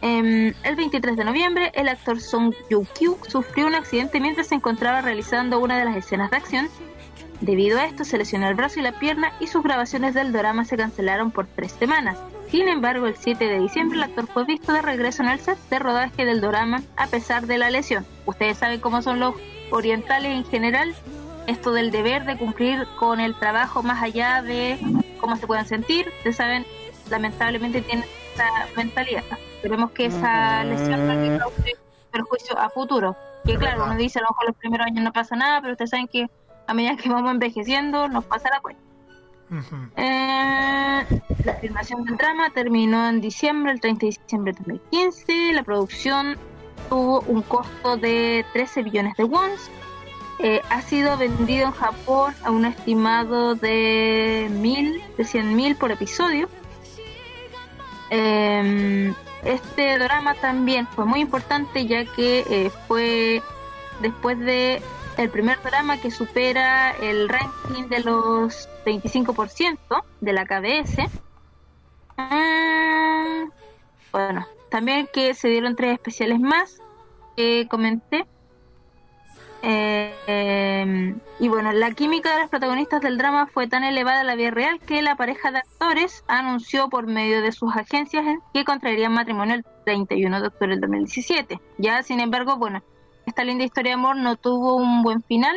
[0.00, 5.02] Em, el 23 de noviembre, el actor Song Yoo-kyu sufrió un accidente mientras se encontraba
[5.02, 6.68] realizando una de las escenas de acción.
[7.40, 10.64] Debido a esto, se lesionó el brazo y la pierna y sus grabaciones del drama
[10.64, 12.16] se cancelaron por tres semanas.
[12.54, 15.58] Sin embargo, el 7 de diciembre el actor fue visto de regreso en el set
[15.70, 18.06] de rodaje del drama a pesar de la lesión.
[18.26, 19.34] Ustedes saben cómo son los
[19.72, 20.94] orientales en general,
[21.48, 24.78] esto del deber de cumplir con el trabajo más allá de
[25.20, 26.06] cómo se puedan sentir.
[26.18, 26.64] Ustedes saben,
[27.10, 29.24] lamentablemente tienen esta mentalidad.
[29.56, 31.76] Esperemos que esa lesión no cause
[32.12, 33.16] perjuicio a futuro.
[33.44, 35.90] Que claro, uno dice a lo mejor los primeros años no pasa nada, pero ustedes
[35.90, 36.30] saben que
[36.68, 38.93] a medida que vamos envejeciendo nos pasa la cuenta.
[39.96, 41.04] Eh,
[41.44, 45.52] la filmación del drama terminó en diciembre, el 30 de diciembre de 2015.
[45.52, 46.36] La producción
[46.88, 49.70] tuvo un costo de 13 billones de wons.
[50.40, 55.92] Eh, ha sido vendido en Japón a un estimado de mil, de 100 mil por
[55.92, 56.48] episodio.
[58.10, 59.14] Em,
[59.44, 63.42] este drama también fue muy importante ya que eh, fue
[64.00, 64.82] después de
[65.16, 69.78] el primer drama que supera el ranking de los 25%
[70.20, 71.10] de la KBS.
[72.16, 73.44] Ah,
[74.12, 76.80] bueno, también que se dieron tres especiales más
[77.36, 78.26] que comenté.
[79.66, 84.34] Eh, y bueno, la química de los protagonistas del drama fue tan elevada en la
[84.34, 89.14] vida real que la pareja de actores anunció por medio de sus agencias que contraerían
[89.14, 91.60] matrimonio el 31 de octubre del 2017.
[91.78, 92.82] Ya, sin embargo, bueno,
[93.26, 95.56] esta linda historia de amor no tuvo un buen final.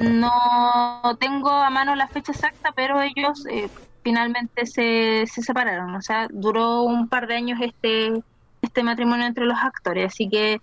[0.00, 3.68] No tengo a mano la fecha exacta, pero ellos eh,
[4.02, 5.94] finalmente se, se separaron.
[5.94, 8.12] O sea, duró un par de años este,
[8.60, 10.12] este matrimonio entre los actores.
[10.12, 10.60] Así que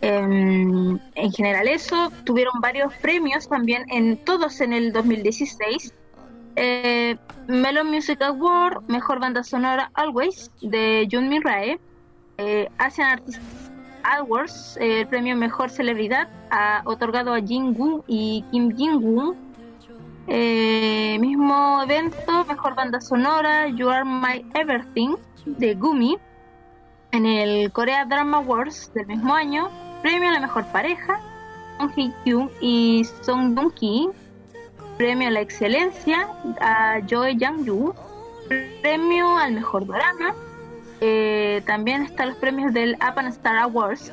[0.00, 5.92] Em, en general eso, tuvieron varios premios también, en todos en el 2016.
[6.56, 7.16] Eh,
[7.48, 11.78] Melon Music Award, Mejor Banda Sonora Always, de Jun Rae.
[12.38, 13.40] Eh, Asian Artist
[14.14, 19.36] Awards, eh, el premio Mejor Celebridad, ha otorgado a Jin Gu y Kim Jin Gu.
[20.28, 26.18] Eh, mismo evento, Mejor Banda Sonora, You Are My Everything, de Gumi.
[27.12, 29.70] En el Korea Drama Awards del mismo año,
[30.02, 31.20] Premio a la mejor pareja,
[31.78, 34.08] Song Hye Kyung y Song Dong Ki.
[34.96, 36.28] Premio a la excelencia
[36.60, 37.94] a Joe Jang Yu.
[38.82, 40.34] Premio al mejor drama.
[41.00, 44.12] Eh, también están los premios del Apan Star Awards.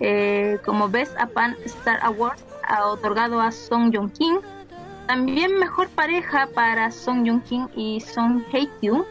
[0.00, 2.44] Eh, como Best Apan Star Awards
[2.78, 4.38] otorgado a Song Joong Kim.
[5.06, 9.04] También mejor pareja para Song Joong Kim y Song Hye Kyung.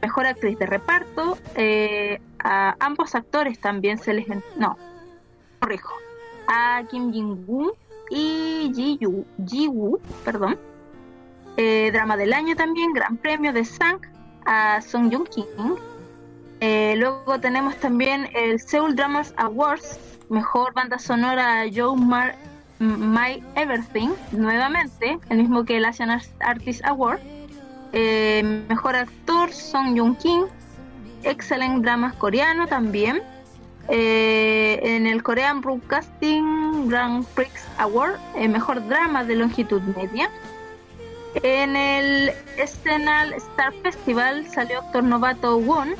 [0.00, 1.36] Mejor actriz de reparto.
[1.54, 4.26] Eh, a ambos actores también se les...
[4.56, 4.76] No,
[5.60, 5.94] corrijo,
[6.48, 7.72] a Kim Jin-woo
[8.10, 10.58] y Ji, Woo, perdón.
[11.56, 14.00] Eh, drama del año también, Gran Premio de Sang
[14.44, 15.46] a Song Joong Kim.
[16.64, 19.98] Eh, luego tenemos también el Seoul Dramas Awards,
[20.28, 22.36] mejor banda sonora Joe Mar
[22.78, 27.18] My Everything, nuevamente, el mismo que el Asian Artist Award.
[27.92, 30.44] Eh, mejor actor Song Joong Kim,
[31.24, 33.22] Excellent Dramas coreano también.
[33.88, 40.30] Eh, en el Korean Broadcasting Grand Prix Award, el mejor drama de longitud media.
[41.42, 45.96] En el Escenal Star Festival salió actor novato Won.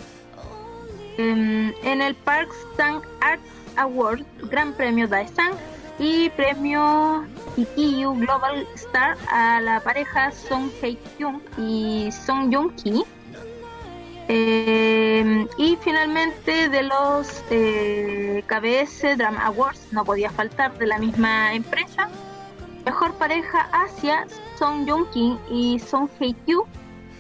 [1.19, 3.43] En, el Park Sang Arts
[3.77, 5.55] Award, Gran Premio Daesang
[5.99, 13.05] y Premio Kikiyu Global Star a la pareja Song Hye Kyung y Song Jong Ki.
[14.29, 21.55] Eh, y finalmente de los eh, KBS Drama Awards, no podía faltar de la misma
[21.55, 22.09] empresa.
[22.85, 24.27] Mejor pareja Asia,
[24.59, 26.65] Song Joong Kim y Song Hye Kyu.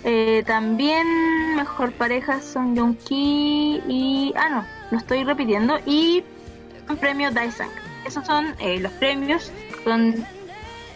[0.04, 4.32] Eh, también mejor pareja Song Joong Ki y.
[4.36, 5.78] Ah, no, lo estoy repitiendo.
[5.86, 6.24] Y
[6.88, 7.70] un premio Daesang.
[8.06, 9.52] Esos son eh, los premios.
[9.84, 10.14] Son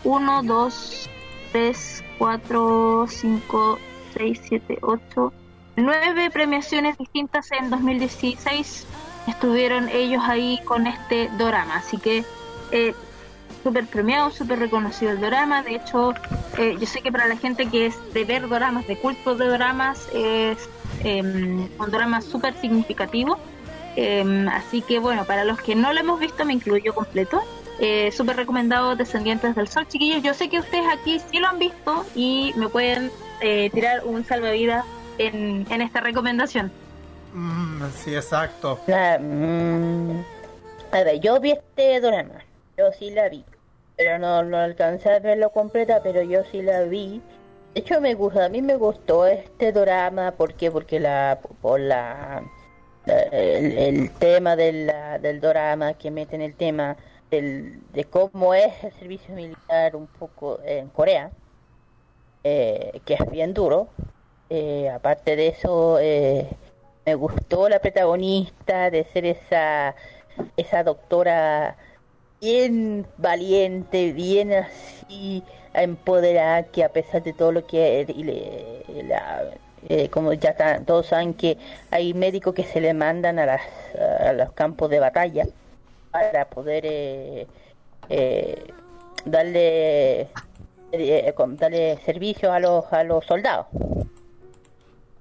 [0.05, 1.11] 1, 2,
[1.53, 3.79] 3, 4, 5,
[4.15, 5.33] 6, 7, 8
[5.77, 8.87] nueve premiaciones distintas en 2016
[9.27, 12.25] estuvieron ellos ahí con este drama, así que
[12.71, 12.95] eh,
[13.67, 16.15] súper premiado, súper reconocido el drama, de hecho
[16.57, 19.49] eh, yo sé que para la gente que es de ver dramas, de culto de
[19.49, 20.69] dramas, es
[21.03, 23.39] em, un drama súper significativo,
[23.97, 27.43] em, así que bueno, para los que no lo hemos visto me incluyo completo.
[27.81, 30.23] Eh, súper recomendado Descendientes del Sol, chiquillos.
[30.23, 33.11] Yo sé que ustedes aquí sí lo han visto y me pueden
[33.41, 34.85] eh, tirar un salvavidas
[35.19, 36.71] en, en esta recomendación.
[37.35, 38.79] Mm, sí, exacto.
[38.87, 40.21] Mm,
[40.93, 42.45] a ver, yo vi este drama,
[42.79, 43.45] yo sí la vi,
[43.97, 47.23] pero no, no alcancé a verlo completa, pero yo sí la vi.
[47.75, 50.71] De hecho, me gusta, a mí me gustó este drama, ¿por qué?
[50.71, 52.43] Porque la, por la,
[53.07, 56.97] el, tema del, del drama que meten el tema
[57.31, 61.31] del, de cómo es el servicio militar un poco en Corea,
[62.45, 63.89] eh, que es bien duro,
[64.49, 66.49] eh, aparte de eso, eh,
[67.05, 69.95] me gustó la protagonista de ser esa,
[70.57, 71.77] esa doctora
[72.41, 75.43] bien valiente, bien así
[75.75, 78.07] empoderada, que a pesar de todo lo que
[79.89, 81.59] eh, como ya todos saben que
[81.91, 83.63] hay médicos que se le mandan a, las,
[84.21, 85.45] a los campos de batalla
[86.11, 87.47] para poder
[89.25, 90.29] darle
[90.93, 93.67] darle servicio a los a los soldados.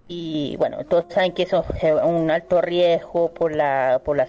[0.07, 4.27] Y bueno todos saben que eso es un alto riesgo por la por la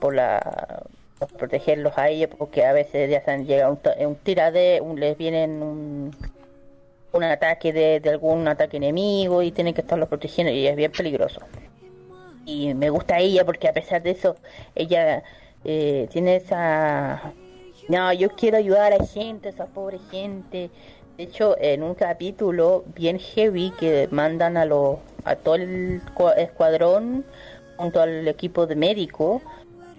[0.00, 0.82] por, la
[1.26, 5.62] protegerlos a ellos porque a veces ya se llega un, un tirade un, les vienen
[5.62, 6.12] un,
[7.12, 11.40] un ataque de, algún ataque enemigo y tienen que estarlos protegiendo y es bien peligroso
[12.44, 14.36] Y me gusta ella porque a pesar de eso,
[14.74, 15.22] ella
[15.64, 17.32] eh, tiene esa...
[17.88, 20.70] No, yo quiero ayudar a gente, esa pobre gente.
[21.16, 26.02] De hecho, en un capítulo bien heavy que mandan a, lo, a todo el
[26.36, 27.24] escuadrón
[27.76, 29.40] junto al equipo de médico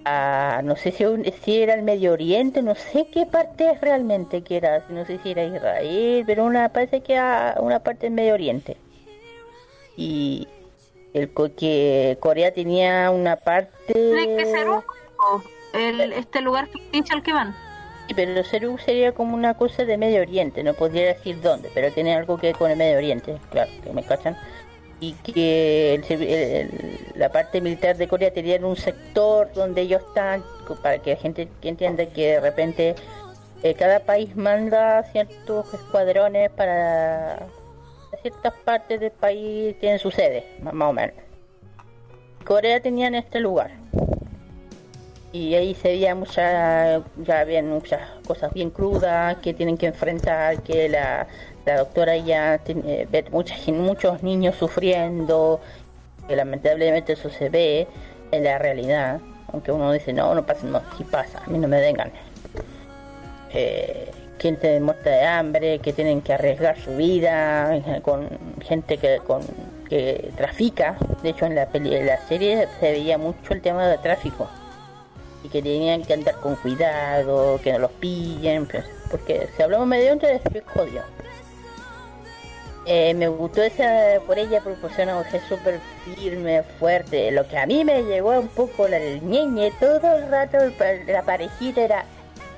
[0.09, 1.05] a, no sé si,
[1.43, 5.19] si era el Medio Oriente, no sé qué parte es realmente que era, no sé
[5.21, 8.77] si era Israel, pero una parece que era una parte del Medio Oriente.
[9.95, 10.47] Y
[11.13, 14.67] el que Corea tenía una parte ¿Tiene que ser
[15.73, 17.55] el, este lugar ficticio al que van.
[18.07, 21.91] Sí, pero Seru sería como una cosa de Medio Oriente, no podría decir dónde, pero
[21.91, 24.35] tiene algo que ver con el Medio Oriente, claro, que me cachan
[24.99, 26.01] y que
[27.15, 30.43] la parte militar de Corea tenía un sector donde ellos están,
[30.81, 32.95] para que la gente entienda que de repente
[33.63, 37.47] eh, cada país manda ciertos escuadrones para
[38.21, 41.15] ciertas partes del país, tienen su sede, más o menos.
[42.45, 43.71] Corea tenía en este lugar.
[45.31, 50.63] Y ahí se veía mucha, ya habían muchas cosas bien crudas que tienen que enfrentar,
[50.63, 51.27] que la
[51.65, 55.59] la doctora ya tiene, ve muchos niños sufriendo,
[56.27, 57.87] que lamentablemente eso se ve
[58.31, 59.19] en la realidad,
[59.51, 62.11] aunque uno dice, no, no pasa, no, si pasa, a mí no me vengan.
[63.51, 68.29] Eh, gente muerta de hambre, que tienen que arriesgar su vida, eh, con
[68.61, 69.41] gente que, con,
[69.89, 73.87] que trafica, de hecho en la, peli, en la serie se veía mucho el tema
[73.87, 74.47] del tráfico,
[75.43, 79.87] y que tenían que andar con cuidado, que no los pillen, pues, porque si hablamos
[79.87, 80.41] medio entre es
[80.73, 81.03] jodido.
[82.91, 87.29] Eh, me gustó esa por ella proporciona una mujer súper firme, fuerte.
[87.29, 90.57] Lo que a mí me llegó un poco la ñeñe, todo el rato
[91.05, 92.05] la parejita era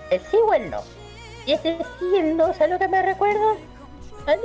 [0.10, 0.80] el sí o el no.
[1.45, 3.56] Y ese sí, el no, ¿sabes lo que me recuerda?
[4.26, 4.41] ¿Ali?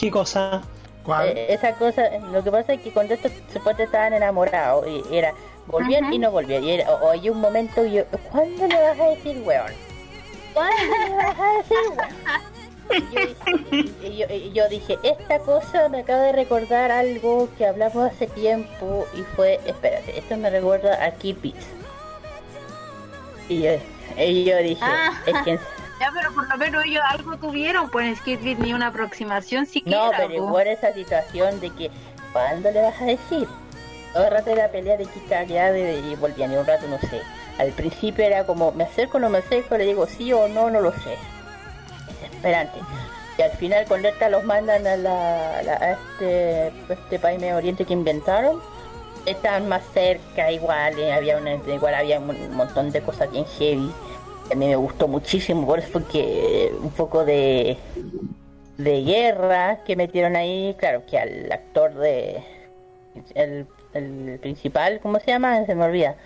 [0.00, 0.62] ¿Qué cosa?
[1.04, 1.28] ¿Cuál?
[1.28, 2.02] Eh, esa cosa,
[2.32, 5.32] lo que pasa es que cuando estos supuestamente estaban enamorados, y era,
[5.68, 6.64] volvían y no volvían.
[6.64, 9.72] Y era, o, hay un momento y yo, ¿cuándo le vas a decir weón?
[10.52, 12.42] ¿Cuándo le vas a decir weón?
[14.02, 19.22] Y yo, dije, esta cosa me acaba de recordar algo que hablamos hace tiempo y
[19.36, 21.54] fue, espérate, esto me recuerda a Keep
[23.48, 25.12] Y yo, dije, ah.
[25.26, 25.58] es que...
[26.00, 30.04] Ya, pero por lo menos ellos algo tuvieron, pues Keep ni una aproximación siquiera.
[30.04, 31.90] No, pero igual esa situación de que,
[32.32, 33.48] ¿cuándo le vas a decir?
[34.12, 37.00] Todo el rato era pelea de chica ya de, y volvían y un rato no
[37.00, 37.20] sé.
[37.58, 40.70] Al principio era como, me acerco o no me acerco, le digo sí o no,
[40.70, 41.18] no lo sé
[42.38, 42.78] desesperante.
[43.38, 47.84] Y al final cuando esta los mandan a, la, a este, este país medio oriente
[47.84, 48.60] que inventaron,
[49.26, 53.92] estaban más cerca igual, eh, había una, igual había un montón de cosas bien heavy.
[54.50, 57.76] A mí me gustó muchísimo, por eso que un poco de,
[58.78, 62.42] de guerra que metieron ahí, claro, que al actor de
[63.34, 63.66] el,
[64.40, 65.64] principal, ¿cómo se llama?
[65.66, 66.16] Se me olvida.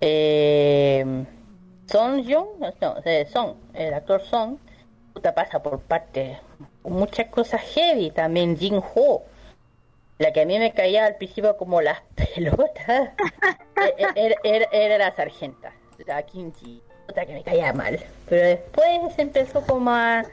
[0.00, 1.24] Eh,
[1.86, 2.48] Son Jung,
[2.80, 4.22] no, eh, Son, el actor
[5.14, 6.38] Son, pasa por parte
[6.82, 9.24] muchas cosas heavy también Jin Ho
[10.18, 12.00] la que a mí me caía al principio como las
[12.34, 13.10] pelotas
[13.76, 15.72] e-, e-, era, era, la sargenta
[16.06, 20.24] la Kinji otra que me caía mal pero después empezó como a,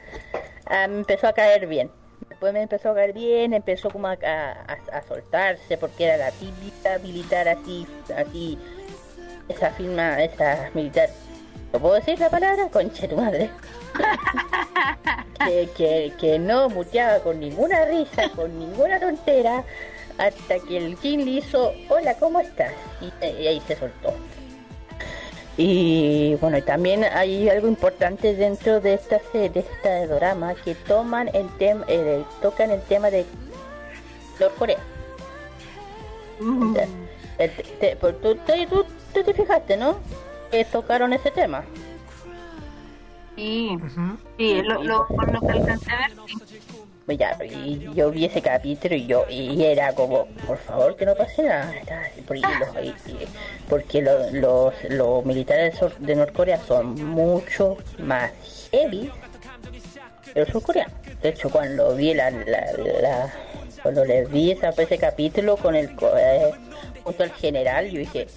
[0.66, 1.90] empezó a caer bien
[2.28, 6.98] después me empezó a caer bien empezó como a, a, soltarse porque era la típica
[6.98, 7.86] militar así
[8.16, 8.58] así
[9.48, 11.08] esa firma esa militar
[11.72, 12.68] ¿Lo puedo decir la palabra?
[12.68, 13.50] Conche tu madre.
[15.76, 19.64] que, que, no muteaba con ninguna risa, con ninguna tontera,
[20.18, 22.72] hasta que el King le hizo, hola, ¿cómo estás?
[23.00, 24.14] Y, ahí se soltó.
[25.56, 31.28] Y bueno, también hay algo importante dentro de esta serie, de esta drama, que toman
[31.34, 33.26] el tema, eh, tocan el tema de
[34.40, 34.78] Norcorea.
[36.40, 36.74] Mm.
[38.70, 39.96] tú, tú te fijaste, ¿no?
[40.50, 41.64] Que tocaron ese tema.
[43.36, 43.78] Sí,
[44.36, 46.10] sí, lo, lo, por lo que alcancé a ver,
[47.06, 51.06] pues Ya, y yo vi ese capítulo y yo y era como, por favor que
[51.06, 51.72] no pase nada,
[52.26, 52.68] porque los,
[53.68, 58.30] porque los, los, militares de Norcorea son mucho más
[58.70, 59.10] heavy
[60.32, 60.94] que los surcoreanos.
[61.22, 63.32] De hecho, cuando vi la, la,
[63.82, 65.86] cuando les vi esa, ese capítulo con el
[66.18, 66.52] eh,
[67.02, 68.28] junto al general, yo dije,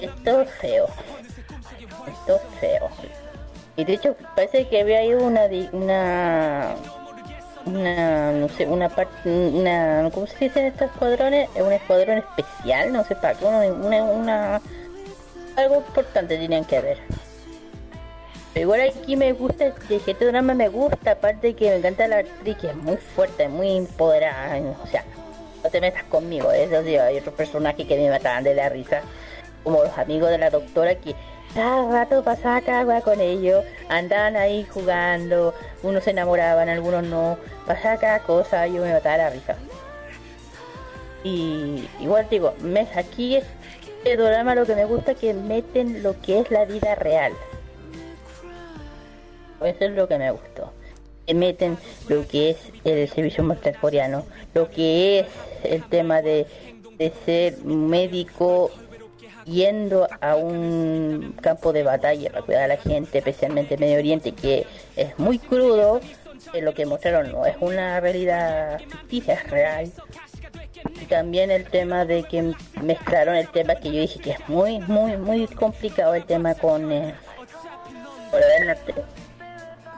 [0.00, 0.86] esto es feo,
[2.06, 2.90] esto es feo
[3.78, 5.46] y de hecho parece que había ido una
[7.64, 12.92] una no sé una parte una cómo se dice en estos escuadrones un escuadrón especial
[12.92, 14.60] no sé para qué una, una,
[15.56, 16.98] algo importante tenían que haber.
[18.52, 22.56] Pero igual aquí me gusta este drama me gusta aparte que me encanta la actriz
[22.56, 25.04] que es muy fuerte muy empoderada o sea
[25.62, 29.02] no te metas conmigo, eso sí, hay otros personajes que me mataban de la risa,
[29.64, 31.16] como los amigos de la doctora que
[31.54, 37.96] cada rato pasaba cada con ellos, andaban ahí jugando, unos se enamoraban, algunos no, pasaba
[37.96, 39.56] cada cosa, yo me mataba la risa.
[41.24, 43.44] Y igual digo, me, aquí es
[44.04, 47.32] el drama lo que me gusta que meten lo que es la vida real.
[49.60, 50.72] Eso es lo que me gustó.
[51.26, 51.76] Que meten
[52.08, 55.26] lo que es el servicio mortal coreano, lo que es
[55.64, 56.46] el tema de,
[56.96, 58.70] de ser médico
[59.48, 64.32] yendo a un campo de batalla para cuidar a la gente, especialmente en Medio Oriente,
[64.32, 64.66] que
[64.96, 66.00] es muy crudo,
[66.60, 69.92] lo que mostraron no es una realidad ficticia, es real.
[71.00, 74.78] Y también el tema de que mezclaron el tema que yo dije que es muy,
[74.80, 77.14] muy, muy complicado el tema con eh,
[78.64, 78.94] Norte.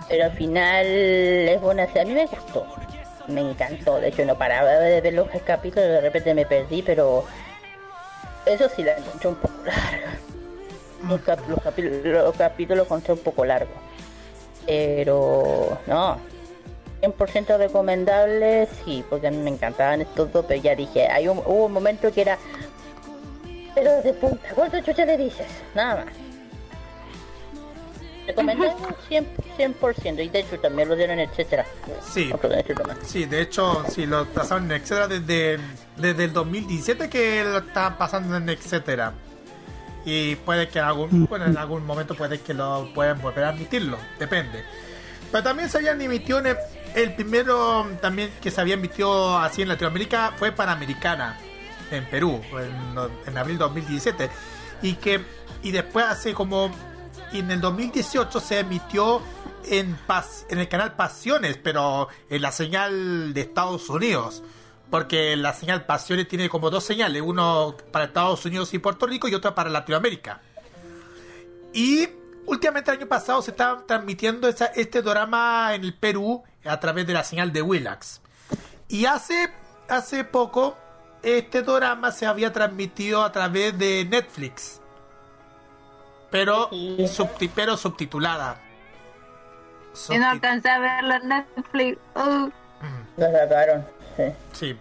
[0.09, 2.67] Pero al final es buena, a mí me gustó,
[3.29, 7.25] me encantó, de hecho no paraba de ver los capítulos, de repente me perdí, pero
[8.55, 10.19] eso sí la encontré un poco larga.
[11.09, 13.73] Los, capítulos, los capítulos encontré un poco largo.
[14.67, 16.19] Pero no,
[17.03, 21.39] 100% recomendable, sí, porque a mí me encantaban estos dos, pero ya dije, hay un,
[21.39, 22.39] hubo un momento que era,
[23.75, 25.47] pero de punta, ¿cuánto chucha le dices?
[25.75, 26.30] Nada más.
[28.27, 28.75] Recomendable
[29.09, 31.67] 100%, y de hecho también lo dieron en etcétera.
[32.03, 32.31] Sí,
[33.05, 35.59] sí, de hecho, sí, lo pasaron en etcétera desde,
[35.97, 39.13] desde el 2017 que lo están pasando en etcétera.
[40.05, 43.49] Y puede que en algún, bueno, en algún momento puede que lo puedan volver a
[43.51, 44.65] admitirlo, depende.
[45.31, 46.57] Pero también se habían emitido en
[46.95, 51.39] el, primero también que se había emitido así en Latinoamérica fue Panamericana
[51.91, 54.31] en Perú en, en abril de 2017
[54.83, 55.21] y que
[55.63, 56.71] y después hace como
[57.33, 59.23] y en el 2018 se emitió
[59.65, 59.97] en,
[60.49, 64.43] el canal Pasiones, pero en la señal de Estados Unidos.
[64.91, 69.29] Porque la señal Pasiones tiene como dos señales, uno para Estados Unidos y Puerto Rico
[69.29, 70.41] y otra para Latinoamérica.
[71.73, 72.09] Y
[72.47, 77.13] últimamente el año pasado se estaba transmitiendo este drama en el Perú a través de
[77.13, 78.21] la señal de Willax.
[78.89, 79.53] Y hace,
[79.89, 80.77] hace poco
[81.23, 84.80] este drama se había transmitido a través de Netflix
[86.31, 86.71] pero,
[87.55, 88.61] pero subtitulada.
[90.09, 91.99] y no alcancé a verla en Netflix.
[92.15, 92.51] Uh.
[93.19, 93.87] sacaron,
[94.53, 94.77] sí.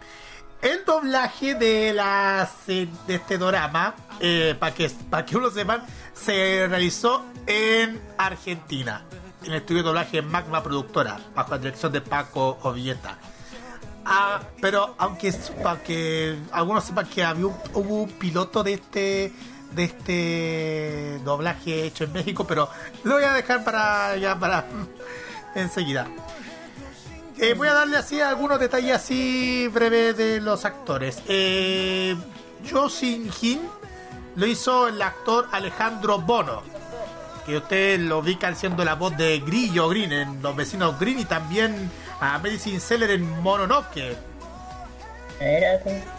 [0.62, 6.68] El doblaje de, la, de este drama, eh, para que, para que uno sepan, se
[6.68, 9.06] realizó en Argentina,
[9.44, 13.18] en el estudio de doblaje Magma Productora, bajo la dirección de Paco Ovieta.
[14.04, 15.32] Ah, pero aunque
[15.64, 19.34] para que algunos sepan que había hubo un piloto de este
[19.72, 22.70] de este doblaje hecho en México, pero
[23.04, 24.66] lo voy a dejar para ya para
[25.56, 26.08] enseguida.
[27.38, 31.22] Eh, voy a darle así algunos detalles así breves de los actores.
[31.28, 32.16] Eh,
[32.70, 33.62] Jo Sin Jin
[34.36, 36.64] lo hizo el actor Alejandro Bono,
[37.46, 41.26] que ustedes lo ubican siendo la voz de Grillo Green en Los Vecinos Green y
[41.26, 41.90] también
[42.20, 44.18] a Medicine Seller en Mononoke.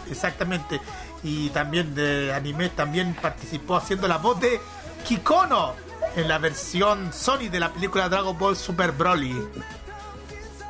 [0.09, 0.79] Exactamente
[1.23, 4.59] y también de anime también participó haciendo la voz de
[5.05, 5.75] Kikono
[6.15, 9.35] en la versión Sony de la película Dragon Ball Super Broly.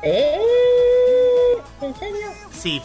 [0.02, 0.38] ¿Eh?
[1.80, 2.28] ¿En serio?
[2.52, 2.82] Sí.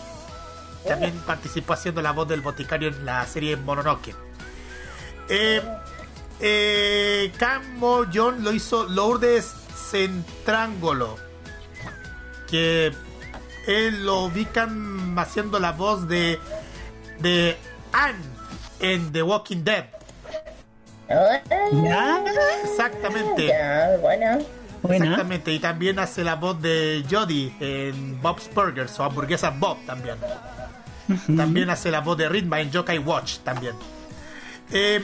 [0.88, 4.16] También participó haciendo la voz del boticario en la serie Mononoke.
[5.30, 5.62] Eh,
[6.40, 11.18] eh, Camo John lo hizo Lourdes Centrángolo.
[12.50, 12.94] Que
[13.68, 16.40] él lo ubican haciendo la voz de
[17.20, 17.58] de
[17.92, 18.24] Anne
[18.80, 19.86] en The Walking Dead.
[22.64, 23.54] Exactamente.
[24.84, 25.52] Exactamente.
[25.52, 30.18] Y también hace la voz de Jody en Bob's Burgers o hamburguesa Bob también.
[31.36, 33.76] También hace la voz de Ritma en Yokai Watch también.
[34.72, 35.02] Eh,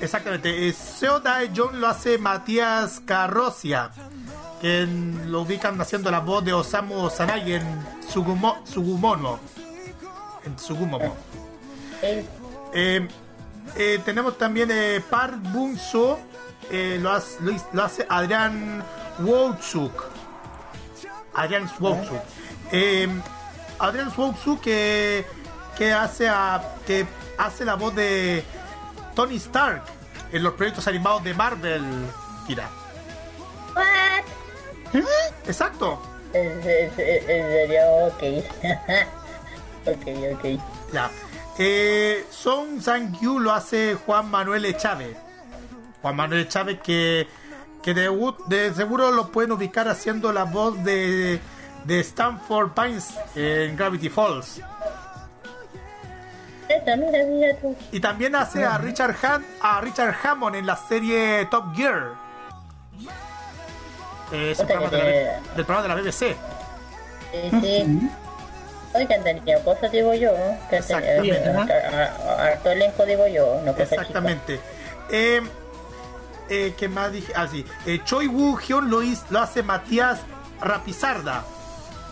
[0.00, 0.68] exactamente.
[0.68, 3.90] Eh, Seodae John lo hace Matías Carrocia.
[4.60, 4.86] Que
[5.26, 7.62] lo ubican haciendo la voz de Osamu Sanagi en
[8.08, 9.38] Sugumo, Sugumono
[10.46, 11.14] en Sugumomo.
[12.02, 13.08] Eh,
[13.74, 16.18] eh, tenemos también eh, Park Bung So,
[16.70, 17.38] eh, lo, hace,
[17.72, 18.82] lo, hace Adrián
[19.18, 19.92] Wojcik.
[21.34, 22.20] Adrián Wojcik.
[23.78, 25.26] Adrián Wojcik que,
[25.76, 27.06] que, hace a, que
[27.38, 28.42] hace la voz de
[29.14, 29.82] Tony Stark
[30.32, 31.82] en los proyectos animados de Marvel,
[32.46, 32.68] Kira.
[35.46, 36.00] Exacto.
[36.32, 38.22] En serio, ok.
[39.86, 40.60] Ok, ok.
[40.92, 41.10] Ya.
[41.58, 45.16] Eh, Song Sang-yu lo hace Juan Manuel Chávez.
[46.02, 47.26] Juan Manuel Chávez que,
[47.82, 48.10] que de,
[48.48, 51.40] de, seguro lo pueden ubicar haciendo la voz de,
[51.84, 54.60] de Stanford Pines en Gravity Falls.
[57.92, 59.16] Y también hace a Richard,
[59.60, 62.12] a Richard Hammond en la serie Top Gear.
[64.32, 66.36] Es el programa del programa de la BBC.
[67.32, 68.10] Sí, sí.
[68.96, 70.32] Hoy cantaría cosas, digo yo.
[72.38, 73.60] Harto elenco, digo yo.
[73.64, 74.60] No Exactamente.
[75.10, 75.40] Eh,
[76.48, 77.32] eh, ¿Qué más dije?
[77.34, 77.64] Ah, sí.
[77.86, 79.00] Eh, Choi Woo Hyun lo,
[79.30, 80.20] lo hace Matías
[80.60, 81.44] Rapizarda.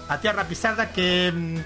[0.08, 1.58] Matías Rapizarda que mm,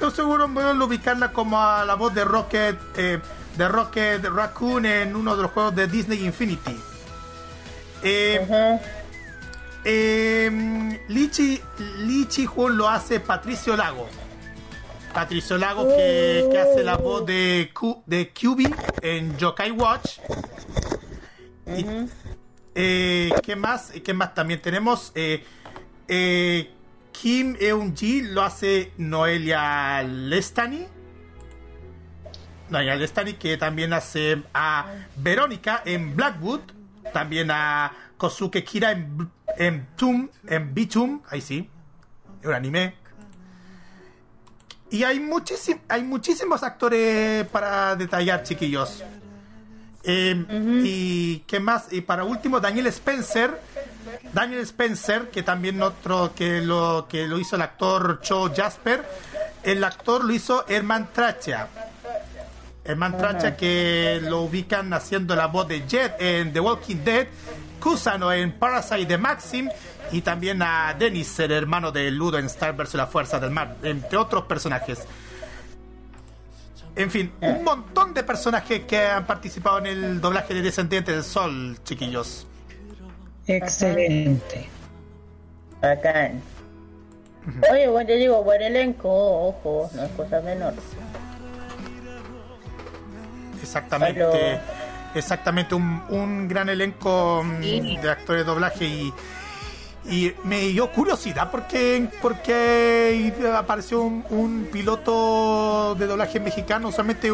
[0.00, 3.18] yo seguro voy a ubicarla como a la voz de Rocket eh,
[3.56, 6.76] de Rocket Raccoon en uno de los juegos de Disney Infinity.
[8.02, 8.78] Eh,
[9.84, 11.60] eh, Lichi,
[11.98, 14.08] Lichi lo hace Patricio Lago.
[15.12, 17.70] Patricio Lago que, hace la voz de,
[18.06, 20.18] de QB en Yokai Watch.
[22.74, 23.92] Eh, ¿Qué más?
[24.04, 24.34] ¿Qué más?
[24.34, 25.44] También tenemos eh,
[26.08, 26.70] eh,
[27.12, 30.86] Kim Eun-ji lo hace Noelia Lestani.
[32.68, 36.60] Noelia Lestani que también hace a Verónica en Blackwood.
[37.12, 41.22] También a Kosuke Kira en, en Tum, en Bitum.
[41.28, 41.68] Ahí sí.
[42.44, 42.99] Un anime.
[44.90, 45.24] Y hay,
[45.88, 49.02] hay muchísimos actores para detallar, chiquillos.
[50.02, 50.44] Eh,
[50.82, 53.60] y qué más, y para último, Daniel Spencer.
[54.32, 59.04] Daniel Spencer, que también otro que lo que lo hizo el actor Joe Jasper.
[59.62, 61.68] El actor lo hizo Herman Tracha.
[62.84, 67.26] Herman Tracha que lo ubican haciendo la voz de Jet en The Walking Dead,
[67.78, 69.68] Kusano en Parasite de Maxim
[70.12, 72.94] y también a Dennis, el hermano de Ludo en Star vs.
[72.94, 75.06] la Fuerza del Mar, entre otros personajes.
[76.96, 81.22] En fin, un montón de personajes que han participado en el doblaje de Descendiente del
[81.22, 82.46] Sol, chiquillos.
[83.46, 84.68] Excelente.
[85.80, 86.42] Bacán.
[87.72, 89.08] Oye, bueno, te digo, buen elenco,
[89.48, 90.74] ojo, no es cosa menor.
[93.62, 94.60] Exactamente.
[95.14, 99.12] Exactamente, un, un gran elenco mm, de actores de doblaje y
[100.08, 107.30] y me dio curiosidad porque, porque apareció un, piloto de doblaje mexicano, solamente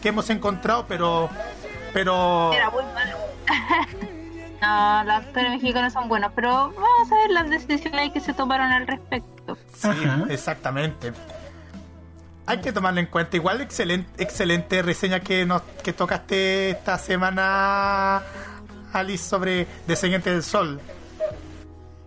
[0.00, 1.30] que hemos encontrado, pero.
[1.92, 3.16] pero Era muy malo.
[4.60, 8.70] no, los actores mexicanos son buenos, pero vamos a ver las decisiones que se tomaron
[8.72, 9.56] al respecto.
[9.74, 9.88] Sí,
[10.28, 11.12] exactamente.
[12.44, 13.36] Hay que tomarlo en cuenta.
[13.36, 18.22] Igual, excelente, excelente reseña que nos que tocaste esta semana,
[18.92, 20.80] Alice, sobre Descendiente del Sol.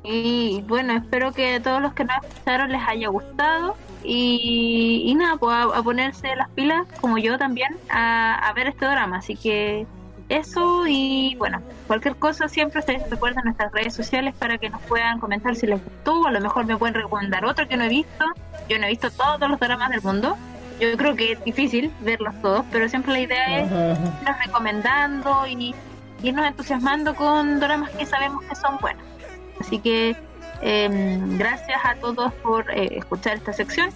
[0.08, 3.76] Y bueno, espero que a todos los que nos escucharon les haya gustado.
[4.04, 9.18] Y, nada, pues a, ponerse las pilas, como yo también, a, ver este drama.
[9.18, 9.88] Así que
[10.30, 15.20] eso y bueno, cualquier cosa siempre se recuerden nuestras redes sociales para que nos puedan
[15.20, 16.28] comentar si les gustó.
[16.28, 18.26] A lo mejor me pueden recomendar otro que no he visto.
[18.70, 20.38] Yo no he visto todos los dramas del mundo.
[20.80, 25.74] Yo creo que es difícil verlos todos, pero siempre la idea es irnos recomendando y
[26.22, 29.15] irnos entusiasmando con dramas que sabemos que son buenos.
[29.60, 30.16] Así que
[30.62, 33.90] em, gracias a todos por eh, escuchar esta sección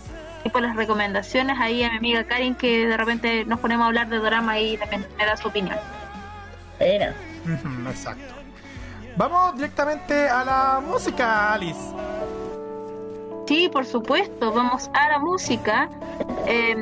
[0.44, 3.88] y por las recomendaciones ahí a mi amiga Karin que de repente nos ponemos a
[3.88, 5.78] hablar de drama y también me da su opinión.
[6.80, 7.14] Era.
[7.90, 8.36] Exacto.
[9.18, 11.94] Vamos directamente a la música, Alice.
[13.48, 15.90] Sí, por supuesto, vamos a la música.
[16.46, 16.82] Em,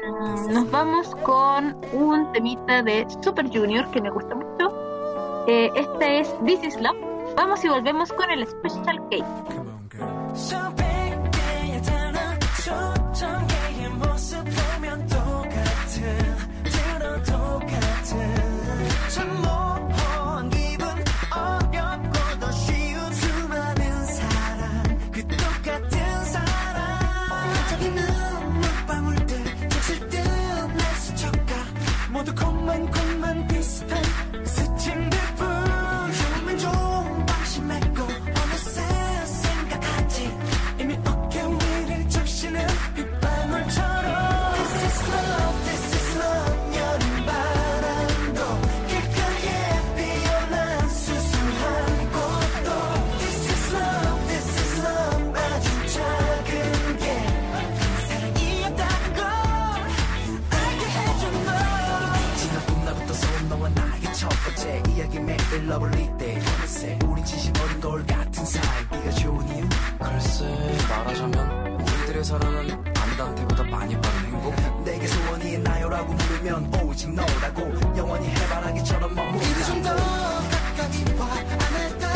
[0.50, 5.46] nos vamos con un temita de Super Junior que me gusta mucho.
[5.48, 7.07] Eh, este es This Is Love
[7.38, 10.87] Vamos y volvemos con el Special Cake.
[65.78, 68.64] 러블리 때 어느새 우리 진심 어린 걸 같은 사이.
[68.92, 69.70] 네가 좋은 이유?
[70.00, 70.46] 글쎄
[70.90, 74.84] 말하자면 우리들의 사랑은 안단테보다 많이 빠른 행복.
[74.84, 77.62] 내게 소원이 나요라고 물으면 오직 너라고
[77.96, 79.46] 영원히 해바라기처럼 머무르다.
[79.46, 81.28] 이리 좀더 가까이 와.
[81.28, 82.07] 안을까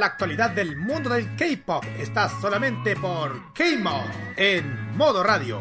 [0.00, 5.60] la actualidad del mundo del K-pop está solamente por K-Mod en modo radio.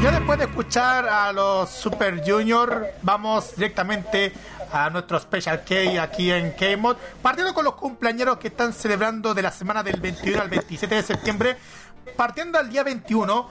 [0.00, 4.32] Ya después de escuchar a los Super Junior, vamos directamente
[4.72, 9.42] a nuestro Special K aquí en K-Mod, partiendo con los cumpleaños que están celebrando de
[9.42, 11.56] la semana del 21 al 27 de septiembre,
[12.16, 13.48] partiendo al día 21,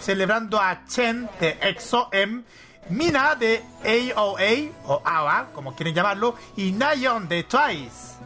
[0.00, 2.42] celebrando a Chen de EXO-M,
[2.88, 8.16] Mina de AOA o AWA, como quieren llamarlo, y Nayeon de Twice.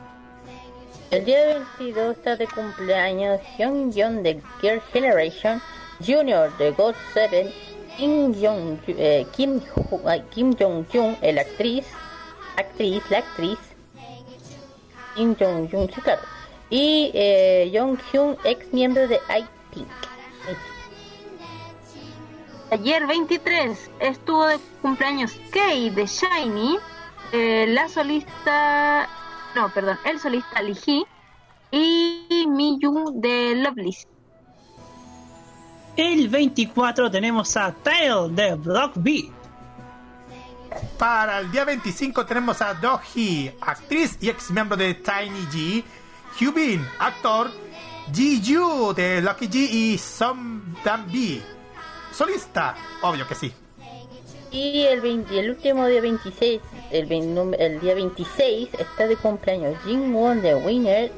[1.10, 5.60] El día 22 está de cumpleaños Hyun Jong de Girl Generation,
[5.98, 7.52] Junior de God 7,
[7.96, 9.60] Kim Jong eh, Kim,
[10.30, 11.84] Jung, la actriz,
[12.56, 13.58] actriz, la actriz,
[15.16, 16.00] Kim Jong Jung, sí,
[16.70, 19.88] y eh, Jong Hyun, ex miembro de I-Pink.
[22.70, 26.78] Ayer 23 estuvo de cumpleaños Kay de Shiny,
[27.32, 29.08] eh, la solista
[29.54, 31.04] no, perdón, el solista Lee
[31.70, 34.06] y Miyun de Loveless.
[35.96, 39.30] El 24 tenemos a Tail de Block B.
[40.98, 45.84] Para el día 25 tenemos a Dohee, actriz y ex miembro de Tiny G,
[46.38, 47.50] Hyubin, actor,
[48.12, 51.42] Ji Yu de Lucky G y Som Dan B,
[52.12, 53.52] solista, obvio que sí.
[54.50, 56.60] Y el, el último día 26,
[56.90, 57.12] el,
[57.58, 61.12] el, día 26 está de cumpleaños Jin Won de Winner,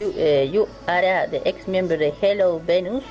[0.00, 3.04] Yu, eh, Ara de ex miembro de Hello Venus.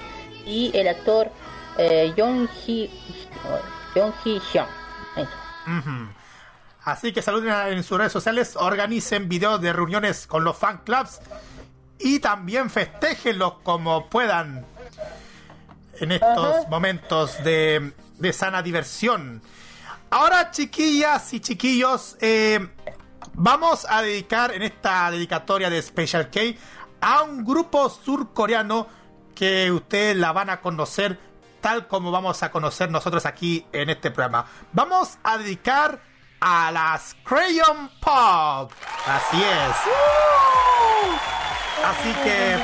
[0.46, 1.30] Y el actor
[1.78, 2.90] eh, Jong Hee
[3.96, 4.42] Jong Hee
[6.84, 11.22] Así que saluden en sus redes sociales, organicen videos de reuniones con los fan clubs
[12.00, 14.66] y también festejenlos como puedan.
[16.00, 19.42] En estos momentos de, de sana diversión.
[20.10, 22.70] Ahora, chiquillas y chiquillos, eh,
[23.34, 26.40] vamos a dedicar en esta dedicatoria de Special K
[27.02, 28.88] a un grupo surcoreano
[29.34, 31.20] que ustedes la van a conocer
[31.62, 34.46] tal como vamos a conocer nosotros aquí en este programa.
[34.74, 36.02] Vamos a dedicar
[36.40, 38.72] a las Crayon Pop.
[39.06, 39.76] Así es.
[41.86, 42.58] Así que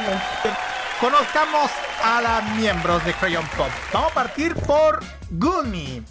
[1.00, 1.72] conozcamos
[2.04, 3.70] a las miembros de Crayon Pop.
[3.94, 5.00] Vamos a partir por
[5.30, 6.04] Gumi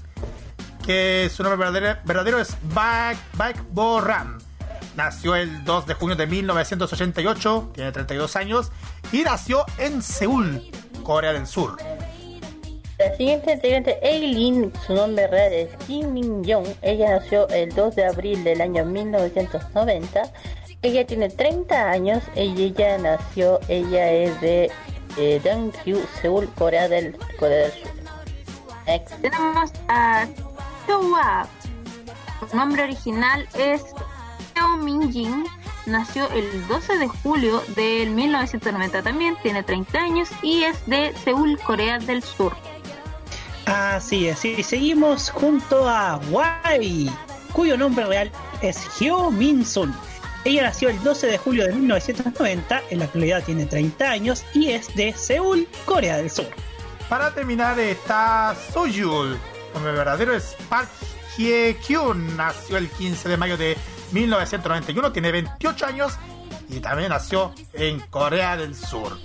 [0.84, 4.38] que su nombre verdadero, es Baek, Baek Bo Ram.
[4.94, 8.72] Nació el 2 de junio de 1988, tiene 32 años
[9.12, 10.62] y nació en Seúl,
[11.02, 11.76] Corea del Sur.
[12.98, 16.66] La siguiente integrante, Eileen, su nombre real es Kim Min Young.
[16.80, 20.32] Ella nació el 2 de abril del año 1990.
[20.82, 24.70] Ella tiene 30 años y ella nació, ella es de
[25.16, 25.40] eh,
[26.20, 27.90] Seúl, Corea del, Corea del Sur.
[29.20, 30.26] Tenemos a
[30.86, 33.82] su nombre original es
[34.54, 35.44] Seo Min-jin.
[35.86, 41.58] Nació el 12 de julio del 1990 también, tiene 30 años y es de Seúl,
[41.60, 42.56] Corea del Sur.
[43.66, 47.10] Así es, y seguimos junto a Wai,
[47.52, 48.30] cuyo nombre real
[48.62, 49.94] es Hyo Min Sun.
[50.46, 54.70] Ella nació el 12 de julio de 1990, en la actualidad tiene 30 años y
[54.70, 56.46] es de Seúl, Corea del Sur.
[57.08, 59.36] Para terminar está Soyul,
[59.74, 60.88] nombre verdadero es Park
[61.36, 62.36] Hye-kyun.
[62.36, 63.76] Nació el 15 de mayo de
[64.12, 66.12] 1991, tiene 28 años
[66.68, 69.18] y también nació en Corea del Sur.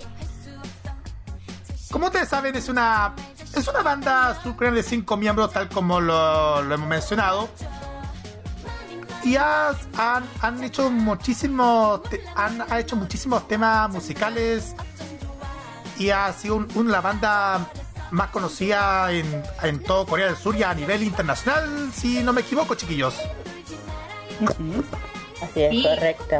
[1.91, 3.13] Como ustedes saben, es una,
[3.55, 7.47] es una banda surcoreana de 5 miembros, tal como lo, hemos mencionado.
[9.23, 9.75] Y han,
[10.41, 12.01] han, hecho muchísimos
[12.35, 14.75] han, hecho muchísimos temas musicales
[15.97, 17.69] y ha sido una banda
[18.09, 22.41] más conocida en, en todo Corea del Sur y a nivel internacional, si no me
[22.41, 23.15] equivoco, chiquillos.
[25.41, 26.39] Así es, correcto.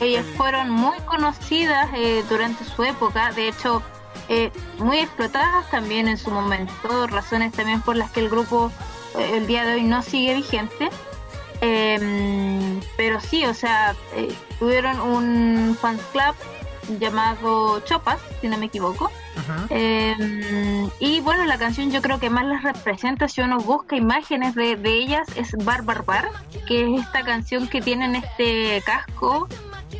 [0.00, 3.82] Ellas fueron muy conocidas eh, durante su época, de hecho,
[4.28, 8.72] eh, muy explotadas también en su momento, razones también por las que el grupo
[9.18, 10.88] eh, el día de hoy no sigue vigente.
[11.60, 13.94] Em, pero sí, o sea,
[14.58, 16.34] tuvieron un fans club
[16.98, 19.10] llamado Chopas, si no me equivoco.
[19.68, 24.54] Em, y bueno, la canción yo creo que más las representa si uno busca imágenes
[24.54, 26.30] de, de ellas es Bar Bar Bar,
[26.66, 29.48] que es esta canción que tienen este casco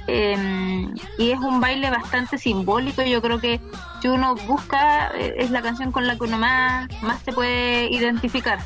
[0.07, 3.03] Em, y es un baile bastante simbólico.
[3.03, 3.61] Yo creo que
[4.01, 7.89] si uno busca, eh, es la canción con la que uno más, más se puede
[7.91, 8.59] identificar.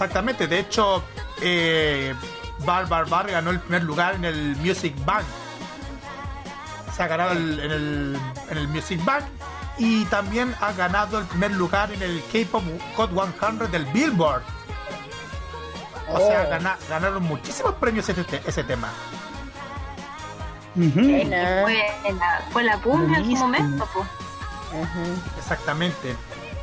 [0.00, 1.04] Exactamente, de hecho,
[1.42, 2.14] eh,
[2.64, 5.26] Bar Bar Bar ganó el primer lugar en el Music Bank.
[6.96, 8.18] Se ha ganado en, el,
[8.48, 9.24] en el Music Bank
[9.76, 12.62] y también ha ganado el primer lugar en el K-Pop
[12.96, 14.42] Hot 100 del Billboard.
[16.08, 16.88] O sea, oh.
[16.88, 18.88] ganaron muchísimos premios ese, ese tema.
[20.74, 23.86] fue, la, fue, la, cumbia en su momento,
[25.36, 26.16] Exactamente.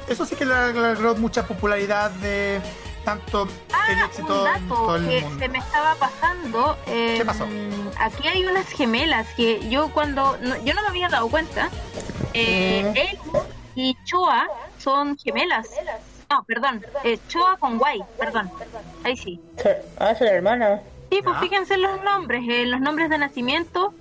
[0.08, 2.62] Eso sí que le logró mucha popularidad de
[3.08, 6.78] tanto ah, el éxito en todo el que se me estaba pasando.
[6.86, 7.46] ¿Qué pasó?
[7.46, 11.70] Em, aquí hay unas gemelas que yo cuando yo no me había dado cuenta.
[12.34, 13.18] Eh, él
[13.76, 15.70] y Choa son gemelas.
[16.30, 18.52] No, perdón, eh, Choa con Guay, perdón.
[19.06, 19.40] Ahí sí.
[19.98, 20.82] Ah, es la hermana.
[21.10, 23.94] Sí, pues fíjense los nombres, eh, los nombres de nacimiento,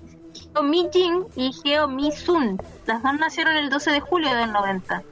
[0.53, 2.61] Heo Mi Jin y Heo Mi Sun.
[2.87, 5.05] Las dos nacieron el 12 de julio del 90.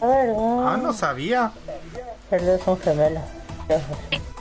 [0.00, 1.52] Ah, no sabía.
[2.30, 3.24] Perdón, son gemelas.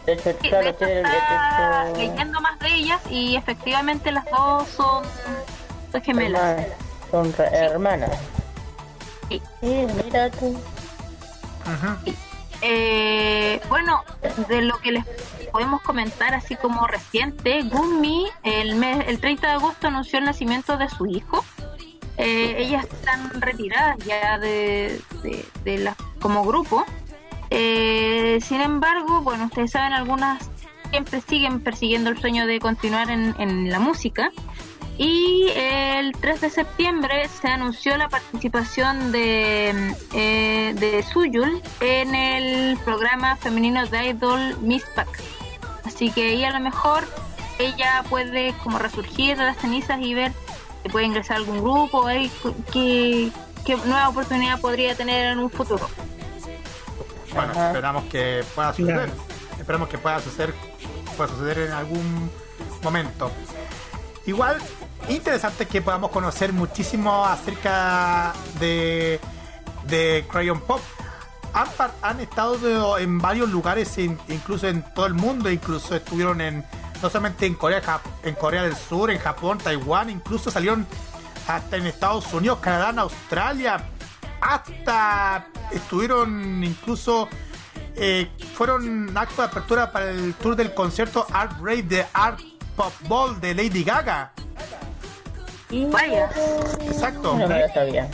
[0.05, 5.03] De hecho, claro, está leyendo más de ellas y efectivamente las dos son,
[6.01, 6.65] gemelas.
[7.11, 8.11] Son hermanas.
[9.29, 9.41] Sí.
[9.59, 10.57] sí, mira tú.
[12.61, 14.03] Eh, bueno,
[14.47, 15.05] de lo que les
[15.51, 20.77] podemos comentar así como reciente, Gumi el, mes, el 30 de agosto anunció el nacimiento
[20.77, 21.43] de su hijo.
[22.17, 24.99] Eh, ellas están retiradas ya de,
[25.63, 26.85] de, la, como grupo.
[27.49, 30.49] Eh, sin embargo, bueno, ustedes saben, algunas
[30.89, 34.31] siempre siguen persiguiendo el sueño de continuar en, en la música.
[34.97, 42.77] Y el 3 de septiembre se anunció la participación de, eh, de Suyul en el
[42.79, 45.07] programa femenino de Idol Miss Pack.
[45.83, 47.07] Así que ahí a lo mejor
[47.59, 50.31] ella puede como resurgir de las cenizas y ver
[50.91, 52.31] puede ingresar a algún grupo, ahí,
[52.71, 53.31] qué,
[53.85, 55.89] nueva oportunidad podría tener en un futuro.
[57.33, 59.11] Bueno, esperamos que pueda suceder.
[59.59, 60.53] Esperamos que pueda suceder,
[61.15, 62.31] pueda suceder en algún
[62.81, 63.31] momento.
[64.25, 64.61] Igual
[65.09, 69.19] interesante que podamos conocer muchísimo acerca de,
[69.87, 70.81] de Crayon Pop.
[71.53, 71.67] Han,
[72.01, 76.65] han estado en varios lugares, incluso en todo el mundo, incluso estuvieron en
[77.01, 77.81] no solamente en Corea,
[78.23, 80.85] en Corea del Sur, en Japón, Taiwán, incluso salieron
[81.47, 83.83] hasta en Estados Unidos, Canadá, en Australia,
[84.41, 87.27] hasta estuvieron incluso
[87.95, 92.39] eh, fueron acto de apertura para el tour del concierto Art Rave de Art
[92.75, 94.31] Pop Ball de Lady Gaga.
[95.69, 96.29] Vaya.
[96.85, 97.37] Exacto.
[97.37, 98.09] No sabía.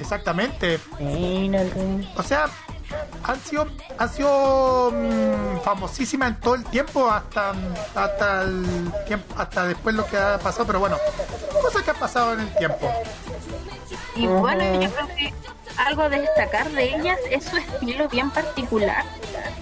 [0.00, 0.78] Exactamente.
[2.16, 2.48] O sea,
[3.28, 3.68] han sido,
[3.98, 7.52] han sido mm, famosísimas en todo el tiempo hasta
[7.94, 10.96] hasta el tiempo hasta después lo que ha pasado pero bueno
[11.62, 12.90] cosas que ha pasado en el tiempo
[14.16, 15.34] y bueno yo creo que
[15.78, 19.04] algo a destacar de ellas es su estilo bien particular.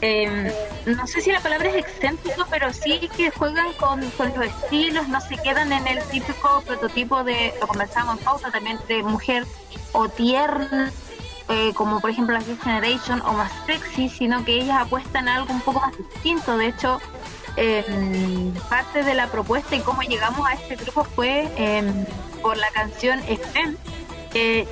[0.01, 0.51] Em,
[0.87, 5.21] no sé si la palabra es excéntrico, pero sí que juegan con, los estilos, no
[5.21, 9.47] se quedan en el típico prototipo de, lo conversamos en pausa también, de mujer
[9.93, 10.91] o tierna,
[11.49, 15.37] eh, como por ejemplo la New Generation, o más sexy, sino que ellas apuestan a
[15.37, 16.57] algo un poco más distinto.
[16.57, 17.01] De hecho,
[17.57, 22.05] em, parte de la propuesta y cómo llegamos a este grupo fue em,
[22.43, 23.77] por la canción FM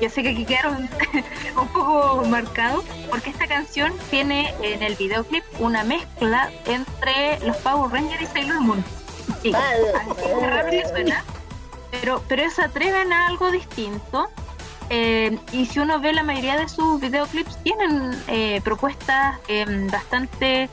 [0.00, 0.88] yo sé que aquí quedaron
[1.56, 7.90] un poco marcados porque esta canción tiene en el videoclip una mezcla entre los Power
[7.90, 8.84] Rangers y Sailor Moon.
[9.42, 9.52] Sí,
[10.90, 11.24] suena,
[11.90, 14.28] pero, pero se atreven a algo distinto.
[14.90, 20.68] Eh, y si uno ve la mayoría de sus videoclips, tienen eh, propuestas em, bastante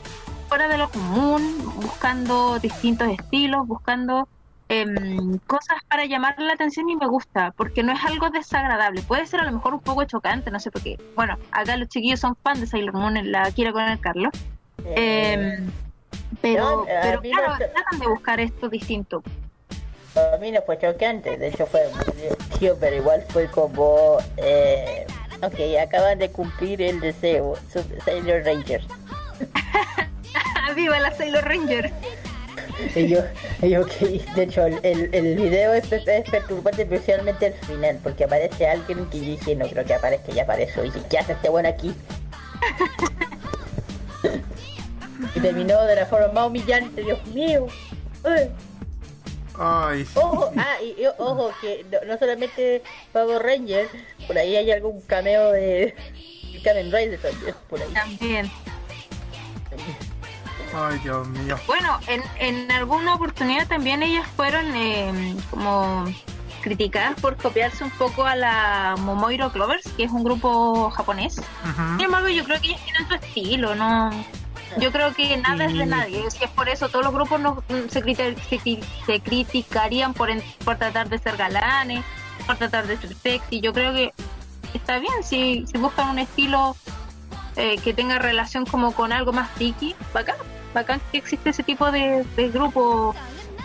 [0.48, 4.28] fuera de lo común, buscando distintos estilos, buscando
[4.74, 9.02] Em, cosas para llamar la atención y me gusta, porque no es algo desagradable.
[9.02, 10.98] Puede ser a lo mejor un poco chocante, no sé por qué.
[11.14, 14.32] Bueno, acá los chiquillos son fans de Sailor Moon, la quiero con el Carlos.
[14.96, 15.70] Em,
[16.40, 19.22] pero, pero claro, tratan de buscar esto distinto.
[20.14, 21.88] A mí no fue chocante, de hecho fue
[22.58, 25.06] tío, pero igual fue como, eh,
[25.42, 27.54] ok, acaban de cumplir el deseo,
[28.04, 28.86] Sailor Rangers.
[30.76, 31.90] viva la Sailor Ranger.
[32.94, 33.20] Yo,
[33.66, 38.66] yo que, de hecho, el, el video es, es, perturbante, especialmente el final, porque aparece
[38.66, 40.84] alguien que dije, no creo que aparezca, ya apareció.
[40.84, 41.94] Y dice, ¿qué hace este bueno aquí?
[45.34, 47.66] y terminó de la forma más humillante, Dios mío.
[49.58, 50.06] Ay.
[50.14, 53.88] Ojo, ah, y, ojo, que no, solamente Power Ranger,
[54.26, 55.94] por ahí hay algún cameo de
[56.64, 57.92] Kamen Rider también, por ahí.
[57.92, 58.50] También.
[60.74, 61.58] Ay, Dios mío.
[61.66, 66.06] Bueno, en, en alguna oportunidad también ellas fueron eh, como
[66.62, 71.34] criticadas por copiarse un poco a la Momoiro Clovers, que es un grupo japonés.
[71.96, 74.10] Sin embargo, yo creo que ellas tienen su estilo, ¿no?
[74.78, 76.30] Yo creo que nada es de nadie.
[76.30, 78.02] Si es por eso, todos los grupos no, se,
[79.06, 80.30] se, criticarían por,
[80.64, 82.04] por tratar de ser galanes,
[82.46, 83.60] por tratar de ser sexy.
[83.60, 84.12] Yo creo que
[84.74, 86.76] está bien si, si buscan un estilo
[87.56, 90.36] eh, que tenga relación como con algo más tiki, bacán,
[90.74, 93.14] bacán que existe ese tipo de, de grupo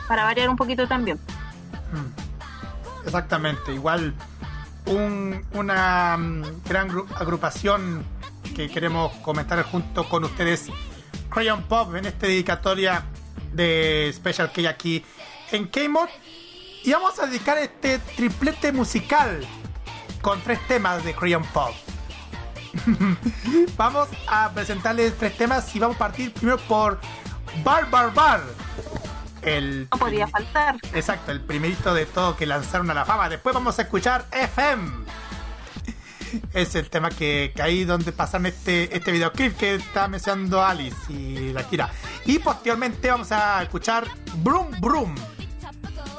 [0.08, 1.18] para variar un poquito también.
[1.92, 3.06] Mm.
[3.06, 4.14] Exactamente, igual
[4.88, 8.04] un, una mm, gran agrupación
[8.56, 10.70] que queremos comentar junto con ustedes
[11.30, 13.04] Crayon Pop en esta dedicatoria
[13.54, 15.04] de Special K aquí
[15.52, 16.10] en K-Mod.
[16.84, 19.45] Y vamos a dedicar este triplete musical
[20.22, 21.74] con tres temas de Crayon Pop.
[23.78, 26.99] vamos a presentarles tres temas y vamos a partir primero por
[27.64, 28.41] Bar Bar Bar.
[29.41, 30.76] El no podía faltar.
[30.94, 33.30] Exacto, el primerito de todo que lanzaron a la fama.
[33.30, 35.06] Después vamos a escuchar FM
[36.54, 41.12] es el tema que, que ahí donde pasan este, este videoclip que está mencionando Alice
[41.12, 41.90] y la Kira.
[42.26, 44.06] Y posteriormente vamos a escuchar
[44.38, 45.16] Broom Broom,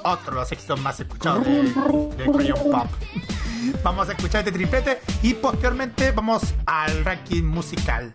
[0.04, 2.88] otro de los éxitos más escuchados de, de Pop.
[3.82, 8.14] Vamos a escuchar este triplete y posteriormente vamos al ranking musical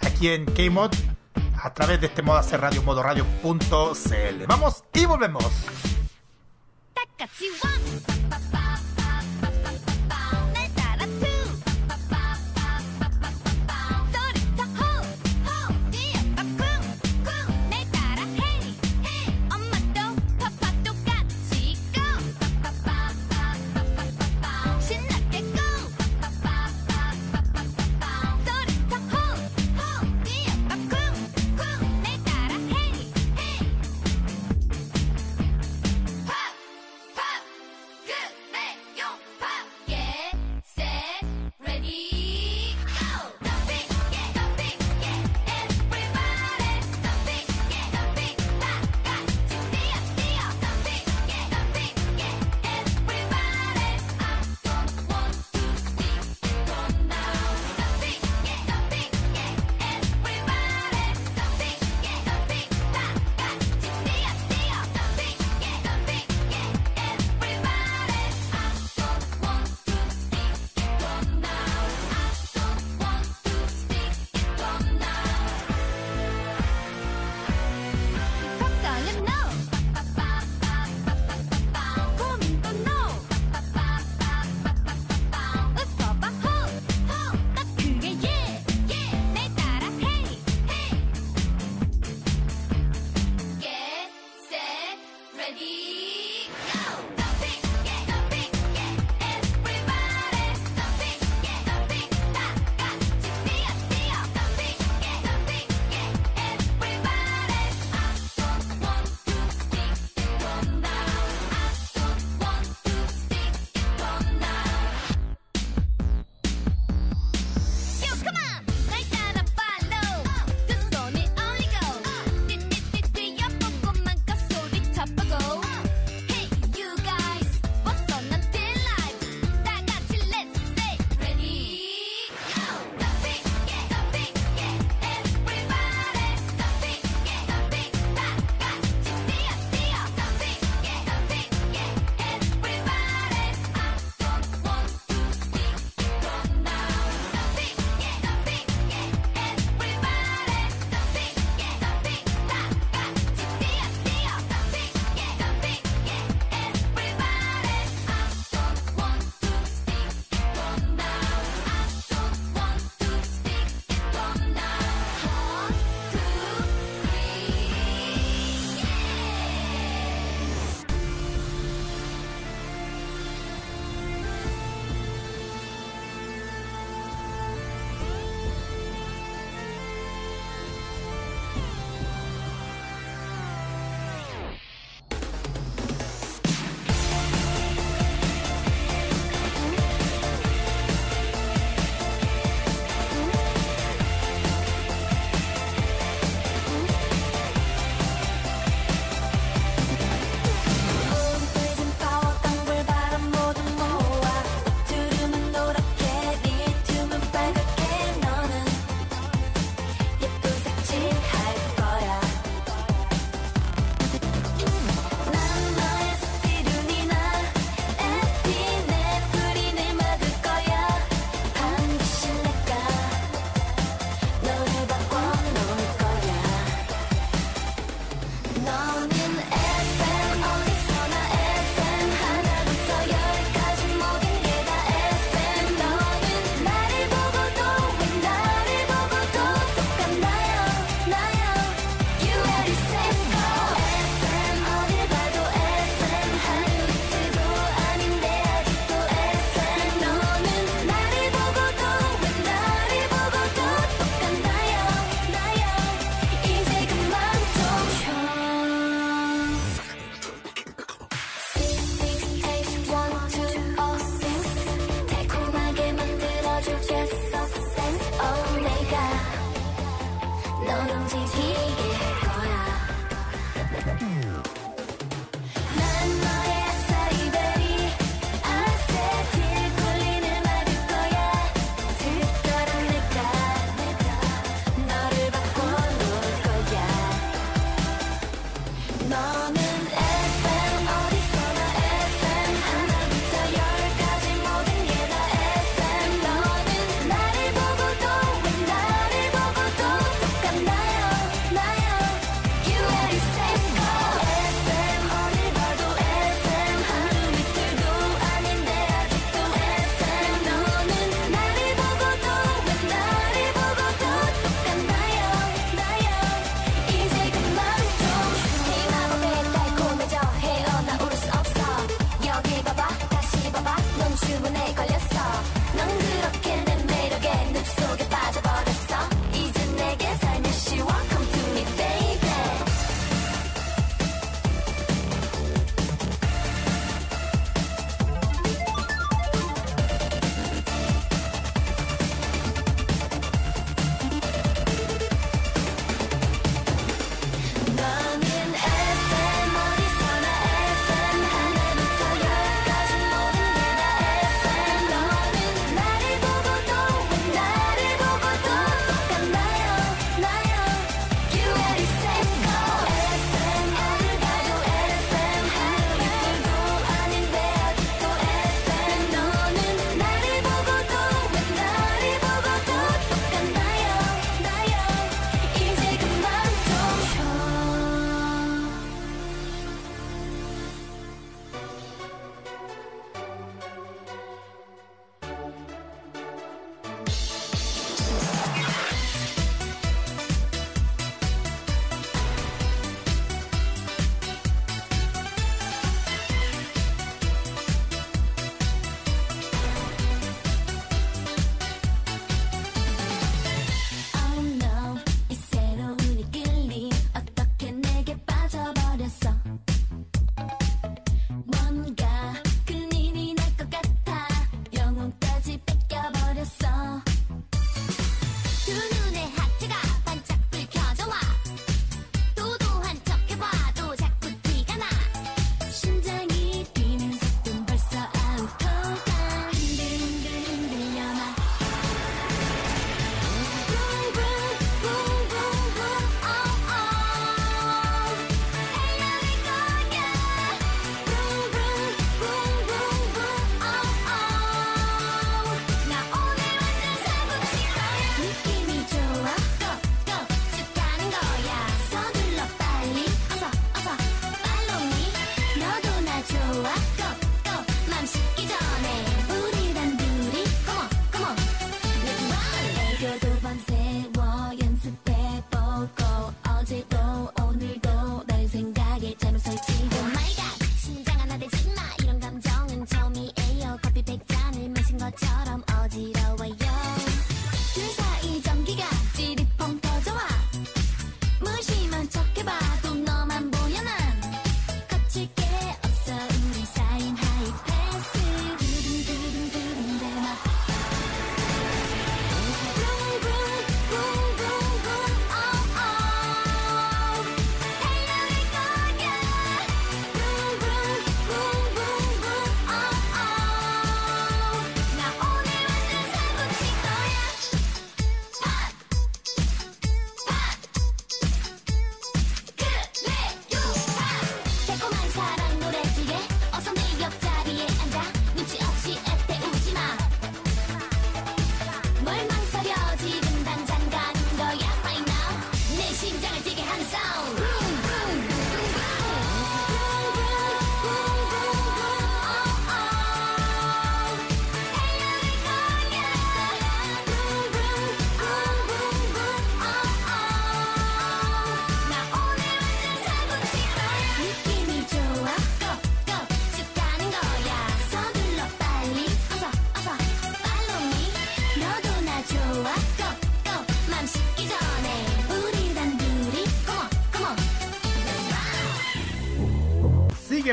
[0.00, 0.92] aquí en K-Mod
[1.62, 4.46] a través de este modo hacer radio modoradio.cl.
[4.46, 5.44] Vamos y volvemos.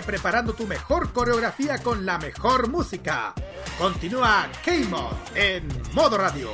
[0.05, 3.33] Preparando tu mejor coreografía con la mejor música.
[3.77, 6.49] Continúa K-Mod en modo radio.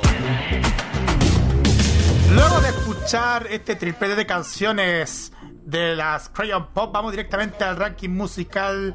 [2.30, 5.32] Luego de escuchar este triple de canciones
[5.64, 8.94] de las Crayon Pop, vamos directamente al ranking musical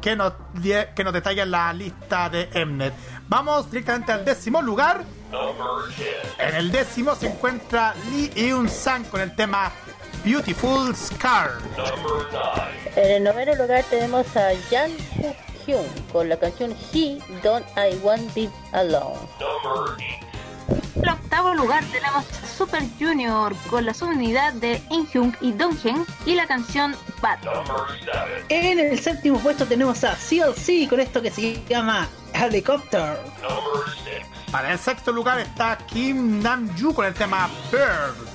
[0.00, 0.32] que nos,
[0.62, 2.94] que nos detalla la lista de Mnet.
[3.28, 5.04] Vamos directamente al décimo lugar.
[6.38, 9.70] En el décimo se encuentra Lee Eun Sang con el tema
[10.24, 11.58] Beautiful Scar.
[12.96, 14.90] En el noveno lugar tenemos a Jan
[15.66, 19.18] Hyun con la canción He Don't I Want Be Alone.
[20.68, 22.24] En el octavo lugar tenemos
[22.56, 27.38] Super Junior con la subunidad de Inhyung y Donghyun y la canción Bad.
[28.48, 33.18] En el séptimo puesto tenemos a CLC con esto que se llama Helicopter.
[34.52, 38.33] Para el sexto lugar está Kim Nam-ju con el tema Bird.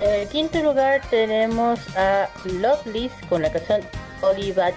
[0.00, 3.80] En el quinto lugar tenemos a Loveless con la canción
[4.20, 4.70] Oliva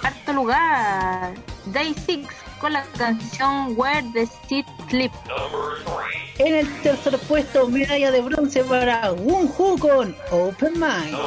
[0.00, 1.34] Cuarto lugar,
[1.66, 2.26] Day 6
[2.60, 5.12] con la canción Where the Seed Sleep.
[6.38, 11.18] En el tercer puesto, medalla de bronce para Wonhu con Open Mind.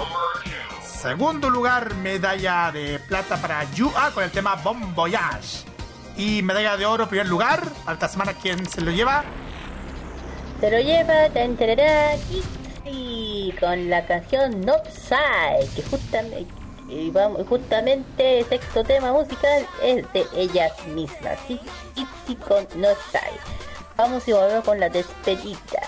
[0.84, 5.66] Segundo lugar, medalla de plata para Yua con el tema Bon Voyage.
[6.18, 9.24] Y medalla de oro, primer lugar, para esta semana, ¿quién se lo lleva?
[10.60, 12.16] Se lo lleva Tantarara
[12.86, 16.46] y con la canción No Side, que justamente,
[17.48, 23.40] justamente el sexto tema musical es de ellas mismas, Itzy con Side.
[23.98, 25.82] Vamos y volvemos con la despedida.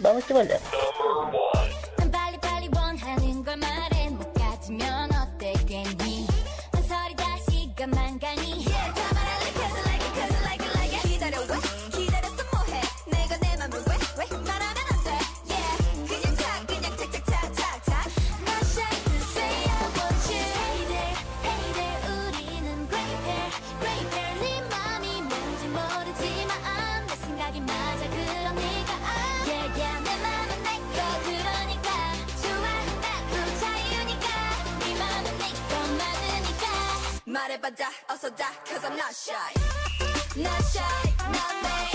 [0.00, 0.62] vamos y volvemos.
[37.37, 39.53] 말해봐자 어서 다 cause I'm not shy
[40.35, 41.86] not shy not me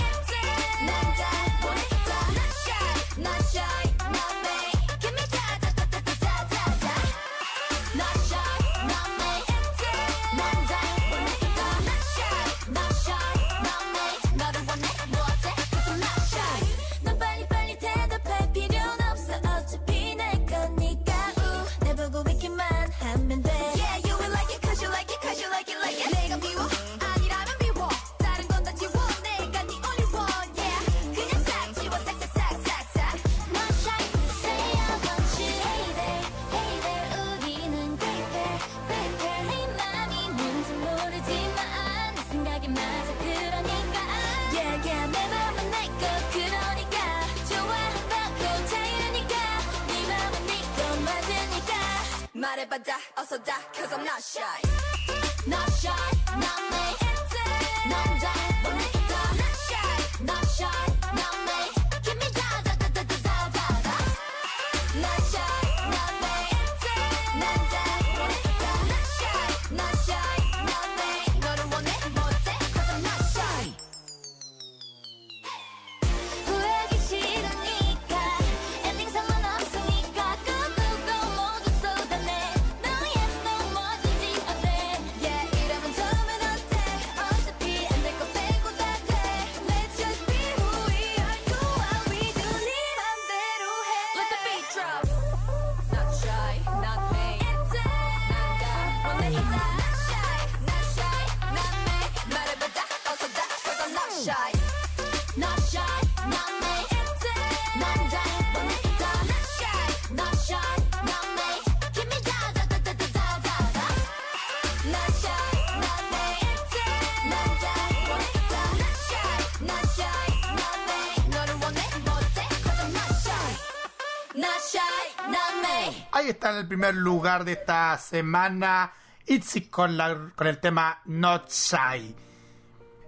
[126.64, 128.92] el primer lugar de esta semana
[129.28, 132.16] Itzy con, la, con el tema Not Shy.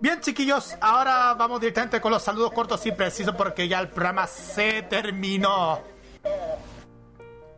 [0.01, 4.27] Bien chiquillos, ahora vamos directamente con los saludos cortos y precisos porque ya el programa
[4.27, 5.79] se terminó.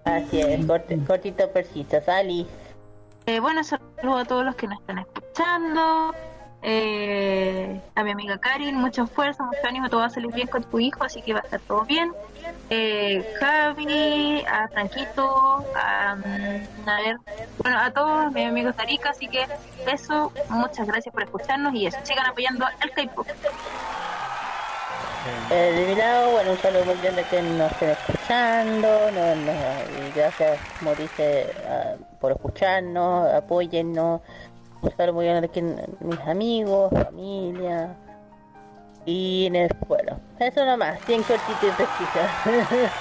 [0.05, 2.47] Así es, corti- cortito, persito, Sally.
[3.25, 6.13] Eh, bueno, saludos a todos los que nos están escuchando.
[6.61, 10.63] Eh, a mi amiga Karin, mucha fuerza, mucho ánimo, todo va a salir bien con
[10.63, 12.13] tu hijo, así que va a estar todo bien.
[12.69, 17.17] Eh, Javi, a Franquito, a, mm, a ver,
[17.59, 19.47] bueno, a todos mis amigos de así que
[19.85, 23.25] eso, muchas gracias por escucharnos y eso, sigan apoyando al K-pop.
[25.49, 29.51] Eh, mi lado, bueno, un saludo muy grande que nos estén escuchando, no, no,
[30.13, 30.91] gracias, como
[32.19, 34.21] por escucharnos, apóyennos,
[34.81, 37.95] un saludo muy grande aquí mis amigos, familia,
[39.09, 39.49] y
[39.87, 42.91] bueno, eso nomás, bien cortito y preciso.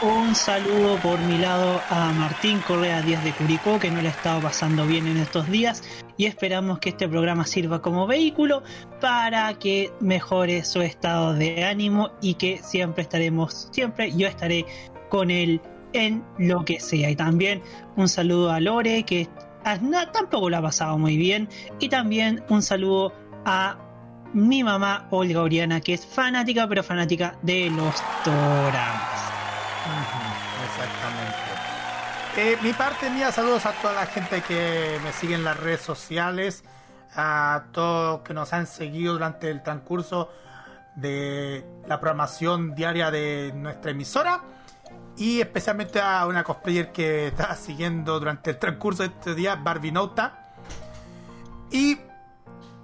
[0.06, 4.12] Un saludo por mi lado a Martín Correa Díaz de Curicó, que no le ha
[4.12, 5.82] estado pasando bien en estos días,
[6.16, 8.62] y esperamos que este programa sirva como vehículo
[9.00, 14.64] para que mejore su estado de ánimo y que siempre estaremos, siempre yo estaré
[15.08, 15.60] con él
[15.92, 17.10] en lo que sea.
[17.10, 17.62] Y también
[17.96, 19.28] un saludo a Lore, que
[20.12, 21.48] tampoco lo ha pasado muy bien,
[21.80, 23.12] y también un saludo
[23.44, 23.76] a
[24.32, 27.94] mi mamá Olga Oriana, que es fanática, pero fanática de los
[28.24, 29.32] doramas.
[30.64, 31.52] exactamente.
[32.36, 35.82] Eh, mi parte mía, saludos a toda la gente que me sigue en las redes
[35.82, 36.64] sociales,
[37.14, 40.30] a todos que nos han seguido durante el transcurso
[40.94, 44.42] de la programación diaria de nuestra emisora
[45.16, 49.92] y especialmente a una cosplayer que está siguiendo durante el transcurso de este día, Barbie
[49.92, 50.54] Nota.
[51.70, 51.98] Y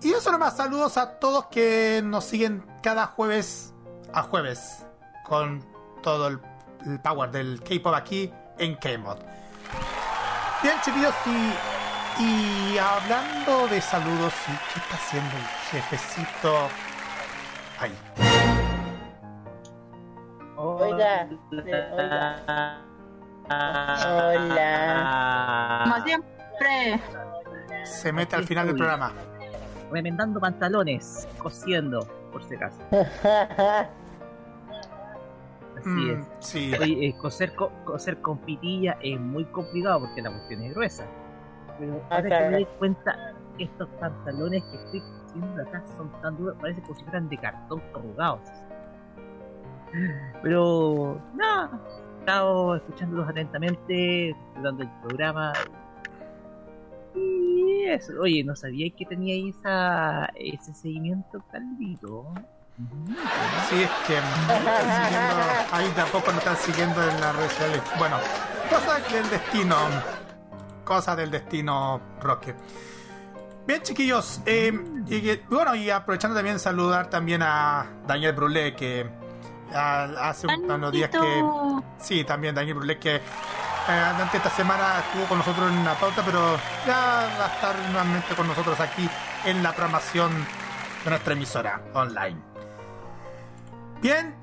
[0.02, 3.74] y eso nomás, saludos a todos que nos siguen cada jueves
[4.12, 4.86] a jueves
[5.24, 5.64] con
[6.02, 6.40] todo el,
[7.02, 9.18] power del K-pop aquí en K-Mod.
[10.62, 11.52] Bien, chiquillos, y,
[12.22, 16.68] y hablando de saludos, ¿qué está haciendo el jefecito?
[17.80, 17.98] Ahí.
[20.56, 21.28] Hola.
[24.06, 25.80] Hola.
[25.84, 27.02] Como siempre.
[27.84, 29.12] Se mete al final del programa
[29.90, 32.82] remendando pantalones, cosiendo, por si acaso.
[35.78, 36.26] Así mm, es.
[36.40, 36.72] Sí.
[36.80, 41.06] Eh, coser, coser con pitilla es muy complicado porque la cuestión es gruesa.
[41.78, 46.36] Pero ah, ahora que me doy cuenta, estos pantalones que estoy cosiendo acá son tan
[46.36, 48.40] duros, parece como si fueran de cartón arrugados.
[50.42, 51.70] Pero, nada,
[52.16, 55.52] he estado escuchándolos atentamente, dando el programa,
[58.20, 62.26] Oye, no sabía que tenía esa, ese seguimiento Calvito.
[63.68, 64.16] Sí, es que
[65.72, 67.82] ahí tampoco nos están siguiendo en las redes sociales.
[67.98, 68.16] Bueno,
[68.70, 69.76] cosas del destino.
[70.84, 72.54] Cosas del destino, Roque.
[73.66, 74.40] Bien, chiquillos.
[74.46, 74.72] Eh,
[75.08, 79.06] y, bueno, y aprovechando también saludar también a Daniel Brulé, que
[79.74, 81.44] hace unos días que.
[81.98, 83.20] Sí, también Daniel Brulé, que
[83.88, 87.76] eh, durante esta semana estuvo con nosotros en la pauta, pero ya va a estar
[87.90, 89.08] nuevamente con nosotros aquí
[89.44, 90.30] en la programación
[91.04, 92.36] de nuestra emisora online.
[94.02, 94.34] Bien,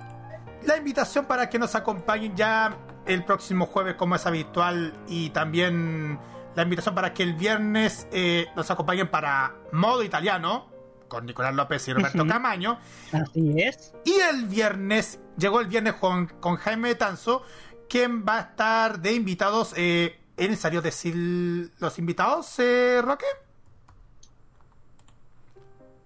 [0.63, 2.75] la invitación para que nos acompañen ya
[3.05, 6.19] el próximo jueves como es habitual y también
[6.55, 10.73] la invitación para que el viernes eh, nos acompañen para modo italiano
[11.07, 12.79] con Nicolás López y Roberto Camaño.
[13.11, 13.93] Así es.
[14.03, 17.43] Y el viernes, llegó el viernes con, con Jaime Tanzo,
[17.89, 19.73] ¿Quién va a estar de invitados?
[19.75, 23.25] Eh, ¿Es necesario decir los invitados, eh, Roque?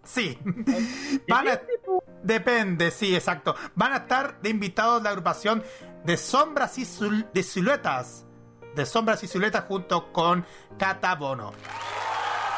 [0.03, 0.37] Sí.
[1.27, 1.45] Van
[2.23, 3.55] Depende, sí, exacto.
[3.75, 5.63] Van a estar de invitados la agrupación
[6.03, 6.85] de sombras y
[7.33, 8.25] de siluetas.
[8.75, 10.45] De sombras y siluetas junto con
[10.77, 11.53] Catabono.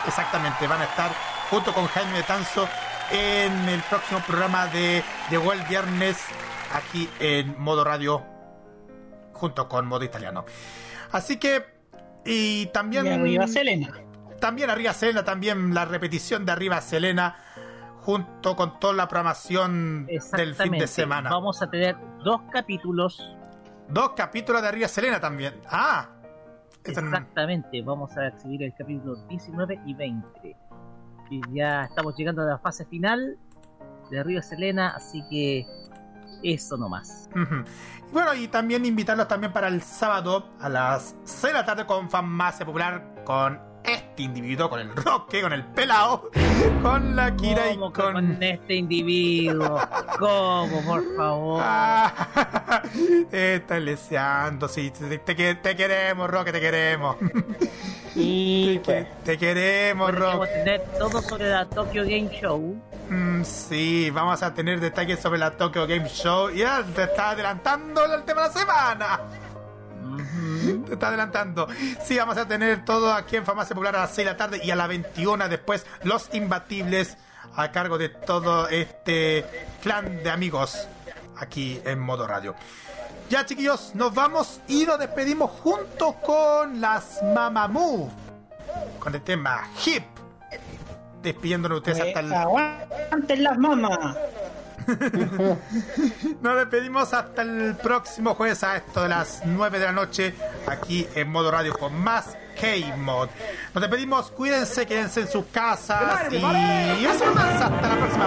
[0.08, 1.12] Exactamente, van a estar
[1.50, 2.68] junto con Jaime Tanzo
[3.12, 6.18] en el próximo programa de Llegó el viernes
[6.74, 8.31] aquí en Modo Radio
[9.42, 10.46] junto con modo italiano.
[11.12, 11.66] Así que,
[12.24, 13.08] y también...
[13.08, 13.92] arriba Selena.
[14.40, 17.36] También arriba Selena, también la repetición de arriba Selena,
[18.02, 21.32] junto con toda la programación del fin de semana.
[21.32, 23.36] Vamos a tener dos capítulos.
[23.90, 25.60] Dos capítulos de arriba Selena también.
[25.66, 26.10] Ah.
[26.84, 30.56] Exactamente, vamos a exhibir el capítulo 19 y 20.
[31.32, 33.38] Y ya estamos llegando a la fase final
[34.10, 35.66] de Arriba Selena, así que
[36.44, 37.30] eso nomás.
[38.12, 42.10] Bueno, y también invitarlos también para el sábado a las 6 de la tarde con
[42.26, 46.30] más Popular con este individuo, con el Roque, con el pelao,
[46.82, 47.92] con la Kira y con...
[47.92, 49.80] con este individuo.
[50.20, 51.64] ¿Cómo, por favor?
[53.30, 54.92] te estás leseando, sí.
[54.92, 57.18] Te, queremos, Roque, te queremos.
[58.14, 59.38] Y te, pues.
[59.38, 60.26] queremos, Roque.
[60.26, 62.76] Vamos a tener todo sobre la Tokyo Game Show.
[63.10, 66.50] Mm, sí, vamos a tener detalles sobre la Tokyo Game Show.
[66.50, 69.20] Ya te está adelantando el tema de la semana.
[70.86, 71.68] Te está adelantando.
[72.04, 74.62] Sí, vamos a tener todo aquí en Farmacia Popular a las 6 de la tarde
[74.64, 77.18] y a las 21 después Los Imbatibles
[77.56, 79.46] a cargo de todo este
[79.82, 80.88] clan de amigos
[81.38, 82.56] aquí en Modo Radio.
[83.30, 88.12] Ya chiquillos, nos vamos y nos despedimos junto con las Mamamoo
[89.00, 90.04] con el tema Hip.
[91.22, 92.34] Despidiéndonos ustedes hasta el.
[92.34, 94.18] ¡Aguanten las mamas!
[96.42, 100.34] Nos despedimos hasta el próximo jueves a esto de las 9 de la noche
[100.68, 103.30] aquí en modo radio con más K-Mod.
[103.74, 108.26] Nos despedimos, cuídense, quédense en sus casas y eso más hasta la próxima.